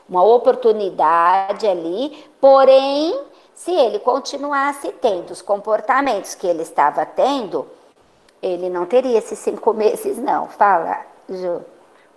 Uma 0.08 0.24
oportunidade 0.24 1.68
ali, 1.68 2.26
porém, 2.40 3.20
se 3.54 3.72
ele 3.72 4.00
continuasse 4.00 4.94
tendo 4.94 5.32
os 5.32 5.42
comportamentos 5.42 6.36
que 6.36 6.48
ele 6.48 6.62
estava 6.62 7.06
tendo, 7.06 7.68
ele 8.42 8.70
não 8.70 8.86
teria 8.86 9.18
esses 9.18 9.40
cinco 9.40 9.74
meses, 9.74 10.18
não. 10.18 10.48
Fala, 10.48 11.11
Ju. 11.32 11.62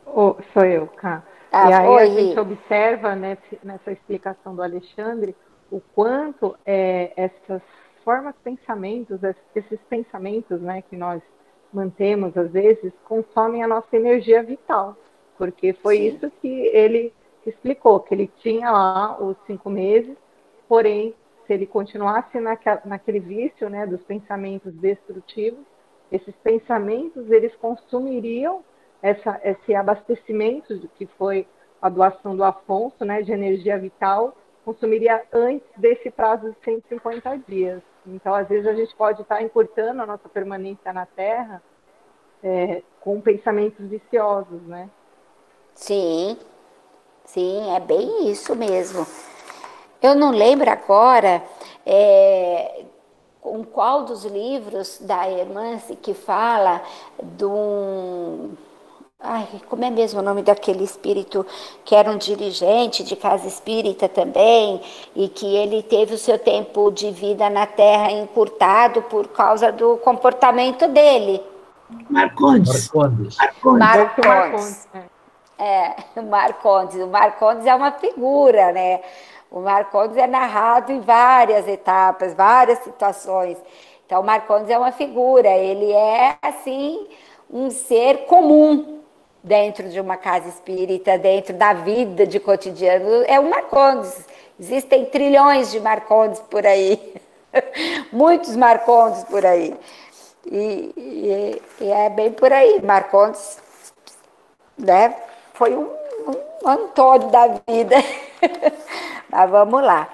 Oh, 0.07 0.37
sou 0.53 0.65
eu, 0.65 0.87
Cá. 0.89 1.23
Ah, 1.51 1.71
e 1.71 1.73
aí 1.73 1.99
a 1.99 2.07
gente 2.07 2.39
observa 2.39 3.15
nesse, 3.15 3.59
nessa 3.63 3.93
explicação 3.93 4.57
do 4.57 4.63
Alexandre 4.63 5.37
o 5.71 5.81
quanto 5.95 6.57
é, 6.67 7.13
essas 7.17 7.63
formas, 8.05 8.35
pensamentos, 8.43 9.21
esses 9.55 9.81
pensamentos 9.89 10.61
né, 10.61 10.83
que 10.83 10.97
nós 10.97 11.23
mantemos 11.73 12.37
às 12.37 12.51
vezes, 12.51 12.93
consomem 13.05 13.63
a 13.63 13.69
nossa 13.69 13.97
energia 13.97 14.43
vital. 14.43 14.97
Porque 15.39 15.73
foi 15.75 15.97
Sim. 15.97 16.07
isso 16.09 16.31
que 16.41 16.49
ele 16.49 17.13
explicou, 17.47 18.01
que 18.01 18.15
ele 18.15 18.31
tinha 18.39 18.71
lá 18.71 19.21
os 19.21 19.37
cinco 19.47 19.71
meses, 19.71 20.17
porém, 20.69 21.15
se 21.47 21.53
ele 21.53 21.67
continuasse 21.67 22.39
naquela, 22.41 22.81
naquele 22.85 23.21
vício 23.21 23.69
né, 23.69 23.87
dos 23.87 24.03
pensamentos 24.03 24.73
destrutivos, 24.75 25.61
esses 26.11 26.35
pensamentos 26.37 27.31
eles 27.31 27.55
consumiriam 27.57 28.63
essa, 29.05 29.39
esse 29.45 29.75
abastecimento 29.75 30.89
que 30.97 31.05
foi 31.19 31.47
a 31.81 31.91
doação 31.91 32.35
do 32.35 32.43
Afonso, 32.43 33.05
né, 33.05 33.21
de 33.21 33.31
energia 33.31 33.79
vital, 33.79 34.35
consumiria 34.65 35.23
antes 35.31 35.69
desse 35.77 36.11
prazo 36.11 36.51
de 36.51 36.57
150 36.65 37.37
dias. 37.47 37.83
Então, 38.07 38.35
às 38.35 38.49
vezes, 38.49 38.67
a 38.67 38.73
gente 38.73 38.97
pode 38.97 39.21
estar 39.21 39.43
encurtando 39.43 40.01
a 40.01 40.07
nossa 40.07 40.27
permanência 40.27 40.91
na 40.91 41.05
Terra 41.05 41.63
é, 42.43 42.83
com 43.03 43.21
pensamentos 43.21 43.87
viciosos, 43.87 44.63
né? 44.63 44.89
Sim, 45.75 46.39
sim, 47.27 47.75
é 47.77 47.81
bem 47.81 48.31
isso 48.31 48.57
mesmo. 48.57 49.07
Eu 50.01 50.15
não 50.15 50.31
lembro 50.31 50.71
agora 50.71 51.43
é, 51.85 52.87
com 53.39 53.63
qual 53.65 54.05
dos 54.05 54.25
livros 54.25 54.99
da 55.01 55.29
irmã 55.29 55.77
que 56.01 56.15
fala 56.15 56.83
de 57.23 57.45
um 57.45 58.57
Ai, 59.27 59.49
como 59.71 59.83
é 59.83 59.89
mesmo 59.89 60.21
o 60.21 60.23
nome 60.23 60.43
daquele 60.43 60.85
espírito 60.85 61.47
que 61.83 61.95
era 61.95 62.11
um 62.11 62.19
dirigente 62.19 63.03
de 63.03 63.17
casa 63.17 63.49
espírita 63.49 64.07
também 64.07 64.83
e 65.17 65.31
que 65.31 65.47
ele 65.57 65.83
teve 65.83 66.15
o 66.15 66.19
seu 66.19 66.39
tempo 66.39 66.91
de 66.93 67.11
vida 67.11 67.49
na 67.49 67.65
Terra 67.65 68.13
encurtado 68.13 69.01
por 69.01 69.29
causa 69.29 69.73
do 69.73 69.97
comportamento 69.97 70.87
dele? 70.89 71.43
Marcondes. 72.11 72.93
Marcondes. 72.93 73.37
Marcondes. 73.39 74.27
Marcondes. 74.27 74.89
É, 75.59 76.21
Marcondes. 76.21 77.03
O 77.03 77.07
Marcondes 77.07 77.65
é 77.65 77.75
uma 77.75 77.93
figura, 77.93 78.73
né? 78.73 79.01
O 79.51 79.61
Marcondes 79.61 80.19
é 80.19 80.27
narrado 80.27 80.93
em 80.93 81.01
várias 81.01 81.67
etapas, 81.67 82.35
várias 82.35 82.79
situações. 82.81 83.57
Então, 84.05 84.21
o 84.21 84.25
Marcondes 84.25 84.69
é 84.69 84.77
uma 84.77 84.93
figura, 84.93 85.49
ele 85.49 85.91
é, 85.93 86.37
assim, 86.43 87.07
um 87.51 87.71
ser 87.71 88.27
comum 88.27 88.94
dentro 89.45 89.91
de 89.91 90.01
uma 90.01 90.17
casa 90.17 90.49
espírita, 90.49 91.19
dentro 91.19 91.55
da 91.55 91.75
vida 91.75 92.27
de 92.27 92.41
cotidiano. 92.41 93.25
É 93.27 93.39
o 93.39 93.49
Marcondes. 93.49 94.27
Existem 94.59 95.05
trilhões 95.05 95.71
de 95.71 95.79
Marcondes 95.79 96.41
por 96.41 96.67
aí, 96.67 97.15
muitos 98.11 98.57
Marcondes 98.57 99.23
por 99.25 99.45
aí. 99.45 99.77
E, 100.47 100.93
e, 100.97 101.63
e, 101.81 101.91
é 101.91 102.09
bem 102.09 102.33
por 102.33 102.53
aí. 102.53 102.81
Marcondes 102.83 103.59
né, 104.79 105.15
foi 105.53 105.75
um, 105.75 105.89
um 106.27 106.69
Antônio 106.69 107.29
da 107.29 107.49
vida. 107.49 107.97
Mas 109.29 109.51
vamos 109.51 109.83
lá. 109.83 110.09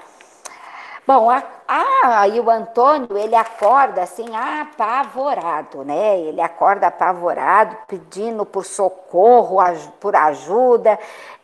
Bom, 1.12 1.28
a, 1.28 1.42
a, 1.66 2.28
e 2.28 2.38
o 2.38 2.48
Antônio, 2.48 3.18
ele 3.18 3.34
acorda 3.34 4.00
assim, 4.00 4.26
apavorado, 4.32 5.84
né? 5.84 6.20
Ele 6.20 6.40
acorda 6.40 6.86
apavorado, 6.86 7.76
pedindo 7.88 8.46
por 8.46 8.64
socorro, 8.64 9.56
por 9.98 10.14
ajuda, 10.14 10.96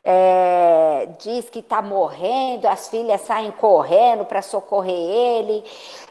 é, 0.04 1.08
diz 1.18 1.50
que 1.50 1.58
está 1.58 1.82
morrendo, 1.82 2.68
as 2.68 2.88
filhas 2.88 3.22
saem 3.22 3.50
correndo 3.50 4.24
para 4.24 4.40
socorrer 4.40 4.94
ele. 4.94 5.64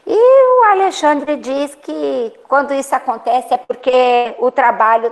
E 0.06 0.60
o 0.60 0.64
Alexandre 0.72 1.36
diz 1.36 1.74
que 1.76 2.38
quando 2.46 2.74
isso 2.74 2.94
acontece 2.94 3.54
é 3.54 3.56
porque 3.56 4.36
o 4.38 4.50
trabalho 4.50 5.10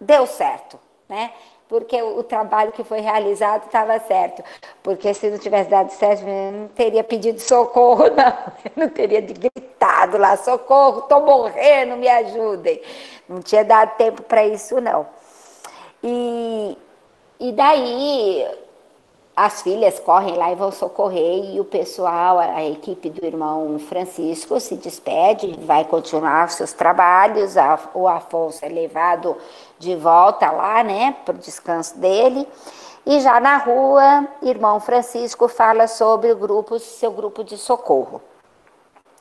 deu 0.00 0.24
certo, 0.24 0.78
né? 1.08 1.32
Porque 1.72 2.02
o 2.02 2.22
trabalho 2.22 2.70
que 2.70 2.84
foi 2.84 3.00
realizado 3.00 3.64
estava 3.64 3.98
certo. 4.00 4.44
Porque 4.82 5.14
se 5.14 5.30
não 5.30 5.38
tivesse 5.38 5.70
dado 5.70 5.88
certo, 5.88 6.22
eu 6.28 6.52
não 6.52 6.68
teria 6.68 7.02
pedido 7.02 7.40
socorro, 7.40 8.08
não. 8.14 8.52
Eu 8.62 8.72
não 8.76 8.88
teria 8.90 9.22
gritado 9.22 10.18
lá, 10.18 10.36
socorro, 10.36 10.98
estou 10.98 11.24
morrendo, 11.24 11.96
me 11.96 12.06
ajudem. 12.06 12.78
Não 13.26 13.40
tinha 13.40 13.64
dado 13.64 13.96
tempo 13.96 14.20
para 14.20 14.46
isso, 14.46 14.82
não. 14.82 15.06
E, 16.04 16.76
e 17.40 17.52
daí 17.52 18.46
as 19.34 19.62
filhas 19.62 19.98
correm 19.98 20.36
lá 20.36 20.52
e 20.52 20.54
vão 20.54 20.70
socorrer, 20.70 21.54
e 21.54 21.58
o 21.58 21.64
pessoal, 21.64 22.38
a 22.38 22.62
equipe 22.64 23.08
do 23.08 23.24
irmão 23.24 23.78
Francisco 23.78 24.60
se 24.60 24.76
despede, 24.76 25.58
vai 25.64 25.86
continuar 25.86 26.50
seus 26.50 26.74
trabalhos, 26.74 27.54
o 27.94 28.06
Afonso 28.06 28.62
é 28.62 28.68
levado 28.68 29.36
de 29.78 29.96
volta 29.96 30.50
lá, 30.50 30.84
né, 30.84 31.16
para 31.24 31.34
o 31.34 31.38
descanso 31.38 31.98
dele, 31.98 32.46
e 33.06 33.20
já 33.20 33.40
na 33.40 33.56
rua, 33.56 34.28
irmão 34.42 34.78
Francisco 34.78 35.48
fala 35.48 35.88
sobre 35.88 36.30
o 36.30 36.36
grupo, 36.36 36.78
seu 36.78 37.10
grupo 37.10 37.42
de 37.42 37.56
socorro. 37.56 38.20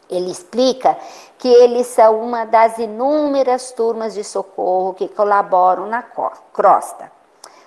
Ele 0.09 0.29
explica 0.29 0.97
que 1.37 1.47
eles 1.47 1.87
são 1.87 2.19
uma 2.19 2.43
das 2.43 2.77
inúmeras 2.77 3.71
turmas 3.71 4.13
de 4.13 4.25
socorro 4.25 4.93
que 4.93 5.07
colaboram 5.07 5.87
na 5.87 6.03
crosta. 6.03 7.09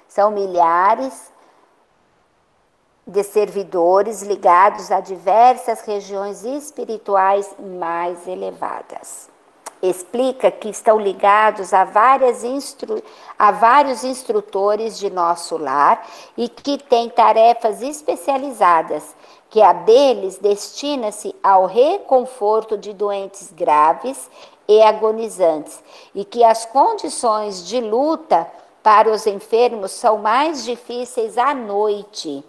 São 0.07 0.31
milhares 0.31 1.33
de 3.07 3.23
servidores 3.23 4.23
ligados 4.23 4.91
a 4.91 5.01
diversas 5.01 5.83
regiões 5.83 6.45
espirituais 6.45 7.55
mais 7.59 8.27
elevadas. 8.27 9.29
Explica 9.83 10.51
que 10.51 10.71
estão 10.71 10.99
ligados 10.99 11.75
a, 11.75 11.85
várias 11.85 12.43
instru... 12.43 13.03
a 13.39 13.51
vários 13.51 14.03
instrutores 14.03 14.99
de 14.99 15.11
nosso 15.11 15.59
lar 15.59 16.07
e 16.39 16.49
que 16.49 16.79
têm 16.79 17.11
tarefas 17.11 17.83
especializadas, 17.83 19.15
que 19.51 19.61
a 19.61 19.75
deles 19.75 20.39
destina-se 20.39 21.35
ao 21.43 21.67
reconforto 21.67 22.79
de 22.79 22.95
doentes 22.95 23.53
graves 23.53 24.31
e 24.67 24.81
agonizantes, 24.81 25.85
e 26.15 26.25
que 26.25 26.43
as 26.43 26.65
condições 26.65 27.67
de 27.67 27.83
luta 27.83 28.51
para 28.83 29.11
os 29.11 29.27
enfermos 29.27 29.91
são 29.91 30.17
mais 30.17 30.65
difíceis 30.65 31.37
à 31.37 31.53
noite 31.53 32.43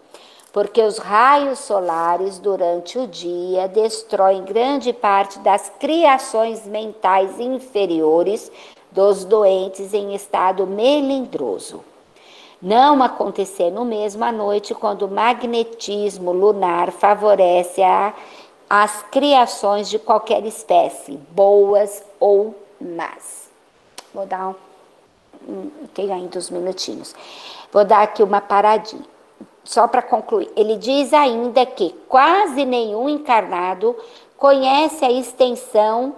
porque 0.56 0.82
os 0.82 1.00
raios 1.00 1.60
solares 1.60 2.40
durante 2.40 2.98
o 2.98 3.06
dia 3.06 3.68
destroem 3.68 4.46
grande 4.46 4.94
parte 4.94 5.38
das 5.40 5.70
criações 5.78 6.66
mentais 6.66 7.42
inferiores 7.42 8.50
dos 8.90 9.26
doentes 9.26 9.94
em 9.94 10.16
estado 10.16 10.66
melindroso. 10.66 11.84
Não 12.62 13.04
acontecer 13.04 13.70
no 13.70 13.84
mesmo 13.84 14.24
à 14.24 14.32
noite 14.32 14.74
quando 14.74 15.02
o 15.02 15.12
magnetismo 15.12 16.32
lunar 16.32 16.90
favorece 16.90 17.84
a, 17.84 18.14
as 18.70 19.04
criações 19.12 19.90
de 19.90 20.00
qualquer 20.00 20.46
espécie, 20.46 21.18
boas 21.32 22.02
ou 22.18 22.56
más. 22.80 23.50
Vou 24.14 24.26
dar 24.26 24.56
um, 25.46 25.70
tem 25.94 26.14
ainda 26.14 26.38
uns 26.38 26.50
minutinhos. 26.50 27.14
Vou 27.74 27.84
dar 27.84 28.04
aqui 28.04 28.24
uma 28.24 28.40
paradinha 28.40 29.15
só 29.66 29.88
para 29.88 30.02
concluir, 30.02 30.50
ele 30.56 30.78
diz 30.78 31.12
ainda 31.12 31.66
que 31.66 31.90
quase 32.08 32.64
nenhum 32.64 33.10
encarnado 33.10 33.96
conhece 34.38 35.04
a 35.04 35.12
extensão 35.12 36.16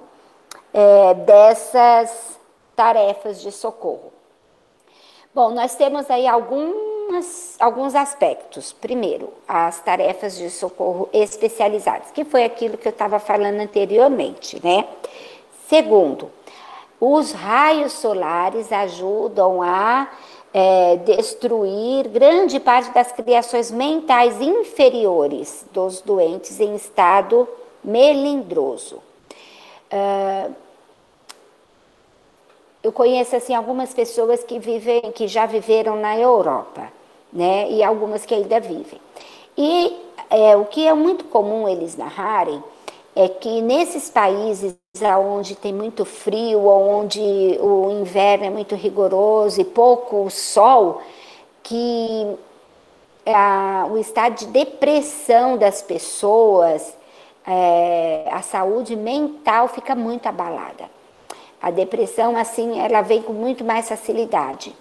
é, 0.74 1.14
dessas 1.14 2.38
tarefas 2.76 3.42
de 3.42 3.52
socorro. 3.52 4.12
Bom, 5.34 5.52
nós 5.52 5.76
temos 5.76 6.10
aí 6.10 6.28
algumas, 6.28 7.56
alguns 7.60 7.96
aspectos. 7.96 8.74
Primeiro, 8.74 9.32
as 9.48 9.80
tarefas 9.80 10.36
de 10.36 10.50
socorro 10.50 11.10
especializadas, 11.14 12.12
que 12.12 12.26
foi 12.26 12.44
aquilo 12.44 12.78
que 12.78 12.88
eu 12.88 12.92
estava 12.92 13.18
falando 13.18 13.60
anteriormente, 13.60 14.60
né? 14.64 14.88
Segundo, 15.68 16.32
os 17.00 17.32
raios 17.32 17.94
solares 17.94 18.72
ajudam 18.72 19.62
a 19.62 20.10
é, 20.60 20.96
destruir 20.96 22.08
grande 22.08 22.60
parte 22.60 22.92
das 22.92 23.12
criações 23.12 23.70
mentais 23.70 24.42
inferiores 24.42 25.64
dos 25.72 26.02
doentes 26.02 26.60
em 26.60 26.76
estado 26.76 27.48
melindroso. 27.84 28.96
Uh, 29.94 30.52
eu 32.82 32.92
conheço 32.92 33.36
assim 33.36 33.54
algumas 33.54 33.94
pessoas 33.94 34.44
que 34.44 34.58
vivem, 34.58 35.12
que 35.12 35.28
já 35.28 35.46
viveram 35.46 35.96
na 35.96 36.18
Europa, 36.18 36.92
né, 37.32 37.70
e 37.70 37.84
algumas 37.84 38.26
que 38.26 38.34
ainda 38.34 38.60
vivem. 38.60 39.00
E 39.56 39.96
é, 40.28 40.58
o 40.58 40.66
que 40.66 40.88
é 40.88 40.94
muito 40.96 41.26
comum 41.26 41.70
eles 41.70 41.96
narrarem 41.96 42.64
é 43.16 43.30
que 43.30 43.62
nesses 43.62 44.10
países 44.10 44.76
onde 45.02 45.56
tem 45.56 45.74
muito 45.74 46.06
frio, 46.06 46.68
onde 46.68 47.22
o 47.60 48.00
inverno 48.02 48.46
é 48.46 48.50
muito 48.50 48.76
rigoroso 48.76 49.62
e 49.62 49.66
pouco 49.66 50.30
sol, 50.30 51.02
que 51.64 52.38
a, 53.26 53.88
o 53.90 53.98
estado 53.98 54.36
de 54.36 54.48
depressão 54.48 55.58
das 55.58 55.82
pessoas, 55.82 56.96
é, 57.46 58.28
a 58.32 58.42
saúde 58.42 58.96
mental 58.96 59.68
fica 59.68 59.96
muito 59.96 60.28
abalada. 60.28 60.90
A 61.62 61.72
depressão, 61.72 62.38
assim, 62.38 62.80
ela 62.80 63.02
vem 63.02 63.22
com 63.22 63.34
muito 63.34 63.64
mais 63.64 63.90
facilidade. 63.90 64.76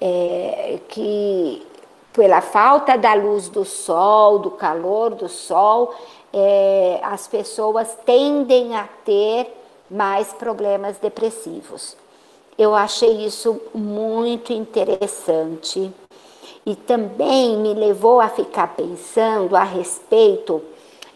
É, 0.00 0.78
que 0.88 1.66
pela 2.12 2.40
falta 2.40 2.96
da 2.96 3.12
luz 3.12 3.48
do 3.48 3.64
sol, 3.64 4.38
do 4.38 4.50
calor 4.50 5.14
do 5.14 5.28
sol, 5.28 5.94
é, 6.38 7.00
as 7.02 7.26
pessoas 7.26 7.96
tendem 8.04 8.76
a 8.76 8.86
ter 9.06 9.50
mais 9.90 10.34
problemas 10.34 10.98
depressivos. 10.98 11.96
Eu 12.58 12.74
achei 12.74 13.24
isso 13.24 13.58
muito 13.74 14.52
interessante 14.52 15.90
e 16.66 16.74
também 16.74 17.56
me 17.56 17.72
levou 17.72 18.20
a 18.20 18.28
ficar 18.28 18.74
pensando 18.76 19.56
a 19.56 19.62
respeito 19.62 20.62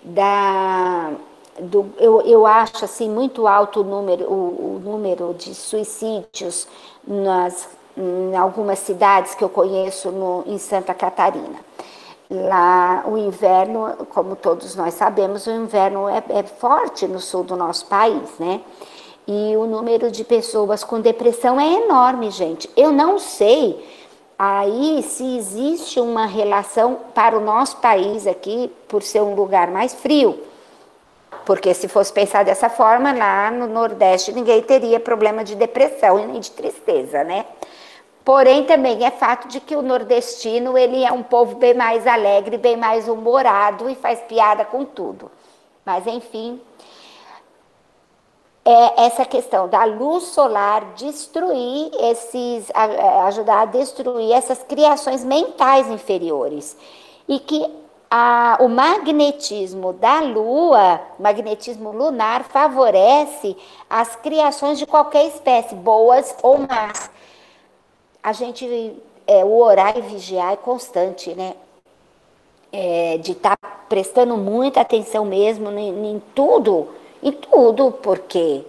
da. 0.03 1.13
Do, 1.59 1.93
eu, 1.99 2.23
eu 2.23 2.47
acho 2.47 2.87
assim 2.87 3.11
muito 3.11 3.47
alto 3.47 3.81
o 3.81 3.85
número, 3.85 4.25
o, 4.25 4.77
o 4.77 4.81
número 4.83 5.35
de 5.35 5.55
suicídios 5.55 6.67
nas, 7.07 7.69
em 7.95 8.35
algumas 8.35 8.79
cidades 8.79 9.35
que 9.35 9.45
eu 9.45 9.51
conheço 9.51 10.11
no, 10.11 10.45
em 10.47 10.57
Santa 10.57 10.95
Catarina. 10.95 11.59
Lá, 12.31 13.03
o 13.07 13.19
inverno, 13.19 14.07
como 14.11 14.37
todos 14.37 14.77
nós 14.77 14.95
sabemos, 14.95 15.47
o 15.47 15.51
inverno 15.51 16.09
é, 16.09 16.23
é 16.29 16.43
forte 16.45 17.09
no 17.09 17.19
sul 17.19 17.43
do 17.43 17.57
nosso 17.57 17.87
país, 17.87 18.39
né? 18.39 18.61
E 19.27 19.57
o 19.57 19.67
número 19.67 20.11
de 20.11 20.23
pessoas 20.23 20.85
com 20.85 21.01
depressão 21.01 21.61
é 21.61 21.85
enorme, 21.85 22.31
gente. 22.31 22.71
Eu 22.77 22.93
não 22.93 23.19
sei 23.19 23.85
aí 24.39 25.03
se 25.03 25.37
existe 25.37 26.01
uma 26.01 26.25
relação 26.25 27.01
para 27.15 27.37
o 27.37 27.41
nosso 27.41 27.77
país 27.79 28.27
aqui, 28.27 28.73
por 28.89 29.03
ser 29.03 29.21
um 29.23 29.35
lugar 29.35 29.71
mais 29.71 29.93
frio. 29.93 30.39
Porque 31.45 31.75
se 31.75 31.89
fosse 31.89 32.13
pensar 32.13 32.45
dessa 32.45 32.71
forma, 32.71 33.13
lá 33.13 33.51
no 33.51 33.67
Nordeste 33.67 34.33
ninguém 34.33 34.63
teria 34.63 35.01
problema 35.01 35.43
de 35.43 35.57
depressão 35.57 36.37
e 36.37 36.39
de 36.39 36.51
tristeza, 36.53 37.25
né? 37.25 37.45
Porém, 38.25 38.65
também 38.65 39.05
é 39.05 39.11
fato 39.11 39.49
de 39.49 39.61
que 39.61 39.75
o 39.75 39.83
nordestino 39.83 40.77
ele 40.77 41.05
é 41.05 41.13
um 41.13 41.23
povo 41.23 41.57
bem 41.57 41.75
mais 41.75 42.07
alegre, 42.07 42.59
bem 42.59 42.77
mais 42.77 43.09
humorado 43.09 43.89
e 43.89 43.95
faz 43.95 44.21
piada 44.21 44.65
com 44.65 44.85
tudo. 44.85 45.31
Mas, 45.85 46.07
enfim, 46.07 46.61
é 48.65 49.07
essa 49.07 49.25
questão 49.25 49.69
da 49.69 49.85
luz 49.85 50.25
solar 50.25 50.85
destruir 50.95 51.91
esses, 51.99 52.71
ajudar 53.27 53.63
a 53.63 53.65
destruir 53.65 54.33
essas 54.33 54.63
criações 54.63 55.25
mentais 55.25 55.89
inferiores. 55.89 56.77
E 57.27 57.39
que 57.39 57.65
a, 58.11 58.59
o 58.61 58.69
magnetismo 58.69 59.93
da 59.93 60.21
Lua, 60.21 61.01
magnetismo 61.19 61.93
lunar, 61.93 62.45
favorece 62.45 63.57
as 63.89 64.17
criações 64.17 64.79
de 64.79 64.87
qualquer 64.87 65.27
espécie, 65.27 65.75
boas 65.75 66.37
ou 66.43 66.59
más. 66.59 67.11
A 68.23 68.33
gente, 68.33 68.95
é, 69.27 69.45
o 69.45 69.59
orar 69.59 69.97
e 69.97 70.03
vigiar 70.03 70.53
é 70.53 70.57
constante, 70.57 71.35
né? 71.35 71.55
É, 72.73 73.19
de 73.19 73.33
estar 73.33 73.57
tá 73.57 73.69
prestando 73.89 74.37
muita 74.37 74.81
atenção 74.81 75.25
mesmo 75.25 75.71
em, 75.71 76.13
em 76.13 76.23
tudo 76.35 76.89
em 77.23 77.33
tudo, 77.33 77.93
porque 77.93 78.65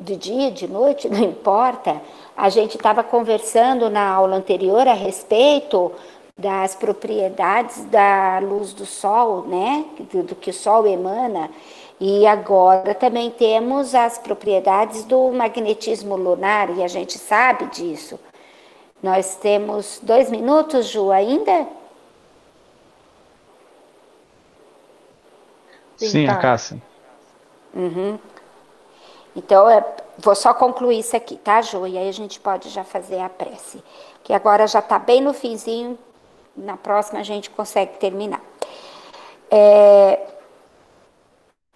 de 0.00 0.16
dia, 0.16 0.50
de 0.50 0.66
noite, 0.66 1.08
não 1.10 1.22
importa. 1.22 2.00
A 2.36 2.48
gente 2.48 2.76
estava 2.76 3.02
conversando 3.02 3.88
na 3.88 4.08
aula 4.08 4.36
anterior 4.36 4.86
a 4.88 4.94
respeito 4.94 5.92
das 6.36 6.74
propriedades 6.74 7.84
da 7.84 8.40
luz 8.40 8.72
do 8.72 8.84
sol, 8.84 9.42
né? 9.42 9.84
Do, 10.12 10.22
do, 10.24 10.34
que 10.34 10.50
o 10.50 10.54
sol 10.54 10.86
emana. 10.86 11.48
E 12.06 12.26
agora 12.26 12.94
também 12.94 13.30
temos 13.30 13.94
as 13.94 14.18
propriedades 14.18 15.04
do 15.04 15.32
magnetismo 15.32 16.14
lunar, 16.16 16.68
e 16.76 16.82
a 16.82 16.86
gente 16.86 17.16
sabe 17.16 17.64
disso. 17.68 18.20
Nós 19.02 19.36
temos 19.36 20.00
dois 20.02 20.30
minutos, 20.30 20.88
Ju, 20.88 21.10
ainda? 21.10 21.66
Sim, 25.96 26.26
tá. 26.26 26.36
Cássia. 26.36 26.76
Uhum. 27.72 28.18
Então, 29.34 29.66
é, 29.70 29.82
vou 30.18 30.34
só 30.34 30.52
concluir 30.52 30.98
isso 30.98 31.16
aqui, 31.16 31.38
tá, 31.38 31.62
Ju? 31.62 31.86
E 31.86 31.96
aí 31.96 32.10
a 32.10 32.12
gente 32.12 32.38
pode 32.38 32.68
já 32.68 32.84
fazer 32.84 33.20
a 33.20 33.30
prece. 33.30 33.82
Que 34.22 34.34
agora 34.34 34.66
já 34.66 34.80
está 34.80 34.98
bem 34.98 35.22
no 35.22 35.32
finzinho, 35.32 35.98
na 36.54 36.76
próxima 36.76 37.20
a 37.20 37.22
gente 37.22 37.48
consegue 37.48 37.96
terminar. 37.96 38.42
É, 39.50 40.33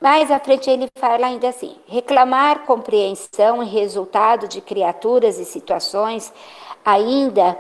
mais 0.01 0.31
à 0.31 0.39
frente 0.39 0.71
ele 0.71 0.89
fala 0.99 1.27
ainda 1.27 1.49
assim: 1.49 1.77
reclamar 1.87 2.61
compreensão 2.61 3.63
e 3.63 3.67
resultado 3.67 4.49
de 4.49 4.61
criaturas 4.61 5.39
e 5.39 5.45
situações 5.45 6.33
ainda 6.85 7.59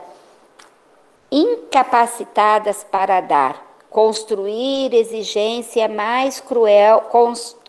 incapacitadas 1.31 2.85
para 2.85 3.21
dar 3.21 3.67
construir 3.91 4.95
exigência 4.95 5.89
mais 5.89 6.41
cruel, 6.41 7.05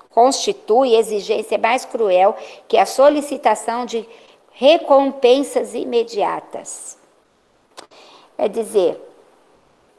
constitui 0.09 0.95
exigência 0.95 1.57
mais 1.57 1.85
cruel 1.85 2.35
que 2.67 2.77
a 2.77 2.85
solicitação 2.85 3.85
de 3.85 4.07
recompensas 4.51 5.73
imediatas. 5.73 6.97
É 8.37 8.47
dizer, 8.47 9.01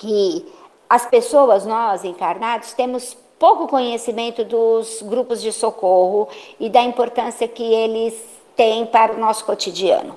que 0.01 0.51
as 0.89 1.05
pessoas, 1.07 1.67
nós 1.67 2.05
encarnados, 2.05 2.73
temos 2.73 3.15
pouco 3.41 3.67
conhecimento 3.67 4.45
dos 4.45 5.01
grupos 5.01 5.41
de 5.41 5.51
socorro 5.51 6.29
e 6.61 6.69
da 6.69 6.83
importância 6.83 7.49
que 7.49 7.63
eles 7.63 8.15
têm 8.55 8.85
para 8.85 9.15
o 9.15 9.19
nosso 9.19 9.47
cotidiano. 9.47 10.17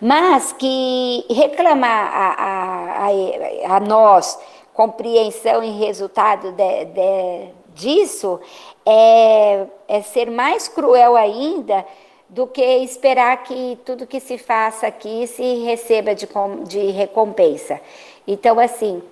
Mas 0.00 0.54
que 0.54 1.26
reclamar 1.28 2.10
a, 2.14 2.28
a, 2.32 3.08
a, 3.08 3.76
a 3.76 3.80
nós 3.80 4.38
compreensão 4.72 5.62
e 5.62 5.70
resultado 5.70 6.52
de, 6.52 6.84
de, 6.86 7.48
disso 7.74 8.40
é, 8.86 9.66
é 9.86 10.00
ser 10.00 10.30
mais 10.30 10.66
cruel 10.66 11.14
ainda 11.14 11.84
do 12.26 12.46
que 12.46 12.64
esperar 12.78 13.42
que 13.44 13.78
tudo 13.84 14.06
que 14.06 14.18
se 14.18 14.38
faça 14.38 14.86
aqui 14.86 15.26
se 15.26 15.62
receba 15.62 16.14
de, 16.14 16.26
de 16.66 16.90
recompensa. 16.90 17.78
Então, 18.26 18.58
assim, 18.58 19.02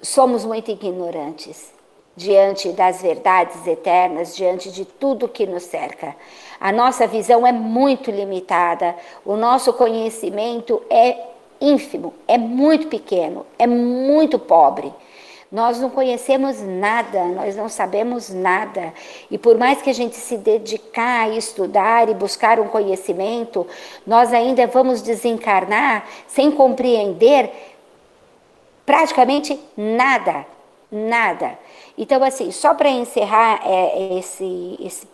somos 0.00 0.44
muito 0.44 0.70
ignorantes 0.70 1.75
diante 2.16 2.70
das 2.72 3.02
verdades 3.02 3.66
eternas, 3.66 4.34
diante 4.34 4.72
de 4.72 4.84
tudo 4.84 5.28
que 5.28 5.46
nos 5.46 5.64
cerca. 5.64 6.16
A 6.58 6.72
nossa 6.72 7.06
visão 7.06 7.46
é 7.46 7.52
muito 7.52 8.10
limitada, 8.10 8.96
o 9.24 9.36
nosso 9.36 9.72
conhecimento 9.74 10.82
é 10.88 11.18
ínfimo, 11.60 12.14
é 12.26 12.38
muito 12.38 12.88
pequeno, 12.88 13.44
é 13.58 13.66
muito 13.66 14.38
pobre. 14.38 14.92
Nós 15.50 15.78
não 15.78 15.90
conhecemos 15.90 16.60
nada, 16.60 17.24
nós 17.26 17.54
não 17.54 17.68
sabemos 17.68 18.30
nada. 18.30 18.92
E 19.30 19.38
por 19.38 19.56
mais 19.56 19.80
que 19.80 19.90
a 19.90 19.94
gente 19.94 20.16
se 20.16 20.36
dedicar 20.36 21.26
a 21.26 21.36
estudar 21.36 22.08
e 22.08 22.14
buscar 22.14 22.58
um 22.58 22.66
conhecimento, 22.66 23.66
nós 24.06 24.32
ainda 24.32 24.66
vamos 24.66 25.02
desencarnar 25.02 26.04
sem 26.26 26.50
compreender 26.50 27.50
praticamente 28.84 29.58
nada, 29.76 30.44
nada. 30.90 31.58
Então, 31.96 32.22
assim, 32.22 32.50
só 32.50 32.74
para 32.74 32.90
encerrar 32.90 33.60
é, 33.64 34.18
esse, 34.18 34.76
esse, 34.80 35.08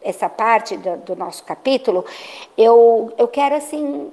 essa 0.00 0.28
parte 0.28 0.76
do, 0.76 0.96
do 0.98 1.16
nosso 1.16 1.42
capítulo, 1.44 2.04
eu, 2.56 3.12
eu 3.18 3.26
quero, 3.26 3.56
assim, 3.56 4.12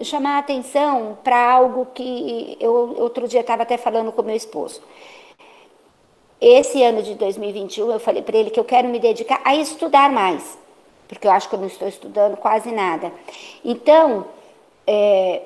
chamar 0.00 0.36
a 0.36 0.38
atenção 0.38 1.18
para 1.22 1.52
algo 1.52 1.86
que 1.94 2.56
eu 2.60 2.72
outro 2.98 3.28
dia 3.28 3.40
estava 3.40 3.62
até 3.62 3.76
falando 3.76 4.12
com 4.12 4.22
meu 4.22 4.36
esposo. 4.36 4.80
Esse 6.40 6.82
ano 6.82 7.02
de 7.02 7.14
2021 7.14 7.92
eu 7.92 8.00
falei 8.00 8.22
para 8.22 8.36
ele 8.36 8.50
que 8.50 8.58
eu 8.58 8.64
quero 8.64 8.88
me 8.88 8.98
dedicar 8.98 9.40
a 9.44 9.54
estudar 9.54 10.10
mais, 10.10 10.58
porque 11.06 11.26
eu 11.26 11.30
acho 11.30 11.48
que 11.48 11.54
eu 11.54 11.60
não 11.60 11.68
estou 11.68 11.86
estudando 11.86 12.36
quase 12.36 12.72
nada. 12.72 13.12
Então, 13.64 14.26
é, 14.86 15.42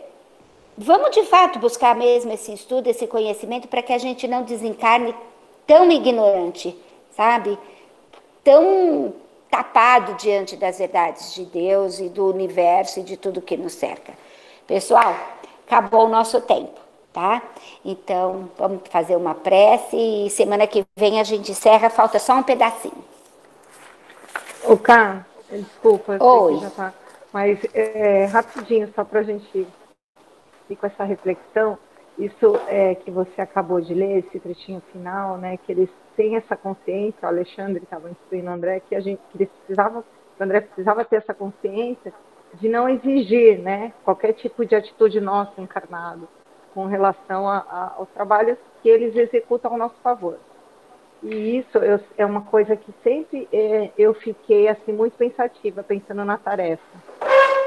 vamos 0.78 1.10
de 1.10 1.24
fato 1.24 1.58
buscar 1.58 1.94
mesmo 1.94 2.32
esse 2.32 2.52
estudo, 2.52 2.86
esse 2.86 3.06
conhecimento, 3.06 3.68
para 3.68 3.82
que 3.82 3.92
a 3.92 3.98
gente 3.98 4.26
não 4.26 4.42
desencarne 4.42 5.14
tão 5.66 5.90
ignorante, 5.90 6.76
sabe? 7.10 7.58
Tão 8.44 9.14
tapado 9.50 10.14
diante 10.14 10.56
das 10.56 10.78
verdades 10.78 11.34
de 11.34 11.44
Deus 11.44 11.98
e 11.98 12.08
do 12.08 12.26
universo 12.26 13.00
e 13.00 13.02
de 13.02 13.16
tudo 13.16 13.40
que 13.40 13.56
nos 13.56 13.72
cerca. 13.72 14.12
Pessoal, 14.66 15.14
acabou 15.66 16.06
o 16.06 16.08
nosso 16.08 16.40
tempo, 16.40 16.78
tá? 17.12 17.42
Então, 17.84 18.50
vamos 18.58 18.82
fazer 18.90 19.16
uma 19.16 19.34
prece 19.34 19.96
e 19.96 20.30
semana 20.30 20.66
que 20.66 20.84
vem 20.96 21.20
a 21.20 21.24
gente 21.24 21.50
encerra, 21.50 21.88
falta 21.88 22.18
só 22.18 22.34
um 22.34 22.42
pedacinho. 22.42 23.04
O 24.64 24.76
Cá, 24.76 25.24
desculpa, 25.50 26.22
Oi. 26.22 26.58
já 26.58 26.70
tá, 26.70 26.92
mas 27.32 27.58
é, 27.72 28.24
rapidinho, 28.26 28.92
só 28.94 29.04
para 29.04 29.20
a 29.20 29.22
gente 29.22 29.66
ir 30.68 30.76
com 30.76 30.86
essa 30.86 31.04
reflexão, 31.04 31.78
isso 32.18 32.56
é, 32.68 32.94
que 32.94 33.10
você 33.10 33.40
acabou 33.40 33.80
de 33.80 33.92
ler, 33.92 34.18
esse 34.18 34.40
trechinho 34.40 34.82
final, 34.92 35.36
né, 35.36 35.58
que 35.58 35.72
eles 35.72 35.90
têm 36.16 36.36
essa 36.36 36.56
consciência, 36.56 37.18
o 37.22 37.26
Alexandre 37.26 37.82
estava 37.82 38.10
instruindo 38.10 38.48
o 38.48 38.52
André, 38.52 38.80
que 38.80 38.94
a 38.94 39.00
gente 39.00 39.20
que 39.30 39.42
eles 39.42 39.50
o 40.38 40.42
André 40.42 40.62
precisava 40.62 41.04
ter 41.04 41.16
essa 41.16 41.34
consciência 41.34 42.12
de 42.54 42.68
não 42.68 42.88
exigir 42.88 43.58
né, 43.58 43.92
qualquer 44.04 44.32
tipo 44.32 44.64
de 44.64 44.74
atitude 44.74 45.20
nossa 45.20 45.60
encarnado 45.60 46.28
com 46.72 46.86
relação 46.86 47.48
a, 47.48 47.58
a, 47.58 47.94
aos 47.96 48.08
trabalhos 48.10 48.58
que 48.82 48.88
eles 48.88 49.14
executam 49.16 49.72
ao 49.72 49.78
nosso 49.78 49.96
favor. 50.02 50.38
E 51.22 51.58
isso 51.58 51.78
eu, 51.78 51.98
é 52.16 52.24
uma 52.24 52.42
coisa 52.42 52.76
que 52.76 52.92
sempre 53.02 53.48
é, 53.52 53.90
eu 53.96 54.14
fiquei 54.14 54.68
assim 54.68 54.92
muito 54.92 55.16
pensativa, 55.16 55.82
pensando 55.82 56.24
na 56.24 56.36
tarefa 56.36 56.82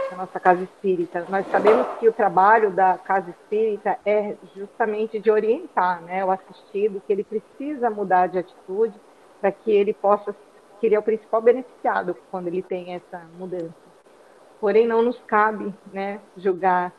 da 0.10 0.18
nossa 0.18 0.40
casa 0.40 0.64
espírita. 0.64 1.26
Nós 1.30 1.46
sabemos 1.48 1.88
que 2.00 2.08
o 2.08 2.14
trabalho 2.14 2.72
da 2.72 2.98
casa 2.98 3.30
espírita 3.30 3.98
é 4.06 4.36
justamente 4.56 5.20
de 5.20 5.30
orientar 5.30 6.02
né, 6.02 6.24
o 6.24 6.32
assistido, 6.32 7.02
que 7.06 7.14
ele 7.14 7.24
precisa 7.24 7.90
mudar 7.90 8.28
de 8.28 8.40
atitude 8.40 9.00
para 9.40 9.52
que 9.52 9.72
ele 9.72 9.94
possa, 9.94 10.36
que 10.80 10.86
ele 10.86 10.96
é 10.96 11.00
o 11.00 11.04
principal 11.04 11.42
beneficiado 11.42 12.16
quando 12.30 12.48
ele 12.48 12.62
tem 12.62 12.94
essa 12.94 13.22
mudança 13.38 13.90
porém 14.60 14.86
não 14.86 15.02
nos 15.02 15.20
cabe 15.22 15.74
né, 15.92 16.20
julgar 16.38 16.94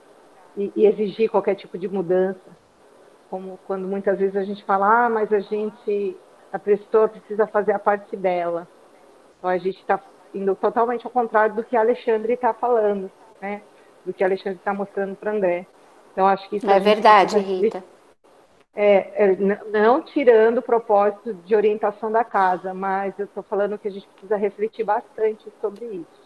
e, 0.57 0.73
e, 0.75 0.87
exigir 0.87 1.31
qualquer 1.31 1.55
tipo 1.55 1.79
de 1.79 1.89
mudança, 1.89 2.41
como 3.29 3.59
quando 3.67 3.87
muitas 3.87 4.19
vezes 4.19 4.37
a 4.37 4.43
gente 4.43 4.65
fala, 4.65 5.07
ah, 5.07 5.11
mas 5.11 5.33
a 5.33 5.41
gente, 5.41 6.17
a 6.53 6.59
pessoa 6.59 7.09
precisa 7.09 7.47
fazer 7.47 7.73
a 7.73 7.79
parte 7.79 8.17
dela. 8.17 8.67
Então 9.39 9.49
a 9.49 9.59
gente 9.59 9.79
está 9.79 10.01
indo 10.35 10.55
totalmente 10.55 11.07
ao 11.07 11.13
contrário 11.13 11.55
do 11.55 11.65
que 11.65 11.77
Alexandre 11.77 12.35
está 12.35 12.53
falando, 12.53 13.11
né? 13.41 13.63
Do 14.05 14.13
que 14.13 14.25
Alexandre 14.25 14.59
está 14.59 14.73
mostrando 14.73 15.17
para 15.17 15.33
André. 15.33 15.67
Então 16.13 16.27
acho 16.27 16.49
que 16.49 16.57
isso 16.57 16.71
é 16.71 16.81
verdade, 16.81 17.39
Rita. 17.39 17.83
É, 18.75 19.25
é, 19.25 19.37
não 19.73 20.01
tirando 20.01 20.59
o 20.59 20.63
propósito 20.63 21.35
de 21.35 21.57
orientação 21.57 22.11
da 22.11 22.23
casa, 22.23 22.73
mas 22.73 23.19
eu 23.19 23.25
estou 23.25 23.43
falando 23.43 23.77
que 23.79 23.89
a 23.89 23.91
gente 23.91 24.07
precisa 24.07 24.37
refletir 24.37 24.85
bastante 24.85 25.53
sobre 25.61 25.85
isso. 25.87 26.20